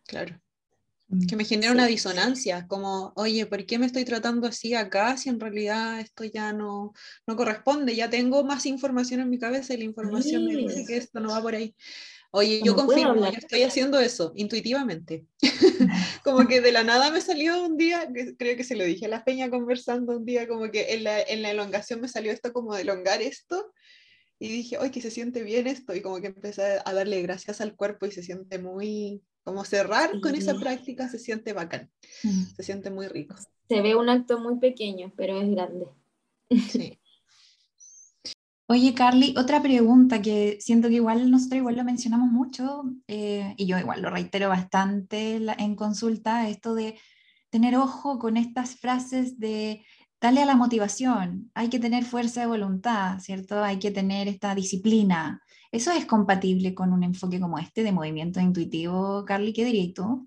Claro. 0.07 0.39
Mm. 1.09 1.27
Que 1.27 1.37
me 1.37 1.45
genera 1.45 1.73
una 1.73 1.87
disonancia, 1.87 2.67
como, 2.67 3.13
oye, 3.17 3.47
¿por 3.47 3.65
qué 3.65 3.79
me 3.79 3.87
estoy 3.87 4.05
tratando 4.05 4.49
así 4.49 4.75
acá 4.75 5.17
si 5.17 5.29
en 5.29 5.39
realidad 5.39 6.01
esto 6.01 6.25
ya 6.25 6.53
no, 6.53 6.93
no 7.27 7.37
corresponde? 7.37 7.95
Ya 7.95 8.11
tengo 8.11 8.45
más 8.45 8.67
información 8.67 9.21
en 9.21 9.31
mi 9.31 9.39
cabeza 9.39 9.75
y 9.75 9.79
la 9.79 9.85
información 9.85 10.47
me 10.47 10.57
dice 10.57 10.85
que 10.87 10.97
esto 10.97 11.21
no 11.21 11.31
va 11.31 11.43
por 11.43 11.55
ahí. 11.55 11.75
Oye, 12.33 12.61
yo 12.63 12.75
confirmo, 12.75 13.31
yo 13.31 13.39
estoy 13.39 13.63
haciendo 13.63 14.01
eso 14.01 14.33
intuitivamente. 14.35 15.25
como 16.25 16.47
que 16.47 16.61
de 16.61 16.73
la 16.73 16.83
nada 16.83 17.11
me 17.11 17.21
salió 17.21 17.65
un 17.65 17.77
día, 17.77 18.09
creo 18.37 18.57
que 18.57 18.65
se 18.65 18.77
lo 18.77 18.85
dije 18.85 19.07
a 19.07 19.09
la 19.09 19.25
peña 19.25 19.49
conversando 19.49 20.17
un 20.17 20.25
día, 20.25 20.49
como 20.49 20.71
que 20.71 20.95
en 20.95 21.05
la, 21.05 21.23
en 21.23 21.41
la 21.41 21.53
elongación 21.53 22.01
me 22.01 22.09
salió 22.09 22.33
esto 22.33 22.53
como 22.53 22.75
de 22.75 22.83
elongar 22.83 23.23
esto. 23.23 23.73
Y 24.39 24.49
dije, 24.49 24.77
¡ay, 24.79 24.91
que 24.91 25.01
se 25.01 25.11
siente 25.11 25.43
bien 25.45 25.67
esto! 25.67 25.95
Y 25.95 26.03
como 26.03 26.21
que 26.21 26.27
empecé 26.27 26.81
a 26.85 26.93
darle 26.93 27.23
gracias 27.23 27.63
al 27.63 27.75
cuerpo 27.75 28.05
y 28.05 28.13
se 28.13 28.23
siente 28.23 28.59
muy, 28.59 29.23
como 29.47 29.65
cerrar 29.65 30.21
con 30.21 30.35
esa 30.35 30.55
práctica 30.59 31.09
se 31.09 31.21
siente 31.21 31.53
bacán, 31.53 31.89
mm. 32.25 32.57
se 32.57 32.63
siente 32.65 32.91
muy 32.91 33.07
rico. 33.07 33.37
Se 33.69 33.81
ve 33.81 33.95
un 33.95 34.09
acto 34.09 34.41
muy 34.41 34.59
pequeño, 34.59 35.13
pero 35.17 35.41
es 35.41 35.49
grande. 35.49 35.87
Sí. 36.69 36.99
Oye, 38.69 38.93
Carly, 38.93 39.37
otra 39.39 39.63
pregunta 39.63 40.21
que 40.21 40.59
siento 40.61 40.89
que 40.89 40.95
igual 40.95 41.31
nosotros 41.31 41.59
igual 41.59 41.77
lo 41.77 41.85
mencionamos 41.85 42.29
mucho, 42.29 42.83
eh, 43.07 43.55
y 43.57 43.67
yo 43.67 43.79
igual 43.79 44.03
lo 44.03 44.11
reitero 44.11 44.49
bastante 44.49 45.37
en 45.37 45.77
consulta, 45.77 46.49
esto 46.49 46.75
de 46.75 46.99
tener 47.49 47.77
ojo 47.77 48.19
con 48.19 48.37
estas 48.37 48.75
frases 48.75 49.39
de 49.39 49.87
dale 50.27 50.43
a 50.43 50.47
la 50.47 50.57
motivación, 50.57 51.53
hay 51.55 51.69
que 51.69 51.79
tener 51.79 52.05
fuerza 52.05 52.41
de 52.41 52.49
voluntad, 52.49 53.21
¿cierto? 53.21 53.63
Hay 53.63 53.79
que 53.79 53.93
tener 53.93 54.27
esta 54.27 54.57
disciplina, 54.57 55.41
¿Eso 55.73 55.91
es 55.91 56.07
compatible 56.07 56.75
con 56.75 56.93
un 56.93 57.03
enfoque 57.03 57.41
como 57.41 57.59
este 57.59 57.83
de 57.83 57.93
movimiento 57.93 58.41
intuitivo, 58.41 59.25
Carly? 59.27 59.53
¿Qué 59.53 59.65
dirías 59.65 59.93
tú? 59.95 60.27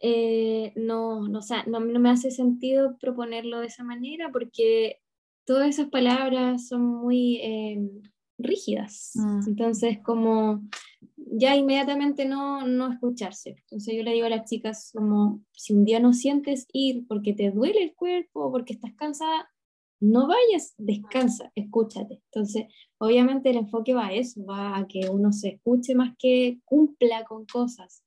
Eh, 0.00 0.72
no, 0.76 1.28
no, 1.28 1.40
no, 1.66 1.80
me 1.80 2.08
hace 2.08 2.30
sentido 2.30 2.96
proponerlo 2.98 3.60
de 3.60 3.66
esa 3.66 3.84
manera 3.84 4.30
porque 4.32 5.00
todas 5.44 5.68
esas 5.68 5.90
palabras 5.90 6.68
son 6.68 6.82
muy 6.82 7.40
eh, 7.42 7.90
rígidas. 8.38 9.10
Mm. 9.16 9.48
Entonces, 9.48 9.98
como 10.02 10.62
ya 11.32 11.54
inmediatamente 11.56 12.24
no, 12.24 12.66
no 12.66 12.92
escucharse. 12.92 13.56
Entonces 13.62 13.94
yo 13.96 14.02
le 14.02 14.12
digo 14.12 14.26
a 14.26 14.30
las 14.30 14.48
chicas 14.48 14.90
como, 14.94 15.44
si 15.52 15.72
un 15.72 15.84
día 15.84 16.00
no 16.00 16.12
sientes 16.12 16.66
ir 16.72 17.06
porque 17.06 17.32
te 17.32 17.50
duele 17.50 17.82
el 17.82 17.94
cuerpo, 17.94 18.50
porque 18.50 18.72
estás 18.72 18.92
cansada, 18.94 19.48
no 20.00 20.26
vayas, 20.26 20.74
descansa, 20.78 21.52
escúchate. 21.54 22.20
Entonces, 22.32 22.66
obviamente 22.98 23.50
el 23.50 23.58
enfoque 23.58 23.94
va 23.94 24.06
a 24.06 24.12
eso, 24.12 24.44
va 24.44 24.76
a 24.76 24.86
que 24.88 25.08
uno 25.08 25.32
se 25.32 25.48
escuche 25.50 25.94
más 25.94 26.14
que 26.18 26.58
cumpla 26.64 27.24
con 27.24 27.46
cosas 27.46 28.02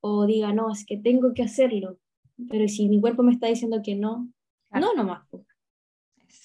o 0.00 0.26
diga, 0.26 0.52
no, 0.52 0.70
es 0.70 0.84
que 0.86 0.96
tengo 0.96 1.32
que 1.34 1.42
hacerlo, 1.42 1.98
pero 2.48 2.66
si 2.68 2.88
mi 2.88 3.00
cuerpo 3.00 3.22
me 3.22 3.32
está 3.32 3.48
diciendo 3.48 3.80
que 3.84 3.94
no, 3.94 4.32
no 4.72 4.94
nomás. 4.94 5.26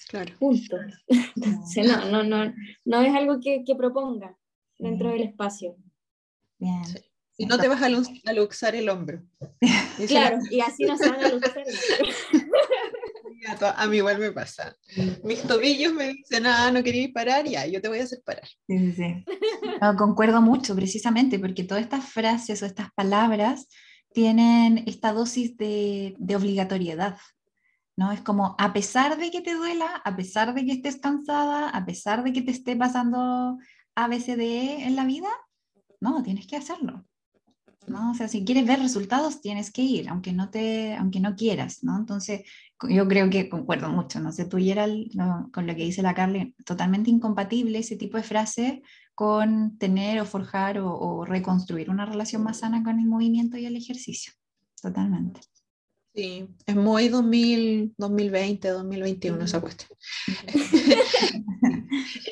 Claro. 0.08 0.34
Punto. 0.38 0.76
Entonces, 1.36 1.86
no, 1.86 2.10
no, 2.10 2.22
no, 2.22 2.52
no 2.84 3.00
es 3.02 3.14
algo 3.14 3.40
que, 3.40 3.62
proponga 3.76 4.36
dentro 4.78 5.10
del 5.10 5.22
espacio. 5.22 5.76
Bien. 6.58 6.82
Y 7.36 7.46
no 7.46 7.56
te 7.56 7.68
vas 7.68 7.82
a, 7.82 7.88
luxar 7.88 8.74
el 8.74 8.88
hombro. 8.88 9.22
claro, 10.08 10.38
y 10.50 10.60
así 10.60 10.84
no 10.84 10.98
se 10.98 11.08
van 11.08 11.24
a 11.24 11.28
luxar 11.28 11.62
a 13.76 13.86
mí 13.86 13.98
igual 13.98 14.18
me 14.18 14.32
pasa. 14.32 14.76
Mis 15.22 15.42
tobillos 15.42 15.92
me 15.92 16.08
dicen, 16.08 16.46
ah, 16.46 16.70
no 16.70 16.82
quería 16.82 17.08
parar, 17.12 17.46
ya, 17.46 17.66
yo 17.66 17.80
te 17.80 17.88
voy 17.88 18.00
a 18.00 18.04
hacer 18.04 18.20
parar. 18.24 18.48
Sí, 18.66 18.92
sí. 18.92 19.24
concuerdo 19.96 20.42
mucho, 20.42 20.74
precisamente, 20.74 21.38
porque 21.38 21.64
todas 21.64 21.84
estas 21.84 22.04
frases 22.04 22.62
o 22.62 22.66
estas 22.66 22.90
palabras 22.94 23.68
tienen 24.12 24.84
esta 24.86 25.12
dosis 25.12 25.56
de, 25.56 26.14
de 26.18 26.36
obligatoriedad. 26.36 27.18
¿no? 27.96 28.12
Es 28.12 28.20
como, 28.20 28.54
a 28.58 28.72
pesar 28.72 29.16
de 29.16 29.30
que 29.30 29.40
te 29.40 29.54
duela, 29.54 30.02
a 30.04 30.16
pesar 30.16 30.54
de 30.54 30.64
que 30.64 30.72
estés 30.72 30.96
cansada, 30.96 31.70
a 31.70 31.84
pesar 31.84 32.22
de 32.22 32.32
que 32.32 32.42
te 32.42 32.50
esté 32.50 32.76
pasando 32.76 33.58
ABCD 33.94 34.86
en 34.86 34.96
la 34.96 35.04
vida, 35.04 35.28
no, 36.00 36.22
tienes 36.22 36.46
que 36.46 36.56
hacerlo. 36.56 37.04
¿no? 37.88 38.10
O 38.10 38.14
sea, 38.14 38.28
si 38.28 38.44
quieres 38.44 38.66
ver 38.66 38.80
resultados, 38.80 39.40
tienes 39.40 39.70
que 39.70 39.82
ir, 39.82 40.08
aunque 40.08 40.32
no, 40.32 40.50
te, 40.50 40.94
aunque 40.96 41.20
no 41.20 41.36
quieras, 41.36 41.82
¿no? 41.82 41.96
Entonces, 41.96 42.42
yo 42.88 43.08
creo 43.08 43.30
que 43.30 43.48
concuerdo 43.48 43.88
mucho, 43.88 44.20
no 44.20 44.32
sé, 44.32 44.44
tú 44.44 44.58
y 44.58 44.74
con 45.52 45.66
lo 45.66 45.74
que 45.74 45.84
dice 45.84 46.02
la 46.02 46.14
Carly, 46.14 46.54
totalmente 46.64 47.10
incompatible 47.10 47.78
ese 47.78 47.96
tipo 47.96 48.16
de 48.16 48.22
frase 48.22 48.82
con 49.14 49.78
tener 49.78 50.20
o 50.20 50.26
forjar 50.26 50.78
o, 50.78 51.24
reconstruir 51.24 51.90
una 51.90 52.06
relación 52.06 52.42
más 52.42 52.58
sana 52.58 52.82
con 52.84 53.00
el 53.00 53.06
movimiento 53.06 53.56
y 53.56 53.66
el 53.66 53.76
ejercicio, 53.76 54.32
totalmente. 54.80 55.40
Sí, 56.14 56.48
es 56.66 56.74
muy 56.74 57.08
2000, 57.08 57.94
2020, 57.96 58.68
2021 58.68 59.44
esa 59.44 59.60
cuestión. 59.60 59.90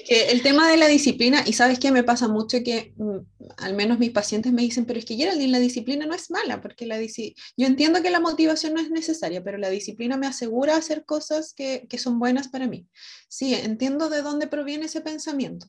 el 0.09 0.43
tema 0.43 0.68
de 0.68 0.77
la 0.77 0.89
disciplina, 0.89 1.43
y 1.47 1.53
sabes 1.53 1.79
que 1.79 1.93
me 1.93 2.03
pasa 2.03 2.27
mucho 2.27 2.59
que 2.64 2.95
mm, 2.97 3.18
al 3.59 3.74
menos 3.74 3.99
mis 3.99 4.11
pacientes 4.11 4.53
me 4.53 4.62
dicen, 4.62 4.87
pero 4.87 4.99
es 4.99 5.05
que 5.05 5.16
Geraldine, 5.16 5.53
la 5.53 5.59
disciplina 5.59 6.07
no 6.07 6.14
es 6.14 6.31
mala, 6.31 6.61
porque 6.61 6.87
la 6.87 6.97
yo 7.01 7.66
entiendo 7.66 8.03
que 8.03 8.11
la 8.11 8.20
motivación 8.20 8.74
no 8.74 8.81
es 8.81 8.91
necesaria, 8.91 9.45
pero 9.45 9.59
la 9.59 9.70
disciplina 9.70 10.16
me 10.16 10.27
asegura 10.27 10.77
hacer 10.77 11.05
cosas 11.05 11.53
que, 11.55 11.87
que 11.89 11.99
son 11.99 12.18
buenas 12.18 12.49
para 12.49 12.66
mí. 12.66 12.89
Sí, 13.29 13.55
entiendo 13.55 14.09
de 14.09 14.22
dónde 14.22 14.47
proviene 14.47 14.87
ese 14.87 15.01
pensamiento. 15.01 15.66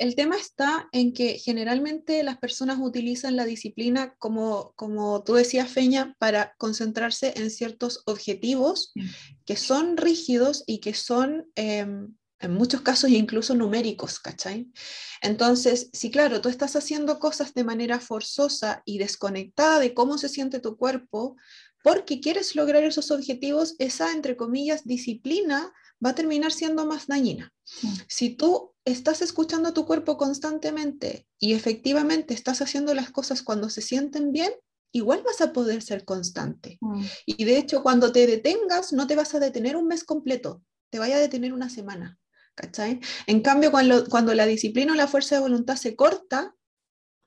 El 0.00 0.14
tema 0.14 0.36
está 0.36 0.88
en 0.92 1.12
que 1.12 1.38
generalmente 1.38 2.22
las 2.22 2.38
personas 2.38 2.78
utilizan 2.80 3.36
la 3.36 3.44
disciplina 3.44 4.14
como, 4.18 4.72
como 4.74 5.22
tú 5.22 5.34
decías, 5.34 5.70
Feña, 5.70 6.16
para 6.18 6.54
concentrarse 6.56 7.34
en 7.36 7.50
ciertos 7.50 8.02
objetivos 8.06 8.94
que 9.44 9.56
son 9.56 9.98
rígidos 9.98 10.64
y 10.66 10.78
que 10.78 10.94
son 10.94 11.50
em, 11.54 12.14
en 12.38 12.54
muchos 12.54 12.80
casos 12.80 13.10
incluso 13.10 13.54
numéricos, 13.54 14.18
¿cachai? 14.18 14.72
Entonces, 15.20 15.90
si 15.92 16.10
claro, 16.10 16.40
tú 16.40 16.48
estás 16.48 16.76
haciendo 16.76 17.18
cosas 17.18 17.52
de 17.52 17.64
manera 17.64 18.00
forzosa 18.00 18.82
y 18.86 18.96
desconectada 18.96 19.80
de 19.80 19.92
cómo 19.92 20.16
se 20.16 20.30
siente 20.30 20.60
tu 20.60 20.78
cuerpo, 20.78 21.36
porque 21.82 22.20
quieres 22.20 22.56
lograr 22.56 22.84
esos 22.84 23.10
objetivos, 23.10 23.76
esa, 23.78 24.12
entre 24.12 24.38
comillas, 24.38 24.86
disciplina 24.86 25.74
va 26.04 26.10
a 26.10 26.14
terminar 26.14 26.52
siendo 26.52 26.86
más 26.86 27.06
dañina. 27.06 27.52
Si 28.08 28.30
tú 28.30 28.72
estás 28.84 29.22
escuchando 29.22 29.68
a 29.68 29.74
tu 29.74 29.86
cuerpo 29.86 30.16
constantemente 30.16 31.26
y 31.38 31.52
efectivamente 31.52 32.34
estás 32.34 32.62
haciendo 32.62 32.94
las 32.94 33.10
cosas 33.10 33.42
cuando 33.42 33.70
se 33.70 33.82
sienten 33.82 34.32
bien, 34.32 34.52
igual 34.92 35.22
vas 35.24 35.40
a 35.40 35.52
poder 35.52 35.82
ser 35.82 36.04
constante. 36.04 36.78
Mm. 36.80 37.04
Y 37.26 37.44
de 37.44 37.58
hecho, 37.58 37.82
cuando 37.82 38.12
te 38.12 38.26
detengas, 38.26 38.92
no 38.92 39.06
te 39.06 39.16
vas 39.16 39.34
a 39.34 39.40
detener 39.40 39.76
un 39.76 39.86
mes 39.86 40.04
completo, 40.04 40.62
te 40.90 40.98
vaya 40.98 41.16
a 41.16 41.20
detener 41.20 41.52
una 41.52 41.70
semana 41.70 42.18
¿cachai? 42.60 43.00
En 43.26 43.40
cambio, 43.40 43.70
cuando, 43.70 44.06
cuando 44.08 44.34
la 44.34 44.46
disciplina 44.46 44.92
o 44.92 44.96
la 44.96 45.08
fuerza 45.08 45.36
de 45.36 45.40
voluntad 45.40 45.76
se 45.76 45.96
corta, 45.96 46.54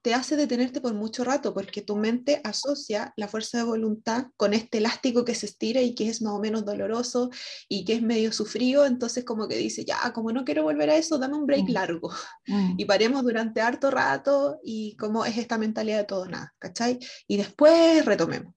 te 0.03 0.13
hace 0.13 0.35
detenerte 0.35 0.81
por 0.81 0.93
mucho 0.93 1.23
rato, 1.23 1.53
porque 1.53 1.81
tu 1.81 1.95
mente 1.95 2.41
asocia 2.43 3.13
la 3.15 3.29
fuerza 3.29 3.57
de 3.57 3.63
voluntad 3.63 4.27
con 4.35 4.53
este 4.53 4.79
elástico 4.79 5.23
que 5.23 5.33
se 5.33 5.45
estira 5.45 5.81
y 5.81 5.95
que 5.95 6.09
es 6.09 6.21
más 6.21 6.33
o 6.33 6.39
menos 6.39 6.65
doloroso 6.65 7.31
y 7.69 7.85
que 7.85 7.93
es 7.93 8.01
medio 8.01 8.33
sufrido, 8.33 8.85
entonces 8.85 9.23
como 9.23 9.47
que 9.47 9.55
dice, 9.55 9.85
ya, 9.85 10.11
como 10.13 10.33
no 10.33 10.43
quiero 10.43 10.63
volver 10.63 10.89
a 10.89 10.97
eso, 10.97 11.17
dame 11.17 11.37
un 11.37 11.47
break 11.47 11.69
mm. 11.69 11.71
largo 11.71 12.11
mm. 12.47 12.75
y 12.77 12.85
paremos 12.85 13.23
durante 13.23 13.61
harto 13.61 13.89
rato 13.91 14.59
y 14.61 14.97
como 14.97 15.23
es 15.23 15.37
esta 15.37 15.57
mentalidad 15.57 15.99
de 15.99 16.03
todo 16.03 16.27
nada, 16.27 16.53
¿cachai? 16.59 16.99
Y 17.25 17.37
después 17.37 18.03
retomemos. 18.03 18.53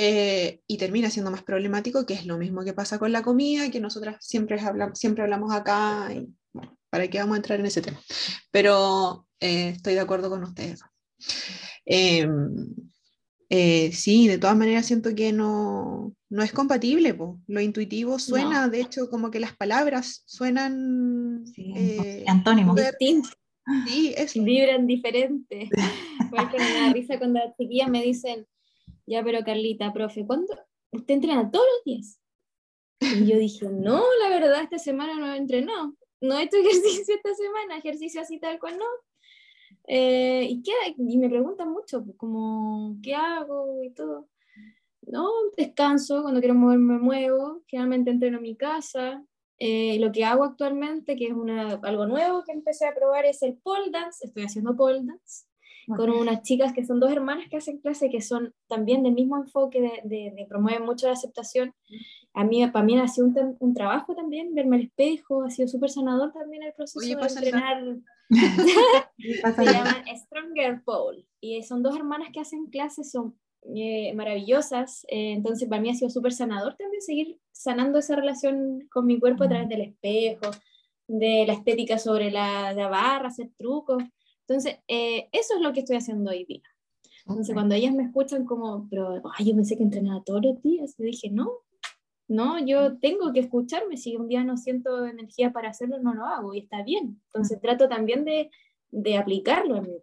Eh, 0.00 0.60
y 0.68 0.78
termina 0.78 1.10
siendo 1.10 1.30
más 1.30 1.42
problemático, 1.42 2.06
que 2.06 2.14
es 2.14 2.24
lo 2.24 2.38
mismo 2.38 2.64
que 2.64 2.72
pasa 2.72 2.98
con 2.98 3.10
la 3.10 3.22
comida, 3.22 3.70
que 3.70 3.80
nosotras 3.80 4.16
siempre 4.20 4.60
hablamos, 4.60 4.98
siempre 4.98 5.24
hablamos 5.24 5.52
acá, 5.52 6.08
y, 6.12 6.28
¿para 6.90 7.08
qué 7.08 7.18
vamos 7.18 7.34
a 7.34 7.38
entrar 7.38 7.60
en 7.60 7.66
ese 7.66 7.82
tema? 7.82 7.98
Pero 8.50 9.26
eh, 9.40 9.70
estoy 9.70 9.94
de 9.94 10.00
acuerdo 10.00 10.30
con 10.30 10.42
ustedes. 10.42 10.80
Em, 11.84 12.74
eh, 13.50 13.92
sí, 13.92 14.28
de 14.28 14.38
todas 14.38 14.56
maneras 14.56 14.86
siento 14.86 15.14
que 15.14 15.32
no, 15.32 16.14
no 16.28 16.42
es 16.42 16.52
compatible. 16.52 17.16
Lo 17.46 17.60
intuitivo 17.60 18.18
suena, 18.18 18.68
de 18.68 18.80
hecho, 18.80 19.08
como 19.10 19.30
que 19.30 19.40
las 19.40 19.56
palabras 19.56 20.22
suenan... 20.26 21.44
Sí, 21.54 21.72
eh, 21.76 22.24
antónimos. 22.26 22.78
Sí, 23.86 24.14
Vibran 24.34 24.86
diferente. 24.86 25.68
Igual 26.26 26.50
que 26.50 26.58
me 26.58 26.72
da 26.72 26.92
risa 26.92 27.18
cuando 27.18 27.40
las 27.40 27.56
chiquillas 27.56 27.88
me 27.88 28.02
dicen, 28.02 28.46
ya, 29.06 29.22
pero 29.22 29.44
Carlita, 29.44 29.92
profe, 29.92 30.26
¿cuándo? 30.26 30.54
¿Usted 30.90 31.14
entrena 31.14 31.50
todos 31.50 31.66
los 31.76 31.84
días? 31.84 32.20
Y 33.00 33.26
yo 33.26 33.38
dije, 33.38 33.66
no, 33.70 34.02
la 34.22 34.28
verdad, 34.28 34.62
esta 34.62 34.78
semana 34.78 35.14
no 35.14 35.34
entrenó. 35.34 35.96
No 36.20 36.38
he 36.38 36.44
hecho 36.44 36.56
ejercicio 36.58 37.14
esta 37.14 37.34
semana, 37.34 37.78
ejercicio 37.78 38.20
así 38.20 38.38
tal 38.38 38.58
cual 38.58 38.78
no. 38.78 38.84
Eh, 39.86 40.46
¿y, 40.48 40.62
qué, 40.62 40.72
y 40.96 41.16
me 41.18 41.28
preguntan 41.28 41.70
mucho, 41.70 42.04
pues, 42.04 42.16
como, 42.16 42.96
¿qué 43.02 43.14
hago? 43.14 43.82
Y 43.82 43.90
todo. 43.90 44.28
No, 45.02 45.30
descanso, 45.56 46.22
cuando 46.22 46.40
quiero 46.40 46.54
moverme 46.54 46.94
me 46.94 47.00
muevo, 47.00 47.62
generalmente 47.66 48.10
entreno 48.10 48.36
en 48.36 48.42
mi 48.42 48.56
casa. 48.56 49.24
Eh, 49.58 49.98
lo 49.98 50.12
que 50.12 50.24
hago 50.24 50.44
actualmente, 50.44 51.16
que 51.16 51.26
es 51.26 51.32
una, 51.32 51.80
algo 51.82 52.06
nuevo 52.06 52.44
que 52.44 52.52
empecé 52.52 52.86
a 52.86 52.94
probar, 52.94 53.24
es 53.24 53.42
el 53.42 53.56
pole 53.56 53.90
dance. 53.90 54.26
Estoy 54.26 54.44
haciendo 54.44 54.76
pole 54.76 55.00
dance 55.02 55.48
con 55.96 56.10
unas 56.10 56.42
chicas 56.42 56.72
que 56.72 56.84
son 56.84 57.00
dos 57.00 57.10
hermanas 57.10 57.48
que 57.50 57.56
hacen 57.56 57.78
clase, 57.78 58.10
que 58.10 58.20
son 58.20 58.54
también 58.66 59.02
del 59.02 59.14
mismo 59.14 59.36
enfoque 59.36 59.80
de, 59.80 60.00
de, 60.04 60.32
de 60.36 60.46
promueven 60.46 60.84
mucho 60.84 61.06
la 61.06 61.14
aceptación. 61.14 61.74
A 62.38 62.44
mí, 62.44 62.64
para 62.68 62.84
mí 62.84 62.96
ha 62.96 63.08
sido 63.08 63.26
un, 63.26 63.56
un 63.58 63.74
trabajo 63.74 64.14
también, 64.14 64.54
verme 64.54 64.76
al 64.76 64.82
espejo, 64.82 65.42
ha 65.42 65.50
sido 65.50 65.66
súper 65.66 65.90
sanador 65.90 66.32
también 66.32 66.62
el 66.62 66.72
proceso 66.72 67.00
de 67.00 67.12
entrenar. 67.12 67.82
Se 68.30 69.64
llama 69.64 70.04
Stronger 70.14 70.84
Pole 70.84 71.26
y 71.40 71.60
son 71.64 71.82
dos 71.82 71.96
hermanas 71.96 72.28
que 72.32 72.38
hacen 72.38 72.66
clases, 72.66 73.10
son 73.10 73.36
eh, 73.74 74.14
maravillosas, 74.14 75.04
eh, 75.08 75.32
entonces 75.32 75.68
para 75.68 75.82
mí 75.82 75.90
ha 75.90 75.94
sido 75.94 76.10
súper 76.10 76.32
sanador 76.32 76.76
también 76.76 77.02
seguir 77.02 77.40
sanando 77.50 77.98
esa 77.98 78.14
relación 78.14 78.86
con 78.88 79.06
mi 79.06 79.18
cuerpo 79.18 79.42
a 79.42 79.48
través 79.48 79.68
del 79.68 79.80
espejo, 79.80 80.52
de 81.08 81.44
la 81.44 81.54
estética 81.54 81.98
sobre 81.98 82.30
la, 82.30 82.72
la 82.72 82.86
barra, 82.86 83.30
hacer 83.30 83.50
trucos. 83.58 84.00
Entonces, 84.46 84.78
eh, 84.86 85.28
eso 85.32 85.56
es 85.56 85.60
lo 85.60 85.72
que 85.72 85.80
estoy 85.80 85.96
haciendo 85.96 86.30
hoy 86.30 86.44
día. 86.44 86.62
Entonces, 87.26 87.52
cuando 87.52 87.74
ellas 87.74 87.94
me 87.94 88.04
escuchan 88.04 88.44
como, 88.44 88.86
pero 88.88 89.22
ay, 89.36 89.46
yo 89.46 89.56
pensé 89.56 89.76
que 89.76 89.82
entrenaba 89.82 90.22
todos 90.22 90.44
los 90.44 90.62
días, 90.62 90.94
yo 90.96 91.04
dije, 91.04 91.30
no, 91.30 91.50
no, 92.28 92.64
yo 92.64 92.98
tengo 92.98 93.32
que 93.32 93.40
escucharme. 93.40 93.96
Si 93.96 94.16
un 94.16 94.28
día 94.28 94.44
no 94.44 94.58
siento 94.58 95.06
energía 95.06 95.50
para 95.50 95.70
hacerlo, 95.70 95.98
no 95.98 96.14
lo 96.14 96.26
hago 96.26 96.54
y 96.54 96.60
está 96.60 96.82
bien. 96.82 97.20
Entonces, 97.26 97.60
trato 97.60 97.88
también 97.88 98.24
de, 98.24 98.50
de 98.90 99.16
aplicarlo 99.16 99.76
en 99.76 99.84
mí. 99.84 100.02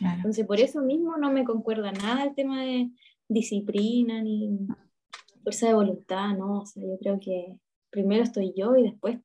Entonces, 0.00 0.46
por 0.46 0.60
eso 0.60 0.82
mismo 0.82 1.16
no 1.16 1.32
me 1.32 1.44
concuerda 1.44 1.92
nada 1.92 2.24
el 2.24 2.34
tema 2.34 2.62
de 2.62 2.90
disciplina 3.28 4.20
ni 4.22 4.50
fuerza 5.42 5.66
de 5.66 5.74
voluntad, 5.74 6.36
¿no? 6.36 6.60
O 6.60 6.66
sea, 6.66 6.82
yo 6.82 6.98
creo 6.98 7.20
que 7.20 7.56
primero 7.90 8.22
estoy 8.22 8.52
yo 8.56 8.76
y 8.76 8.82
después 8.82 9.18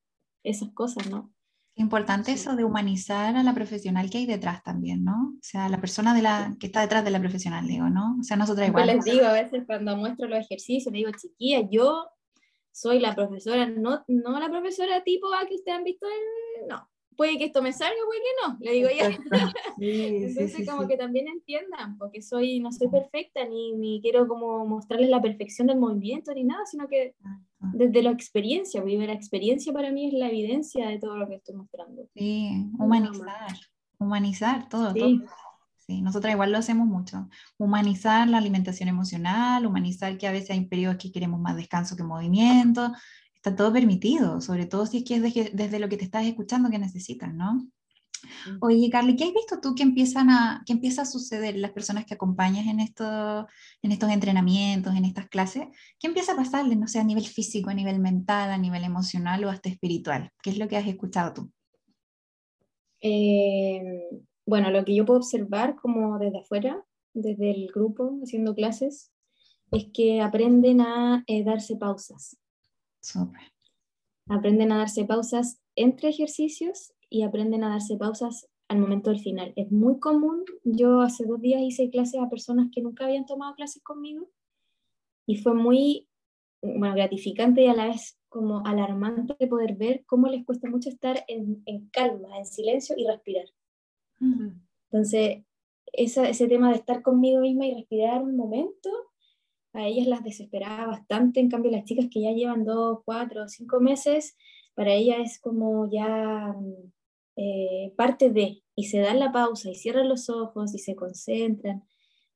esas 0.44 0.70
cosas, 0.70 1.10
¿no? 1.10 1.34
Importante 1.76 2.32
eso 2.32 2.56
de 2.56 2.64
humanizar 2.64 3.36
a 3.36 3.44
la 3.44 3.54
profesional 3.54 4.10
que 4.10 4.20
hay 4.20 4.26
detrás 4.26 4.64
también, 4.64 5.04
¿no? 5.04 5.36
O 5.38 5.44
sea, 5.44 5.70
la 5.70 5.80
persona 5.80 6.16
de 6.16 6.24
la, 6.24 6.56
que 6.60 6.68
está 6.68 6.82
detrás 6.82 7.04
de 7.04 7.12
la 7.12 7.20
profesional, 7.20 7.68
digo, 7.68 7.90
¿no? 7.90 8.18
O 8.20 8.24
sea, 8.24 8.36
nosotros 8.36 8.68
igual. 8.68 8.88
Yo 8.88 8.94
les 8.96 9.06
digo 9.06 9.26
a 9.26 9.34
veces 9.34 9.64
cuando 9.68 9.96
muestro 9.96 10.28
los 10.28 10.40
ejercicios, 10.40 10.92
le 10.92 11.00
digo, 11.00 11.12
chiquilla, 11.12 11.68
yo 11.70 12.08
soy 12.78 13.00
la 13.00 13.16
profesora, 13.16 13.66
no, 13.68 14.04
no 14.08 14.40
la 14.40 14.50
profesora 14.50 15.04
tipo 15.04 15.34
A 15.34 15.48
que 15.48 15.56
ustedes 15.56 15.80
han 15.80 15.84
visto 15.84 16.06
en... 16.06 16.68
No, 16.68 16.88
puede 17.16 17.40
que 17.40 17.46
esto 17.46 17.64
me 17.64 17.74
salga, 17.74 17.98
puede 18.06 18.20
que 18.20 18.48
no, 18.48 18.58
le 18.60 18.72
digo 18.72 18.90
ya. 18.96 19.10
Entonces 19.82 20.70
como 20.70 20.88
que 20.88 20.96
también 20.96 21.28
entiendan, 21.28 21.98
porque 21.98 22.22
soy, 22.22 22.60
no 22.60 22.72
soy 22.72 22.90
perfecta, 22.90 23.44
ni, 23.46 23.74
ni 23.74 24.00
quiero 24.00 24.28
como 24.28 24.64
mostrarles 24.68 25.10
la 25.10 25.24
perfección 25.24 25.68
del 25.68 25.80
movimiento, 25.80 26.32
ni 26.36 26.44
nada, 26.44 26.68
sino 26.68 26.88
que 26.88 27.16
desde 27.74 28.04
la 28.04 28.12
experiencia, 28.12 28.80
porque 28.82 28.96
la 28.98 29.14
experiencia 29.14 29.74
para 29.74 29.92
mí 29.92 30.10
es 30.10 30.14
la 30.14 30.30
evidencia 30.30 30.88
de 30.88 31.00
todo 31.00 31.18
lo 31.18 31.28
que 31.28 31.36
estoy 31.36 31.56
mostrando. 31.56 32.08
Sí, 32.14 32.64
humanizar, 32.78 33.58
humanizar 33.98 34.70
todo, 34.70 34.94
todo. 34.94 35.24
Sí, 35.88 36.02
nosotros 36.02 36.34
igual 36.34 36.52
lo 36.52 36.58
hacemos 36.58 36.86
mucho. 36.86 37.30
Humanizar 37.58 38.28
la 38.28 38.40
alimentación 38.40 38.90
emocional, 38.90 39.66
humanizar 39.66 40.18
que 40.18 40.28
a 40.28 40.34
veces 40.34 40.52
hay 40.52 40.66
periodos 40.66 40.98
que 40.98 41.14
queremos 41.14 41.40
más 41.40 41.56
descanso 41.56 41.96
que 41.96 42.04
movimiento. 42.04 42.92
Está 43.34 43.56
todo 43.56 43.72
permitido, 43.72 44.42
sobre 44.42 44.66
todo 44.66 44.86
si 44.86 44.98
es 44.98 45.04
que 45.06 45.16
es 45.16 45.56
desde, 45.56 45.80
lo 45.80 45.88
que 45.88 45.96
te 45.96 46.04
estás 46.04 46.26
escuchando 46.26 46.70
que 46.70 46.78
necesitas, 46.78 47.34
¿no? 47.34 47.66
Oye, 48.60 48.90
Carly, 48.90 49.16
¿qué 49.16 49.26
has 49.26 49.34
visto 49.34 49.62
tú 49.62 49.76
que, 49.76 49.84
empiezan 49.84 50.30
a, 50.30 50.62
que 50.66 50.74
empieza 50.74 51.04
a 51.04 51.06
suceder 51.06 51.56
las 51.56 51.72
personas 51.72 52.04
que 52.06 52.16
acompañas 52.16 52.66
en, 52.68 52.82
esto, 52.82 53.48
en 53.82 53.92
estos 53.94 54.10
entrenamientos, 54.10 54.94
en 54.94 55.06
estas 55.06 55.30
clases? 55.30 55.68
¿Qué 56.00 56.08
empieza 56.08 56.34
a 56.34 56.36
pasarles, 56.36 56.78
no 56.78 56.88
sé, 56.90 57.00
a 57.00 57.06
nivel 57.06 57.26
físico, 57.26 57.70
a 57.70 57.74
nivel 57.74 58.00
mental, 58.00 58.52
a 58.52 58.58
nivel 58.58 58.84
emocional 58.84 59.42
o 59.46 59.50
hasta 59.50 59.70
espiritual? 59.70 60.34
¿Qué 60.44 60.50
es 60.50 60.58
lo 60.58 60.68
que 60.68 60.76
has 60.76 60.88
escuchado 60.88 61.34
tú? 61.34 61.52
Eh, 63.00 64.02
bueno, 64.48 64.72
lo 64.72 64.84
que 64.86 64.96
yo 64.96 65.06
puedo 65.06 65.20
observar 65.20 65.76
como 65.76 66.18
desde 66.18 66.40
afuera, 66.40 66.84
desde 67.14 67.52
el 67.52 67.68
grupo, 67.68 68.18
haciendo 68.24 68.56
clases, 68.56 69.12
es 69.72 69.88
que 69.94 70.22
aprenden 70.22 70.82
a 70.82 71.24
eh, 71.28 71.44
darse 71.44 71.76
pausas. 71.76 72.38
Aprenden 74.28 74.72
a 74.72 74.78
darse 74.78 75.06
pausas 75.06 75.62
entre 75.76 76.10
ejercicios 76.10 76.94
y 77.10 77.22
aprenden 77.22 77.64
a 77.64 77.70
darse 77.70 77.98
pausas 77.98 78.50
al 78.68 78.80
momento 78.80 79.10
del 79.10 79.20
final. 79.20 79.54
Es 79.56 79.72
muy 79.72 80.00
común, 80.00 80.44
yo 80.64 81.02
hace 81.02 81.26
dos 81.26 81.40
días 81.40 81.62
hice 81.62 81.90
clases 81.90 82.20
a 82.20 82.30
personas 82.30 82.70
que 82.74 82.82
nunca 82.82 83.06
habían 83.06 83.26
tomado 83.26 83.56
clases 83.56 83.84
conmigo 83.84 84.30
y 85.26 85.38
fue 85.38 85.54
muy 85.54 86.08
bueno, 86.62 86.96
gratificante 86.96 87.64
y 87.64 87.68
a 87.68 87.74
la 87.74 87.88
vez 87.88 88.18
como 88.30 88.66
alarmante 88.66 89.48
poder 89.48 89.76
ver 89.76 90.04
cómo 90.06 90.28
les 90.28 90.46
cuesta 90.46 90.70
mucho 90.70 90.90
estar 90.90 91.24
en, 91.28 91.64
calma, 91.92 92.38
en 92.38 92.46
silencio 92.46 92.96
y 92.98 93.06
respirar. 93.06 93.46
Entonces, 94.20 95.44
ese 95.94 96.48
tema 96.48 96.70
de 96.70 96.78
estar 96.78 97.02
conmigo 97.02 97.42
misma 97.42 97.66
y 97.66 97.76
respirar 97.76 98.22
un 98.22 98.36
momento, 98.36 98.90
a 99.74 99.86
ellas 99.88 100.08
las 100.08 100.24
desesperaba 100.24 100.88
bastante, 100.88 101.40
en 101.40 101.50
cambio 101.50 101.72
las 101.72 101.86
chicas 101.86 102.08
que 102.12 102.22
ya 102.22 102.32
llevan 102.32 102.66
dos, 102.66 103.00
cuatro, 103.06 103.48
cinco 103.48 103.80
meses, 103.80 104.36
para 104.74 104.94
ellas 104.94 105.20
es 105.22 105.40
como 105.40 105.90
ya 105.90 106.56
eh, 107.36 107.94
parte 107.96 108.30
de, 108.32 108.64
y 108.76 108.86
se 108.86 109.00
dan 109.00 109.20
la 109.20 109.32
pausa 109.32 109.70
y 109.70 109.76
cierran 109.76 110.10
los 110.10 110.30
ojos 110.30 110.74
y 110.74 110.80
se 110.80 110.96
concentran. 110.96 111.84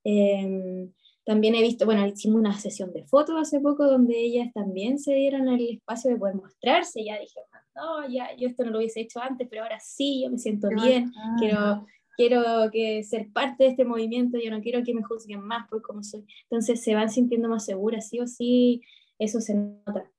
Em, 0.03 0.91
también 1.23 1.55
he 1.55 1.61
visto, 1.61 1.85
bueno, 1.85 2.05
hicimos 2.05 2.39
una 2.39 2.57
sesión 2.59 2.91
de 2.93 3.05
fotos 3.05 3.35
hace 3.39 3.59
poco 3.59 3.85
donde 3.85 4.19
ellas 4.19 4.51
también 4.53 4.99
se 4.99 5.13
dieron 5.13 5.47
el 5.49 5.69
espacio 5.69 6.11
de 6.11 6.17
poder 6.17 6.35
mostrarse. 6.35 7.03
Ya 7.03 7.19
dije, 7.19 7.39
no, 7.75 8.07
ya, 8.09 8.35
yo 8.35 8.47
esto 8.47 8.63
no 8.63 8.71
lo 8.71 8.77
hubiese 8.79 9.01
hecho 9.01 9.19
antes, 9.21 9.47
pero 9.49 9.63
ahora 9.63 9.79
sí, 9.79 10.23
yo 10.23 10.29
me 10.29 10.37
siento 10.37 10.69
bien, 10.69 11.11
quiero, 11.39 11.85
quiero 12.15 12.69
que 12.71 13.03
ser 13.03 13.31
parte 13.31 13.63
de 13.63 13.69
este 13.71 13.85
movimiento, 13.85 14.37
yo 14.37 14.51
no 14.51 14.61
quiero 14.61 14.83
que 14.83 14.93
me 14.93 15.03
juzguen 15.03 15.41
más 15.41 15.67
por 15.69 15.81
cómo 15.81 16.03
soy. 16.03 16.25
Entonces 16.43 16.83
se 16.83 16.95
van 16.95 17.09
sintiendo 17.09 17.47
más 17.47 17.65
seguras, 17.65 18.09
sí 18.09 18.19
o 18.19 18.27
sí, 18.27 18.81
eso 19.17 19.39
se 19.39 19.55
nota. 19.55 20.09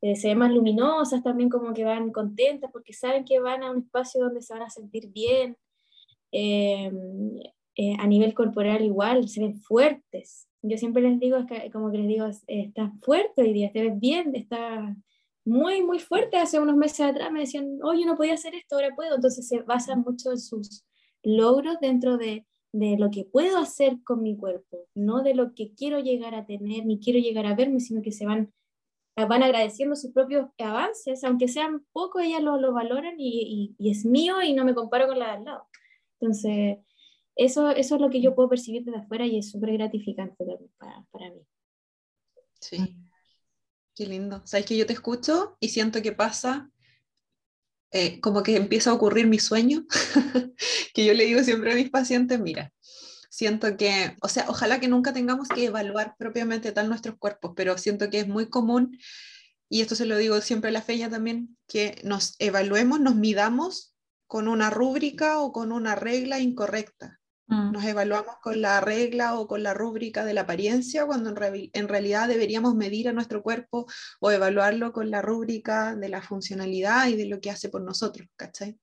Eh, 0.00 0.14
se 0.14 0.28
ven 0.28 0.38
más 0.38 0.52
luminosas 0.52 1.22
también, 1.22 1.48
como 1.48 1.74
que 1.74 1.84
van 1.84 2.12
contentas 2.12 2.70
porque 2.72 2.92
saben 2.92 3.24
que 3.24 3.40
van 3.40 3.62
a 3.62 3.70
un 3.70 3.78
espacio 3.78 4.22
donde 4.22 4.42
se 4.42 4.52
van 4.54 4.62
a 4.62 4.70
sentir 4.70 5.08
bien. 5.10 5.56
Em, 6.30 7.38
eh, 7.76 7.94
a 7.98 8.06
nivel 8.06 8.34
corporal 8.34 8.82
igual, 8.82 9.28
se 9.28 9.40
ven 9.40 9.60
fuertes. 9.60 10.48
Yo 10.62 10.76
siempre 10.76 11.02
les 11.02 11.18
digo, 11.20 11.38
como 11.72 11.90
que 11.90 11.98
les 11.98 12.08
digo, 12.08 12.26
estás 12.46 12.90
fuerte 13.00 13.42
hoy 13.42 13.52
día, 13.52 13.70
te 13.72 13.82
ves 13.82 13.98
bien, 13.98 14.34
estás 14.34 14.96
muy, 15.48 15.82
muy 15.82 15.98
fuerte. 15.98 16.36
Hace 16.36 16.60
unos 16.60 16.76
meses 16.76 17.00
atrás 17.00 17.32
me 17.32 17.40
decían, 17.40 17.78
oh, 17.82 17.94
yo 17.94 18.06
no 18.06 18.16
podía 18.16 18.34
hacer 18.34 18.54
esto, 18.54 18.76
ahora 18.76 18.94
puedo. 18.94 19.16
Entonces 19.16 19.48
se 19.48 19.62
basan 19.62 20.02
mucho 20.02 20.30
en 20.30 20.38
sus 20.38 20.84
logros 21.22 21.78
dentro 21.80 22.16
de, 22.18 22.46
de 22.72 22.96
lo 22.98 23.10
que 23.10 23.24
puedo 23.24 23.58
hacer 23.58 23.98
con 24.04 24.22
mi 24.22 24.36
cuerpo, 24.36 24.86
no 24.94 25.22
de 25.22 25.34
lo 25.34 25.54
que 25.54 25.74
quiero 25.74 25.98
llegar 25.98 26.34
a 26.34 26.46
tener, 26.46 26.86
ni 26.86 27.00
quiero 27.00 27.18
llegar 27.18 27.46
a 27.46 27.54
verme, 27.54 27.80
sino 27.80 28.02
que 28.02 28.12
se 28.12 28.26
van 28.26 28.52
van 29.26 29.42
agradeciendo 29.42 29.96
sus 29.96 30.12
propios 30.12 30.48
avances, 30.58 31.24
aunque 31.24 31.48
sean 31.48 31.84
pocos, 31.92 32.22
ellas 32.22 32.42
lo, 32.42 32.58
lo 32.58 32.72
valoran 32.72 33.16
y, 33.18 33.74
y, 33.76 33.90
es 33.90 34.04
mío 34.04 34.40
y 34.42 34.52
no 34.52 34.64
me 34.64 34.74
comparo 34.74 35.08
con 35.08 35.18
la 35.18 35.26
de 35.26 35.32
al 35.32 35.44
lado. 35.44 35.68
Entonces, 36.20 36.78
eso, 37.34 37.70
eso 37.70 37.94
es 37.96 38.00
lo 38.00 38.10
que 38.10 38.20
yo 38.20 38.34
puedo 38.34 38.48
percibir 38.48 38.84
desde 38.84 38.98
afuera 38.98 39.26
y 39.26 39.38
es 39.38 39.50
súper 39.50 39.72
gratificante 39.72 40.44
para, 40.78 41.04
para 41.10 41.30
mí. 41.30 41.40
Sí, 42.60 42.94
qué 43.98 44.06
lindo. 44.06 44.42
Sabes 44.46 44.64
que 44.64 44.76
yo 44.76 44.86
te 44.86 44.92
escucho 44.92 45.56
y 45.58 45.70
siento 45.70 46.00
que 46.02 46.12
pasa 46.12 46.70
eh, 47.90 48.20
como 48.20 48.44
que 48.44 48.54
empieza 48.54 48.90
a 48.90 48.94
ocurrir 48.94 49.26
mi 49.26 49.40
sueño, 49.40 49.86
que 50.94 51.04
yo 51.04 51.14
le 51.14 51.24
digo 51.24 51.42
siempre 51.42 51.72
a 51.72 51.74
mis 51.74 51.90
pacientes, 51.90 52.38
mira, 52.38 52.72
siento 53.28 53.76
que, 53.76 54.14
o 54.22 54.28
sea, 54.28 54.44
ojalá 54.48 54.78
que 54.78 54.86
nunca 54.86 55.12
tengamos 55.12 55.48
que 55.48 55.64
evaluar 55.64 56.14
propiamente 56.16 56.70
tal 56.70 56.88
nuestros 56.88 57.16
cuerpos, 57.18 57.54
pero 57.56 57.76
siento 57.76 58.08
que 58.08 58.20
es 58.20 58.28
muy 58.28 58.48
común, 58.48 58.96
y 59.68 59.80
esto 59.80 59.96
se 59.96 60.06
lo 60.06 60.16
digo 60.16 60.40
siempre 60.42 60.68
a 60.68 60.72
la 60.72 60.82
feña 60.82 61.10
también, 61.10 61.56
que 61.66 62.00
nos 62.04 62.36
evaluemos, 62.38 63.00
nos 63.00 63.16
midamos 63.16 63.96
con 64.28 64.46
una 64.46 64.70
rúbrica 64.70 65.40
o 65.40 65.50
con 65.50 65.72
una 65.72 65.96
regla 65.96 66.38
incorrecta. 66.38 67.18
Mm. 67.48 67.72
Nos 67.72 67.84
evaluamos 67.84 68.36
con 68.42 68.60
la 68.60 68.80
regla 68.80 69.38
o 69.38 69.46
con 69.46 69.62
la 69.62 69.72
rúbrica 69.72 70.24
de 70.24 70.34
la 70.34 70.42
apariencia 70.42 71.06
cuando 71.06 71.30
en, 71.30 71.88
realidad 71.88 72.28
deberíamos 72.28 72.74
medir 72.74 73.08
a 73.08 73.12
nuestro 73.12 73.42
cuerpo 73.42 73.86
o 74.20 74.30
evaluarlo 74.30 74.92
con 74.92 75.10
la 75.10 75.22
rúbrica 75.22 75.96
de 75.96 76.10
la 76.10 76.20
funcionalidad 76.20 77.06
y 77.08 77.16
de 77.16 77.26
lo 77.26 77.40
que 77.40 77.50
hace 77.50 77.70
por 77.70 77.82
nosotros, 77.82 78.28
¿cachai? 78.36 78.78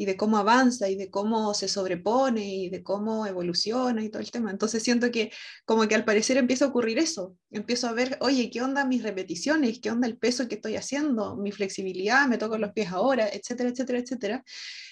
Y 0.00 0.06
de 0.06 0.16
cómo 0.16 0.38
avanza 0.38 0.88
y 0.88 0.94
de 0.96 1.10
cómo 1.10 1.52
se 1.54 1.66
sobrepone 1.66 2.54
y 2.54 2.70
de 2.70 2.84
cómo 2.84 3.26
evoluciona 3.26 4.02
y 4.02 4.08
todo 4.08 4.22
el 4.22 4.30
tema. 4.30 4.52
Entonces 4.52 4.82
siento 4.82 5.10
que 5.10 5.32
como 5.66 5.88
que 5.88 5.96
al 5.96 6.04
parecer 6.04 6.36
empieza 6.36 6.66
a 6.66 6.68
ocurrir 6.68 6.98
eso. 6.98 7.36
Empiezo 7.50 7.88
a 7.88 7.92
ver, 7.92 8.16
oye, 8.20 8.48
¿qué 8.48 8.62
onda 8.62 8.84
mis 8.84 9.02
repeticiones? 9.02 9.80
¿Qué 9.80 9.90
onda 9.90 10.06
el 10.06 10.16
peso 10.16 10.46
que 10.46 10.54
estoy 10.54 10.76
haciendo? 10.76 11.36
Mi 11.36 11.50
flexibilidad, 11.50 12.28
me 12.28 12.38
toco 12.38 12.58
los 12.58 12.72
pies 12.72 12.92
ahora, 12.92 13.28
etcétera, 13.28 13.70
etcétera, 13.70 13.98
etcétera. 13.98 14.44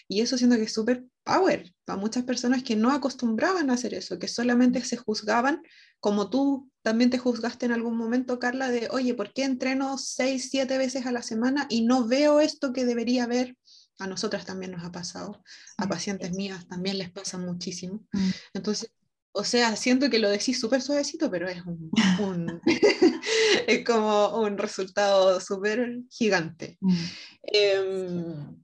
Y 0.09 0.20
eso 0.20 0.36
siento 0.36 0.57
que 0.57 0.64
es 0.64 0.72
súper 0.72 1.04
power 1.24 1.72
para 1.84 1.98
muchas 1.98 2.24
personas 2.24 2.62
que 2.62 2.76
no 2.76 2.92
acostumbraban 2.92 3.70
a 3.70 3.74
hacer 3.74 3.94
eso, 3.94 4.18
que 4.18 4.28
solamente 4.28 4.82
se 4.84 4.96
juzgaban, 4.96 5.62
como 6.00 6.30
tú 6.30 6.70
también 6.82 7.11
te 7.11 7.18
juzgaste 7.18 7.66
en 7.66 7.72
algún 7.72 7.96
momento, 7.96 8.38
Carla, 8.38 8.70
de, 8.70 8.88
oye, 8.92 9.14
¿por 9.14 9.32
qué 9.32 9.42
entreno 9.42 9.98
seis, 9.98 10.48
siete 10.50 10.78
veces 10.78 11.07
a 11.07 11.12
la 11.12 11.22
semana 11.22 11.66
y 11.68 11.82
no 11.82 12.07
veo 12.07 12.40
esto 12.40 12.72
que 12.72 12.84
debería 12.84 13.26
ver? 13.26 13.57
A 13.99 14.07
nosotras 14.07 14.44
también 14.44 14.72
nos 14.72 14.84
ha 14.84 14.92
pasado, 14.92 15.42
a 15.78 15.88
pacientes 15.88 16.32
mías 16.32 16.66
también 16.68 16.99
les 16.99 17.11
pasa 17.11 17.38
muchísimo. 17.38 18.07
Mm. 18.12 18.30
Entonces, 18.55 18.90
o 19.32 19.44
sea, 19.44 19.76
siento 19.76 20.09
que 20.09 20.18
lo 20.18 20.30
decís 20.30 20.59
súper 20.59 20.80
suavecito, 20.80 21.30
pero 21.30 21.49
es, 21.49 21.62
un, 21.64 22.61
es 23.66 23.84
como 23.84 24.38
un 24.40 24.57
resultado 24.59 25.40
súper 25.40 26.01
gigante. 26.11 26.78
Mm. 26.80 27.05
Em, 27.42 28.62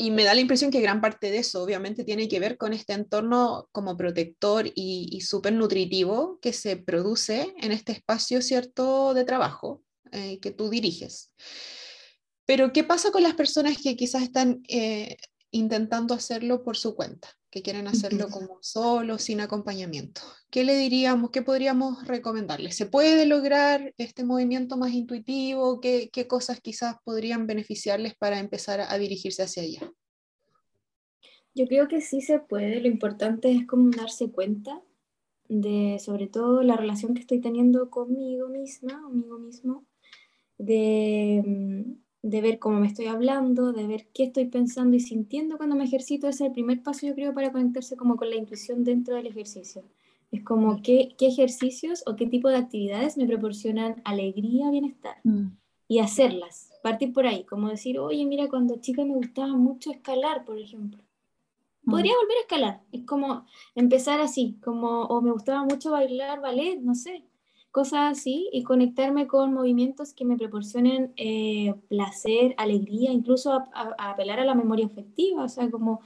y 0.00 0.10
me 0.12 0.24
da 0.24 0.34
la 0.34 0.40
impresión 0.40 0.70
que 0.70 0.80
gran 0.80 1.00
parte 1.00 1.30
de 1.30 1.38
eso 1.38 1.62
obviamente 1.62 2.04
tiene 2.04 2.28
que 2.28 2.38
ver 2.38 2.56
con 2.56 2.72
este 2.72 2.92
entorno 2.92 3.68
como 3.72 3.96
protector 3.96 4.66
y, 4.66 5.08
y 5.10 5.20
súper 5.22 5.52
nutritivo 5.54 6.38
que 6.40 6.52
se 6.52 6.76
produce 6.76 7.52
en 7.60 7.72
este 7.72 7.92
espacio, 7.92 8.40
¿cierto?, 8.40 9.12
de 9.14 9.24
trabajo 9.24 9.82
eh, 10.12 10.38
que 10.40 10.50
tú 10.50 10.70
diriges. 10.70 11.32
Pero, 12.48 12.72
¿qué 12.72 12.82
pasa 12.82 13.10
con 13.10 13.22
las 13.22 13.34
personas 13.34 13.76
que 13.76 13.94
quizás 13.94 14.22
están 14.22 14.62
eh, 14.68 15.18
intentando 15.50 16.14
hacerlo 16.14 16.62
por 16.62 16.78
su 16.78 16.96
cuenta, 16.96 17.28
que 17.50 17.60
quieren 17.60 17.86
hacerlo 17.88 18.30
como 18.30 18.56
solo, 18.62 19.18
sin 19.18 19.42
acompañamiento? 19.42 20.22
¿Qué 20.50 20.64
le 20.64 20.74
diríamos, 20.74 21.30
qué 21.30 21.42
podríamos 21.42 22.06
recomendarles? 22.06 22.74
¿Se 22.74 22.86
puede 22.86 23.26
lograr 23.26 23.92
este 23.98 24.24
movimiento 24.24 24.78
más 24.78 24.92
intuitivo? 24.94 25.78
¿Qué, 25.78 26.08
qué 26.10 26.26
cosas 26.26 26.62
quizás 26.62 26.96
podrían 27.04 27.46
beneficiarles 27.46 28.16
para 28.16 28.38
empezar 28.38 28.80
a 28.80 28.96
dirigirse 28.96 29.42
hacia 29.42 29.64
allá? 29.64 29.92
Yo 31.54 31.66
creo 31.66 31.86
que 31.86 32.00
sí 32.00 32.22
se 32.22 32.38
puede, 32.38 32.80
lo 32.80 32.88
importante 32.88 33.52
es 33.52 33.66
como 33.66 33.90
darse 33.90 34.30
cuenta 34.30 34.80
de 35.50 35.98
sobre 36.02 36.28
todo 36.28 36.62
la 36.62 36.78
relación 36.78 37.12
que 37.12 37.20
estoy 37.20 37.42
teniendo 37.42 37.90
conmigo 37.90 38.48
misma, 38.48 39.02
conmigo 39.02 39.38
mismo, 39.38 39.84
de, 40.56 41.42
mm, 41.46 42.07
de 42.22 42.40
ver 42.40 42.58
cómo 42.58 42.80
me 42.80 42.86
estoy 42.86 43.06
hablando, 43.06 43.72
de 43.72 43.86
ver 43.86 44.08
qué 44.12 44.24
estoy 44.24 44.46
pensando 44.46 44.96
y 44.96 45.00
sintiendo 45.00 45.56
cuando 45.56 45.76
me 45.76 45.84
ejercito. 45.84 46.28
Ese 46.28 46.44
es 46.44 46.48
el 46.48 46.52
primer 46.52 46.82
paso, 46.82 47.06
yo 47.06 47.14
creo, 47.14 47.34
para 47.34 47.52
conectarse 47.52 47.96
como 47.96 48.16
con 48.16 48.30
la 48.30 48.36
intuición 48.36 48.84
dentro 48.84 49.14
del 49.14 49.26
ejercicio. 49.26 49.84
Es 50.30 50.42
como 50.42 50.74
mm. 50.74 50.82
qué, 50.82 51.14
qué 51.16 51.28
ejercicios 51.28 52.02
o 52.06 52.16
qué 52.16 52.26
tipo 52.26 52.48
de 52.48 52.56
actividades 52.56 53.16
me 53.16 53.26
proporcionan 53.26 54.02
alegría, 54.04 54.70
bienestar. 54.70 55.16
Mm. 55.24 55.52
Y 55.90 56.00
hacerlas, 56.00 56.70
partir 56.82 57.14
por 57.14 57.26
ahí, 57.26 57.44
como 57.44 57.70
decir, 57.70 57.98
oye, 57.98 58.26
mira, 58.26 58.48
cuando 58.48 58.76
chica 58.76 59.04
me 59.06 59.14
gustaba 59.14 59.56
mucho 59.56 59.90
escalar, 59.90 60.44
por 60.44 60.58
ejemplo. 60.58 61.02
Podría 61.90 62.12
volver 62.20 62.36
a 62.36 62.40
escalar, 62.40 62.80
es 62.92 63.06
como 63.06 63.46
empezar 63.74 64.20
así, 64.20 64.58
como, 64.62 65.04
o 65.04 65.22
me 65.22 65.30
gustaba 65.30 65.64
mucho 65.64 65.92
bailar 65.92 66.42
ballet, 66.42 66.78
no 66.80 66.94
sé, 66.94 67.24
cosas 67.70 68.18
así, 68.18 68.48
y 68.52 68.62
conectarme 68.62 69.26
con 69.26 69.52
movimientos 69.52 70.12
que 70.12 70.24
me 70.24 70.36
proporcionen 70.36 71.12
eh, 71.16 71.74
placer, 71.88 72.54
alegría, 72.56 73.12
incluso 73.12 73.52
a, 73.52 73.94
apelar 73.98 74.40
a 74.40 74.44
la 74.44 74.54
memoria 74.54 74.86
afectiva, 74.86 75.44
o 75.44 75.48
sea, 75.48 75.70
como 75.70 76.00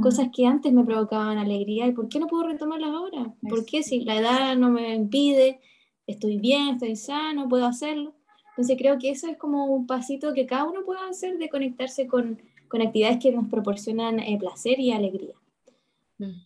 cosas 0.00 0.28
que 0.34 0.46
antes 0.46 0.72
me 0.72 0.84
provocaban 0.84 1.38
alegría, 1.38 1.86
¿y 1.86 1.92
por 1.92 2.08
qué 2.08 2.20
no 2.20 2.26
puedo 2.26 2.44
retomarlas 2.44 2.90
ahora? 2.90 3.34
¿Por 3.48 3.64
qué 3.64 3.82
si 3.82 4.04
la 4.04 4.16
edad 4.16 4.56
no 4.56 4.70
me 4.70 4.94
impide, 4.94 5.60
estoy 6.06 6.38
bien, 6.38 6.74
estoy 6.74 6.96
sano, 6.96 7.48
puedo 7.48 7.64
hacerlo? 7.64 8.14
Entonces 8.50 8.76
creo 8.78 8.98
que 8.98 9.10
eso 9.10 9.26
es 9.26 9.36
como 9.36 9.66
un 9.66 9.86
pasito 9.86 10.32
que 10.32 10.46
cada 10.46 10.64
uno 10.64 10.82
puede 10.84 11.00
hacer 11.08 11.38
de 11.38 11.48
conectarse 11.48 12.06
con, 12.06 12.40
con 12.68 12.82
actividades 12.82 13.18
que 13.18 13.32
nos 13.32 13.48
proporcionan 13.48 14.18
eh, 14.20 14.36
placer 14.38 14.80
y 14.80 14.92
alegría. 14.92 15.34
Mm. 16.18 16.45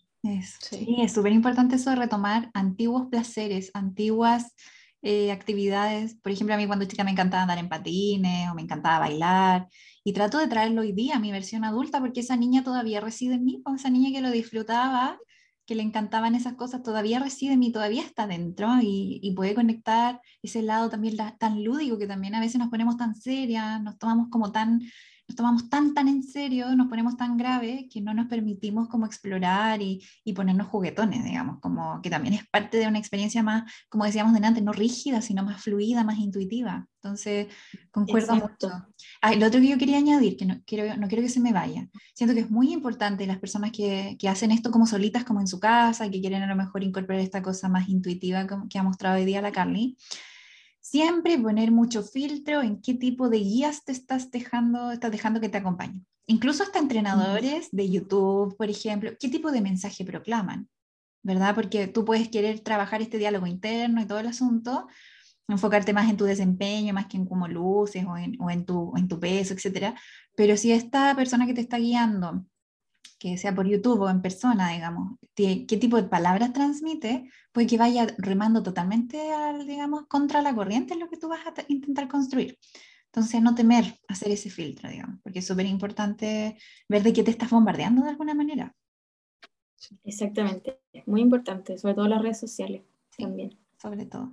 Sí. 0.61 0.97
es 1.01 1.13
súper 1.13 1.33
importante 1.33 1.77
eso 1.77 1.91
de 1.91 1.97
retomar 1.97 2.51
antiguos 2.55 3.09
placeres, 3.11 3.71
antiguas 3.75 4.55
eh, 5.03 5.33
actividades. 5.33 6.15
Por 6.17 6.33
ejemplo, 6.33 6.55
a 6.55 6.59
mí 6.59 6.67
cuando 6.67 6.85
chica 6.85 7.05
me 7.05 7.11
encantaba 7.11 7.43
andar 7.43 7.59
en 7.59 7.69
patines 7.69 8.51
o 8.51 8.55
me 8.55 8.63
encantaba 8.63 8.99
bailar 8.99 9.69
y 10.05 10.13
trato 10.13 10.39
de 10.39 10.49
traerlo 10.49 10.83
hoy 10.83 10.93
día 10.93 11.17
a 11.17 11.21
mi 11.21 11.33
versión 11.33 11.65
adulta 11.65 12.01
porque 12.01 12.21
esa 12.21 12.37
niña 12.37 12.63
todavía 12.63 13.01
reside 13.01 13.35
en 13.35 13.45
mí, 13.45 13.63
esa 13.75 13.91
niña 13.91 14.11
que 14.13 14.21
lo 14.21 14.31
disfrutaba, 14.31 15.19
que 15.67 15.75
le 15.75 15.83
encantaban 15.83 16.35
esas 16.35 16.55
cosas, 16.55 16.83
todavía 16.83 17.19
reside 17.19 17.53
en 17.55 17.61
mí, 17.61 17.73
todavía 17.73 18.03
está 18.03 18.27
dentro 18.27 18.69
y, 18.83 19.21
y 19.23 19.35
puede 19.35 19.55
conectar 19.55 20.21
ese 20.43 20.63
lado 20.63 20.91
también 20.91 21.17
tan 21.39 21.65
lúdico 21.65 21.97
que 21.97 22.07
también 22.07 22.35
a 22.35 22.41
veces 22.41 22.59
nos 22.59 22.69
ponemos 22.69 22.97
tan 22.97 23.15
serias, 23.15 23.81
nos 23.83 23.97
tomamos 23.99 24.29
como 24.31 24.53
tan 24.53 24.83
nos 25.31 25.37
tomamos 25.37 25.71
tan, 25.71 25.95
tan 25.95 26.09
en 26.09 26.25
serio, 26.25 26.75
nos 26.75 26.89
ponemos 26.89 27.17
tan 27.17 27.37
grave 27.37 27.89
que 27.89 28.01
no 28.01 28.13
nos 28.13 28.27
permitimos 28.27 28.89
como 28.89 29.07
explorar 29.07 29.81
y, 29.81 30.05
y, 30.25 30.33
ponernos 30.33 30.67
juguetones, 30.67 31.23
digamos, 31.23 31.61
como 31.61 32.03
que 32.03 32.11
también 32.11 32.35
es 32.35 32.49
parte 32.49 32.79
de 32.79 32.89
una 32.89 32.99
experiencia 32.99 33.41
más, 33.41 33.71
como 33.89 34.05
decíamos 34.05 34.35
delante, 34.35 34.61
no 34.61 34.73
rígida, 34.73 35.23
sino 35.23 35.45
más 35.45 35.63
fluida, 35.63 36.03
más 36.03 36.19
intuitiva. 36.19 36.89
Entonces, 36.97 37.47
concuerdo 37.93 38.35
mucho. 38.35 38.89
Ah, 39.23 39.37
lo 39.37 39.47
otro 39.47 39.61
que 39.61 39.69
yo 39.69 39.79
quería 39.79 39.99
añadir, 39.99 40.37
que 40.37 40.47
no 40.47 40.61
quiero, 40.67 40.97
no 40.97 41.07
quiero 41.07 41.23
que 41.23 41.29
se 41.29 41.39
me 41.39 41.53
vaya, 41.53 41.89
siento 42.13 42.35
que 42.35 42.41
es 42.41 42.51
muy 42.51 42.73
importante 42.73 43.25
las 43.25 43.39
personas 43.39 43.71
que, 43.71 44.17
que 44.19 44.29
hacen 44.29 44.51
esto 44.51 44.73
como 44.73 44.85
solitas, 44.85 45.23
como 45.23 45.41
en 45.41 45.47
su 45.47 45.61
casa, 45.61 46.11
que 46.11 46.21
quieren 46.21 46.43
a 46.43 46.49
lo 46.49 46.57
mejor 46.57 46.83
incorporar 46.83 47.21
esta 47.21 47.41
cosa 47.41 47.69
más 47.69 47.89
intuitiva 47.89 48.49
que 48.69 48.79
ha 48.79 48.83
mostrado 48.83 49.17
hoy 49.17 49.25
día 49.25 49.41
la 49.41 49.53
Carly, 49.53 49.97
Siempre 50.81 51.39
poner 51.39 51.71
mucho 51.71 52.03
filtro 52.03 52.63
en 52.63 52.81
qué 52.81 52.95
tipo 52.95 53.29
de 53.29 53.39
guías 53.39 53.85
te 53.85 53.93
estás 53.93 54.31
dejando, 54.31 54.91
estás 54.93 55.11
dejando 55.11 55.41
que 55.41 55.49
te 55.49 55.59
acompañen. 55.59 56.07
Incluso 56.27 56.63
hasta 56.63 56.79
entrenadores 56.79 57.69
de 57.73 57.91
YouTube, 57.91 58.57
por 58.57 58.71
ejemplo, 58.71 59.11
qué 59.19 59.29
tipo 59.29 59.51
de 59.51 59.61
mensaje 59.61 60.05
proclaman, 60.05 60.69
¿verdad? 61.23 61.55
Porque 61.55 61.87
tú 61.87 62.05
puedes 62.05 62.29
querer 62.29 62.61
trabajar 62.61 63.03
este 63.03 63.19
diálogo 63.19 63.47
interno 63.47 64.01
y 64.01 64.07
todo 64.07 64.21
el 64.21 64.29
asunto, 64.29 64.87
enfocarte 65.49 65.93
más 65.93 66.09
en 66.09 66.17
tu 66.17 66.25
desempeño, 66.25 66.95
más 66.95 67.07
que 67.07 67.17
en 67.17 67.27
cómo 67.27 67.49
luces 67.49 68.05
o 68.07 68.17
en, 68.17 68.41
o 68.41 68.51
en, 68.51 68.65
tu, 68.65 68.93
en 68.97 69.09
tu 69.09 69.19
peso, 69.19 69.55
etc. 69.55 69.95
Pero 70.37 70.57
si 70.57 70.73
esta 70.73 71.15
persona 71.15 71.47
que 71.47 71.55
te 71.55 71.61
está 71.61 71.79
guiando 71.79 72.47
que 73.21 73.37
sea 73.37 73.55
por 73.55 73.69
YouTube 73.69 74.01
o 74.01 74.09
en 74.09 74.23
persona, 74.23 74.71
digamos, 74.71 75.19
qué 75.35 75.77
tipo 75.79 75.99
de 75.99 76.09
palabras 76.09 76.55
transmite, 76.55 77.31
puede 77.53 77.67
que 77.67 77.77
vaya 77.77 78.07
remando 78.17 78.63
totalmente, 78.63 79.31
al, 79.31 79.67
digamos, 79.67 80.07
contra 80.09 80.41
la 80.41 80.55
corriente 80.55 80.95
en 80.95 81.01
lo 81.01 81.11
que 81.11 81.19
tú 81.19 81.29
vas 81.29 81.47
a 81.47 81.53
intentar 81.69 82.09
construir. 82.09 82.59
Entonces, 83.07 83.43
no 83.43 83.55
temer 83.55 84.01
hacer 84.09 84.33
ese 84.33 84.49
filtro, 84.49 84.89
digamos, 84.89 85.21
porque 85.23 85.41
es 85.41 85.47
súper 85.47 85.67
importante 85.67 86.57
ver 86.89 87.03
de 87.03 87.13
qué 87.13 87.23
te 87.23 87.31
estás 87.31 87.51
bombardeando 87.51 88.03
de 88.03 88.09
alguna 88.09 88.33
manera. 88.33 88.75
Exactamente, 90.03 90.81
muy 91.05 91.21
importante, 91.21 91.77
sobre 91.77 91.95
todo 91.95 92.09
las 92.09 92.23
redes 92.23 92.41
sociales 92.41 92.83
también. 93.19 93.59
Sobre 93.81 94.07
todo. 94.07 94.33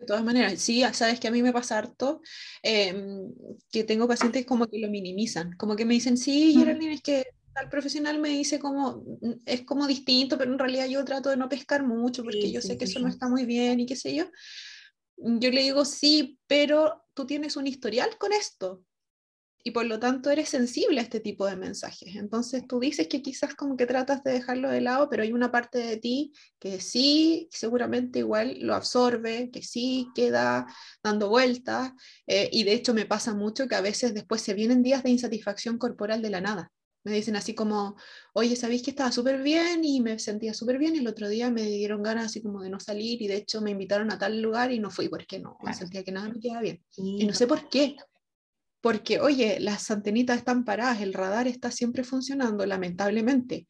De 0.00 0.06
todas 0.06 0.24
maneras, 0.24 0.60
sí, 0.60 0.82
sabes 0.92 1.20
que 1.20 1.28
a 1.28 1.30
mí 1.30 1.40
me 1.40 1.52
pasa 1.52 1.78
harto 1.78 2.20
em, 2.62 3.32
que 3.70 3.84
tengo 3.84 4.08
pacientes 4.08 4.44
como 4.44 4.66
que 4.66 4.80
lo 4.80 4.90
minimizan, 4.90 5.52
como 5.56 5.76
que 5.76 5.84
me 5.84 5.94
dicen, 5.94 6.16
sí, 6.16 6.52
Geraldine, 6.52 6.94
es 6.94 7.02
que 7.02 7.33
tal 7.54 7.68
profesional 7.68 8.18
me 8.18 8.30
dice 8.30 8.58
como, 8.58 9.04
es 9.46 9.62
como 9.62 9.86
distinto, 9.86 10.36
pero 10.36 10.52
en 10.52 10.58
realidad 10.58 10.86
yo 10.86 11.04
trato 11.04 11.30
de 11.30 11.36
no 11.36 11.48
pescar 11.48 11.84
mucho 11.84 12.24
porque 12.24 12.50
yo 12.50 12.60
sé 12.60 12.76
que 12.76 12.84
eso 12.84 12.98
no 13.00 13.08
está 13.08 13.28
muy 13.28 13.46
bien 13.46 13.80
y 13.80 13.86
qué 13.86 13.96
sé 13.96 14.14
yo. 14.14 14.24
Yo 15.16 15.50
le 15.50 15.62
digo 15.62 15.84
sí, 15.84 16.38
pero 16.46 17.04
tú 17.14 17.26
tienes 17.26 17.56
un 17.56 17.66
historial 17.66 18.18
con 18.18 18.32
esto 18.32 18.84
y 19.66 19.70
por 19.70 19.86
lo 19.86 19.98
tanto 19.98 20.30
eres 20.30 20.50
sensible 20.50 21.00
a 21.00 21.02
este 21.02 21.20
tipo 21.20 21.46
de 21.46 21.56
mensajes. 21.56 22.16
Entonces 22.16 22.66
tú 22.68 22.80
dices 22.80 23.08
que 23.08 23.22
quizás 23.22 23.54
como 23.54 23.78
que 23.78 23.86
tratas 23.86 24.22
de 24.22 24.32
dejarlo 24.32 24.68
de 24.68 24.82
lado, 24.82 25.08
pero 25.08 25.22
hay 25.22 25.32
una 25.32 25.50
parte 25.50 25.78
de 25.78 25.96
ti 25.96 26.32
que 26.58 26.80
sí, 26.80 27.48
seguramente 27.50 28.18
igual 28.18 28.58
lo 28.60 28.74
absorbe, 28.74 29.50
que 29.50 29.62
sí 29.62 30.10
queda 30.14 30.66
dando 31.02 31.30
vueltas. 31.30 31.92
Eh, 32.26 32.50
y 32.52 32.64
de 32.64 32.74
hecho 32.74 32.92
me 32.92 33.06
pasa 33.06 33.34
mucho 33.34 33.66
que 33.66 33.74
a 33.74 33.80
veces 33.80 34.12
después 34.12 34.42
se 34.42 34.52
vienen 34.52 34.82
días 34.82 35.02
de 35.02 35.10
insatisfacción 35.10 35.78
corporal 35.78 36.20
de 36.20 36.30
la 36.30 36.42
nada. 36.42 36.70
Me 37.04 37.12
dicen 37.12 37.36
así 37.36 37.54
como, 37.54 37.96
oye, 38.32 38.56
¿sabéis 38.56 38.82
que 38.82 38.90
estaba 38.90 39.12
súper 39.12 39.42
bien 39.42 39.84
y 39.84 40.00
me 40.00 40.18
sentía 40.18 40.54
súper 40.54 40.78
bien? 40.78 40.96
Y 40.96 40.98
el 40.98 41.06
otro 41.06 41.28
día 41.28 41.50
me 41.50 41.62
dieron 41.62 42.02
ganas 42.02 42.26
así 42.26 42.42
como 42.42 42.62
de 42.62 42.70
no 42.70 42.80
salir 42.80 43.20
y 43.22 43.28
de 43.28 43.36
hecho 43.36 43.60
me 43.60 43.70
invitaron 43.70 44.10
a 44.10 44.18
tal 44.18 44.40
lugar 44.40 44.72
y 44.72 44.78
no 44.78 44.90
fui 44.90 45.08
porque 45.08 45.38
no, 45.38 45.58
me 45.62 45.74
sentía 45.74 46.02
que 46.02 46.12
nada 46.12 46.28
me 46.28 46.40
quedaba 46.40 46.62
bien. 46.62 46.82
y 46.96 47.26
no 47.26 47.34
sé 47.34 47.46
por 47.46 47.68
qué 47.68 47.96
porque, 48.84 49.18
oye, 49.18 49.60
las 49.60 49.90
antenitas 49.90 50.36
están 50.36 50.62
paradas, 50.62 51.00
el 51.00 51.14
radar 51.14 51.48
está 51.48 51.70
siempre 51.70 52.04
funcionando, 52.04 52.66
lamentablemente. 52.66 53.66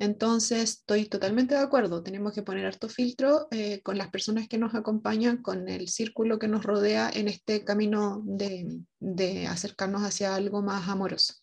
Entonces, 0.00 0.70
estoy 0.70 1.06
totalmente 1.06 1.54
de 1.54 1.60
acuerdo, 1.60 2.02
tenemos 2.02 2.32
que 2.32 2.42
poner 2.42 2.66
harto 2.66 2.88
filtro 2.88 3.46
eh, 3.52 3.82
con 3.82 3.96
las 3.96 4.10
personas 4.10 4.48
que 4.48 4.58
nos 4.58 4.74
acompañan, 4.74 5.42
con 5.42 5.68
el 5.68 5.86
círculo 5.86 6.40
que 6.40 6.48
nos 6.48 6.64
rodea 6.64 7.08
en 7.08 7.28
este 7.28 7.64
camino 7.64 8.20
de, 8.24 9.46
acercarnos 9.46 10.02
hacia 10.02 10.34
algo 10.34 10.60
más 10.60 10.88
amoroso. 10.88 11.34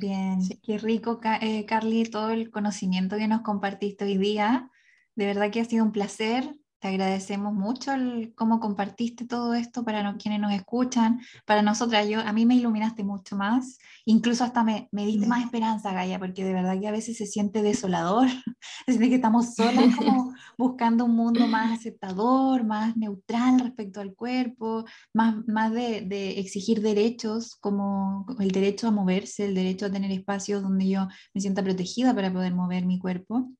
Bien, 0.00 0.40
qué 0.62 0.78
rico, 0.78 1.20
eh, 1.40 1.64
Carly, 1.66 2.04
todo 2.04 2.30
el 2.30 2.50
conocimiento 2.50 3.16
que 3.16 3.26
nos 3.26 3.40
compartiste 3.42 4.04
hoy 4.04 4.16
día. 4.16 4.70
De 5.16 5.26
verdad 5.26 5.50
que 5.50 5.60
ha 5.60 5.64
sido 5.64 5.84
un 5.84 5.92
placer 5.92 6.54
te 6.80 6.88
agradecemos 6.88 7.52
mucho 7.52 7.92
el, 7.92 8.32
cómo 8.34 8.60
compartiste 8.60 9.26
todo 9.26 9.54
esto 9.54 9.84
para 9.84 10.16
quienes 10.16 10.40
nos 10.40 10.52
escuchan, 10.52 11.20
para 11.44 11.62
nosotras. 11.62 12.08
Yo, 12.08 12.20
a 12.20 12.32
mí 12.32 12.46
me 12.46 12.54
iluminaste 12.54 13.02
mucho 13.02 13.36
más, 13.36 13.78
incluso 14.04 14.44
hasta 14.44 14.62
me, 14.62 14.88
me 14.92 15.04
diste 15.04 15.26
más 15.26 15.44
esperanza, 15.44 15.92
Gaia, 15.92 16.18
porque 16.18 16.44
de 16.44 16.52
verdad 16.52 16.78
que 16.78 16.88
a 16.88 16.92
veces 16.92 17.16
se 17.16 17.26
siente 17.26 17.62
desolador, 17.62 18.28
se 18.86 18.92
siente 18.92 19.08
que 19.08 19.14
estamos 19.16 19.54
solas 19.54 19.94
como 19.96 20.34
buscando 20.56 21.04
un 21.04 21.16
mundo 21.16 21.46
más 21.48 21.78
aceptador, 21.78 22.64
más 22.64 22.96
neutral 22.96 23.58
respecto 23.60 24.00
al 24.00 24.14
cuerpo, 24.14 24.84
más, 25.12 25.36
más 25.48 25.72
de, 25.72 26.02
de 26.02 26.38
exigir 26.38 26.80
derechos 26.80 27.56
como 27.56 28.26
el 28.38 28.50
derecho 28.52 28.88
a 28.88 28.92
moverse, 28.92 29.46
el 29.46 29.54
derecho 29.54 29.86
a 29.86 29.90
tener 29.90 30.10
espacios 30.12 30.62
donde 30.62 30.88
yo 30.88 31.08
me 31.34 31.40
sienta 31.40 31.62
protegida 31.62 32.14
para 32.14 32.32
poder 32.32 32.54
mover 32.54 32.86
mi 32.86 32.98
cuerpo 32.98 33.50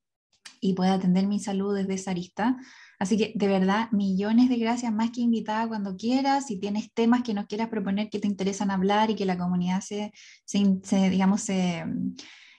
y 0.60 0.74
pueda 0.74 0.94
atender 0.94 1.26
mi 1.26 1.40
salud 1.40 1.76
desde 1.76 1.94
esa 1.94 2.10
arista. 2.10 2.56
Así 2.98 3.16
que 3.16 3.32
de 3.34 3.46
verdad, 3.46 3.90
millones 3.92 4.48
de 4.48 4.56
gracias, 4.56 4.92
más 4.92 5.10
que 5.10 5.20
invitada 5.20 5.68
cuando 5.68 5.96
quieras, 5.96 6.46
si 6.46 6.58
tienes 6.58 6.92
temas 6.92 7.22
que 7.22 7.34
nos 7.34 7.46
quieras 7.46 7.68
proponer 7.68 8.10
que 8.10 8.18
te 8.18 8.26
interesan 8.26 8.70
hablar 8.70 9.10
y 9.10 9.14
que 9.14 9.24
la 9.24 9.38
comunidad 9.38 9.80
se, 9.80 10.12
se, 10.44 11.10
digamos, 11.10 11.42
se, 11.42 11.84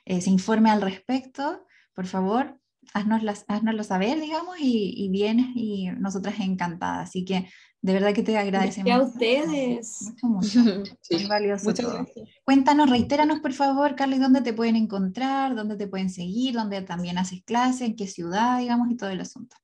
eh, 0.05 0.21
se, 0.21 0.29
informe 0.29 0.69
al 0.69 0.81
respecto, 0.81 1.65
por 1.93 2.07
favor, 2.07 2.57
haznoslo 2.93 3.83
saber, 3.83 4.19
digamos, 4.21 4.57
y, 4.59 4.93
y 4.95 5.09
vienes 5.09 5.47
y 5.55 5.89
nosotras 5.97 6.39
encantadas. 6.39 7.09
Así 7.09 7.25
que 7.25 7.49
de 7.81 7.93
verdad 7.93 8.13
que 8.13 8.23
te 8.23 8.37
agradecemos. 8.37 8.91
a 8.91 9.03
ustedes. 9.03 10.13
Mucho, 10.21 10.27
mucho. 10.27 10.83
Sí, 11.01 11.25
valioso. 11.27 11.65
Muchas 11.65 11.91
gracias. 11.91 12.29
Cuéntanos, 12.43 12.89
reiteranos 12.89 13.39
por 13.39 13.53
favor, 13.53 13.95
Carly, 13.95 14.19
dónde 14.19 14.41
te 14.41 14.53
pueden 14.53 14.75
encontrar, 14.75 15.55
dónde 15.55 15.77
te 15.77 15.87
pueden 15.87 16.09
seguir, 16.09 16.53
dónde 16.53 16.81
también 16.81 17.17
haces 17.17 17.41
clases, 17.43 17.81
en 17.81 17.95
qué 17.95 18.07
ciudad, 18.07 18.59
digamos, 18.59 18.89
y 18.91 18.97
todo 18.97 19.09
el 19.09 19.21
asunto. 19.21 19.55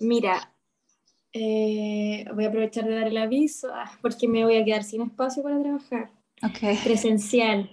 Mira, 0.00 0.52
eh, 1.32 2.24
voy 2.34 2.44
a 2.44 2.48
aprovechar 2.48 2.84
de 2.84 2.94
dar 2.94 3.08
el 3.08 3.16
aviso 3.16 3.68
ah, 3.72 3.90
porque 4.00 4.28
me 4.28 4.44
voy 4.44 4.56
a 4.56 4.64
quedar 4.64 4.84
sin 4.84 5.02
espacio 5.02 5.42
para 5.42 5.60
trabajar. 5.60 6.10
Okay. 6.42 6.76
Presencial. 6.76 7.70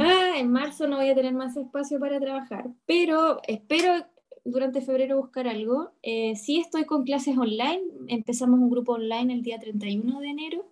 Ah, 0.00 0.34
en 0.36 0.50
marzo 0.50 0.86
no 0.86 0.96
voy 0.96 1.08
a 1.08 1.14
tener 1.14 1.32
más 1.32 1.56
espacio 1.56 1.98
para 1.98 2.20
trabajar, 2.20 2.68
pero 2.86 3.40
espero 3.46 4.06
durante 4.44 4.80
febrero 4.80 5.18
buscar 5.18 5.48
algo. 5.48 5.92
Eh, 6.02 6.36
sí 6.36 6.58
estoy 6.58 6.84
con 6.84 7.04
clases 7.04 7.36
online. 7.36 7.82
Empezamos 8.08 8.60
un 8.60 8.70
grupo 8.70 8.92
online 8.92 9.34
el 9.34 9.42
día 9.42 9.58
31 9.58 10.20
de 10.20 10.28
enero. 10.28 10.66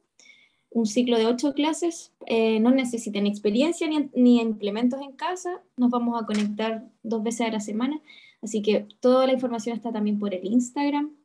Un 0.71 0.87
ciclo 0.87 1.19
de 1.19 1.27
ocho 1.27 1.55
clases. 1.55 2.13
Eh, 2.27 2.61
no 2.61 2.71
necesitan 2.71 3.27
experiencia 3.27 3.89
ni, 3.89 4.11
ni 4.15 4.41
implementos 4.41 5.01
en 5.03 5.13
casa. 5.13 5.61
Nos 5.77 5.91
vamos 5.91 6.21
a 6.21 6.27
conectar 6.27 6.85
dos 7.03 7.23
veces 7.23 7.49
a 7.49 7.51
la 7.51 7.61
semana. 7.61 8.01
Así 8.45 8.61
que 8.61 8.87
toda 9.01 9.27
la 9.27 9.33
información 9.33 9.75
está 9.75 9.91
también 9.91 10.19
por 10.19 10.35
el 10.35 10.45
Instagram, 10.45 11.17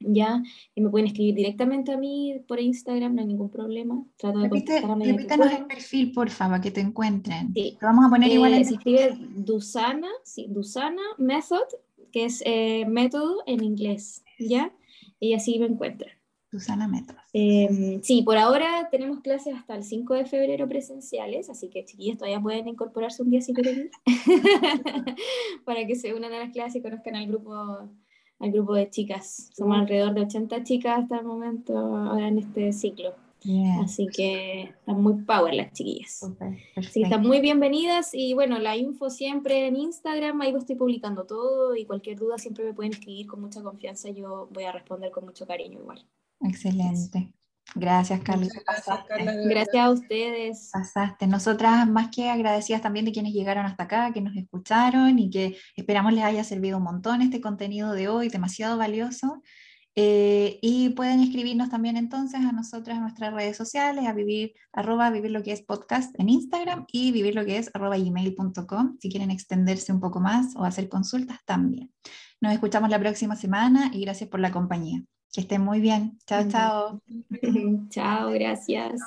¿ya? 0.00 0.42
Y 0.74 0.80
me 0.80 0.88
pueden 0.88 1.06
escribir 1.06 1.34
directamente 1.34 1.92
a 1.92 1.98
mí 1.98 2.42
por 2.48 2.58
Instagram, 2.58 3.14
no 3.14 3.20
hay 3.20 3.26
ningún 3.26 3.50
problema. 3.50 4.02
Trato 4.16 4.38
de 4.38 4.48
Repítanos 4.48 5.52
el 5.52 5.66
perfil, 5.66 6.12
por 6.12 6.30
favor, 6.30 6.62
que 6.62 6.70
te 6.70 6.80
encuentren. 6.80 7.52
Sí. 7.52 7.76
Lo 7.78 7.88
vamos 7.88 8.06
a 8.06 8.08
poner 8.08 8.32
igual 8.32 8.54
en 8.54 8.62
eh, 8.62 8.64
Se 8.64 8.74
escribe 8.74 9.18
Dusana, 9.36 10.08
sí, 10.24 10.46
Dusana 10.48 11.02
Method, 11.18 11.68
que 12.10 12.24
es 12.24 12.42
eh, 12.46 12.86
método 12.88 13.42
en 13.46 13.62
inglés, 13.62 14.24
¿ya? 14.38 14.72
Y 15.20 15.34
así 15.34 15.58
me 15.58 15.66
encuentran. 15.66 16.12
Susana 16.50 16.88
Metros. 16.88 17.20
Em, 17.32 18.00
sí, 18.02 18.22
por 18.22 18.36
ahora 18.36 18.88
tenemos 18.90 19.20
clases 19.20 19.54
hasta 19.54 19.74
el 19.74 19.84
5 19.84 20.14
de 20.14 20.26
febrero 20.26 20.68
presenciales, 20.68 21.50
así 21.50 21.68
que 21.68 21.84
chiquillos 21.84 22.18
todavía 22.18 22.40
pueden 22.40 22.68
incorporarse 22.68 23.22
un 23.22 23.30
día 23.30 23.40
si 23.40 23.52
quieren 23.52 23.90
para 25.64 25.86
que 25.86 25.96
se 25.96 26.14
unan 26.14 26.32
a 26.32 26.38
las 26.38 26.50
clases 26.50 26.76
y 26.76 26.82
conozcan 26.82 27.16
al 27.16 27.26
grupo, 27.26 27.54
al 28.38 28.52
grupo 28.52 28.74
de 28.74 28.88
chicas. 28.90 29.50
Somos 29.54 29.78
alrededor 29.78 30.14
de 30.14 30.22
80 30.22 30.62
chicas 30.62 31.02
hasta 31.02 31.18
el 31.18 31.26
momento 31.26 31.76
ahora 31.76 32.28
en 32.28 32.38
este 32.38 32.72
ciclo. 32.72 33.14
Así 33.80 34.08
que 34.08 34.62
están 34.62 35.02
muy 35.02 35.22
power 35.22 35.54
las 35.54 35.72
chiquillas. 35.72 36.28
Así 36.74 37.00
que 37.00 37.02
están 37.04 37.22
muy 37.22 37.40
bienvenidas 37.40 38.12
y 38.12 38.34
bueno, 38.34 38.58
la 38.58 38.76
info 38.76 39.08
siempre 39.08 39.68
en 39.68 39.76
Instagram, 39.76 40.40
ahí 40.40 40.54
estoy 40.54 40.74
publicando 40.74 41.24
todo 41.24 41.76
y 41.76 41.84
cualquier 41.84 42.18
duda 42.18 42.38
siempre 42.38 42.64
me 42.64 42.74
pueden 42.74 42.92
escribir 42.92 43.26
con 43.26 43.40
mucha 43.40 43.62
confianza, 43.62 44.10
yo 44.10 44.48
voy 44.50 44.64
a 44.64 44.72
responder 44.72 45.12
con 45.12 45.26
mucho 45.26 45.46
cariño 45.46 45.78
igual. 45.78 46.04
Excelente. 46.40 47.32
Gracias, 47.74 48.20
Carlos. 48.20 48.48
Gracias, 49.44 49.84
a 49.84 49.90
ustedes. 49.90 50.70
Pasaste. 50.72 51.26
Nosotras 51.26 51.86
más 51.88 52.08
que 52.08 52.30
agradecidas 52.30 52.80
también 52.80 53.04
de 53.04 53.12
quienes 53.12 53.32
llegaron 53.32 53.66
hasta 53.66 53.84
acá, 53.84 54.12
que 54.12 54.20
nos 54.20 54.36
escucharon 54.36 55.18
y 55.18 55.30
que 55.30 55.56
esperamos 55.74 56.12
les 56.12 56.24
haya 56.24 56.44
servido 56.44 56.78
un 56.78 56.84
montón 56.84 57.22
este 57.22 57.40
contenido 57.40 57.92
de 57.92 58.08
hoy, 58.08 58.28
demasiado 58.28 58.78
valioso. 58.78 59.42
Eh, 59.98 60.58
y 60.60 60.90
pueden 60.90 61.20
escribirnos 61.20 61.70
también 61.70 61.96
entonces 61.96 62.40
a 62.40 62.52
nosotras 62.52 62.96
en 62.96 63.02
nuestras 63.02 63.32
redes 63.32 63.56
sociales, 63.56 64.06
a 64.06 64.12
vivir, 64.12 64.52
arroba 64.72 65.10
vivir 65.10 65.30
lo 65.30 65.42
que 65.42 65.52
es 65.52 65.62
podcast 65.62 66.14
en 66.20 66.28
Instagram 66.28 66.84
y 66.92 67.12
vivir 67.12 67.34
lo 67.34 67.46
que 67.46 67.56
es 67.56 67.70
arroba 67.72 67.96
gmail.com 67.96 68.98
si 69.00 69.08
quieren 69.08 69.30
extenderse 69.30 69.92
un 69.92 70.00
poco 70.00 70.20
más 70.20 70.54
o 70.54 70.64
hacer 70.64 70.90
consultas 70.90 71.38
también. 71.46 71.90
Nos 72.42 72.52
escuchamos 72.52 72.90
la 72.90 72.98
próxima 72.98 73.36
semana 73.36 73.90
y 73.92 74.02
gracias 74.02 74.28
por 74.28 74.40
la 74.40 74.52
compañía. 74.52 75.02
Que 75.36 75.42
estén 75.42 75.60
muy 75.60 75.82
bien. 75.82 76.18
Chao, 76.24 76.48
chao. 76.48 77.02
chao, 77.90 78.30
gracias. 78.30 78.98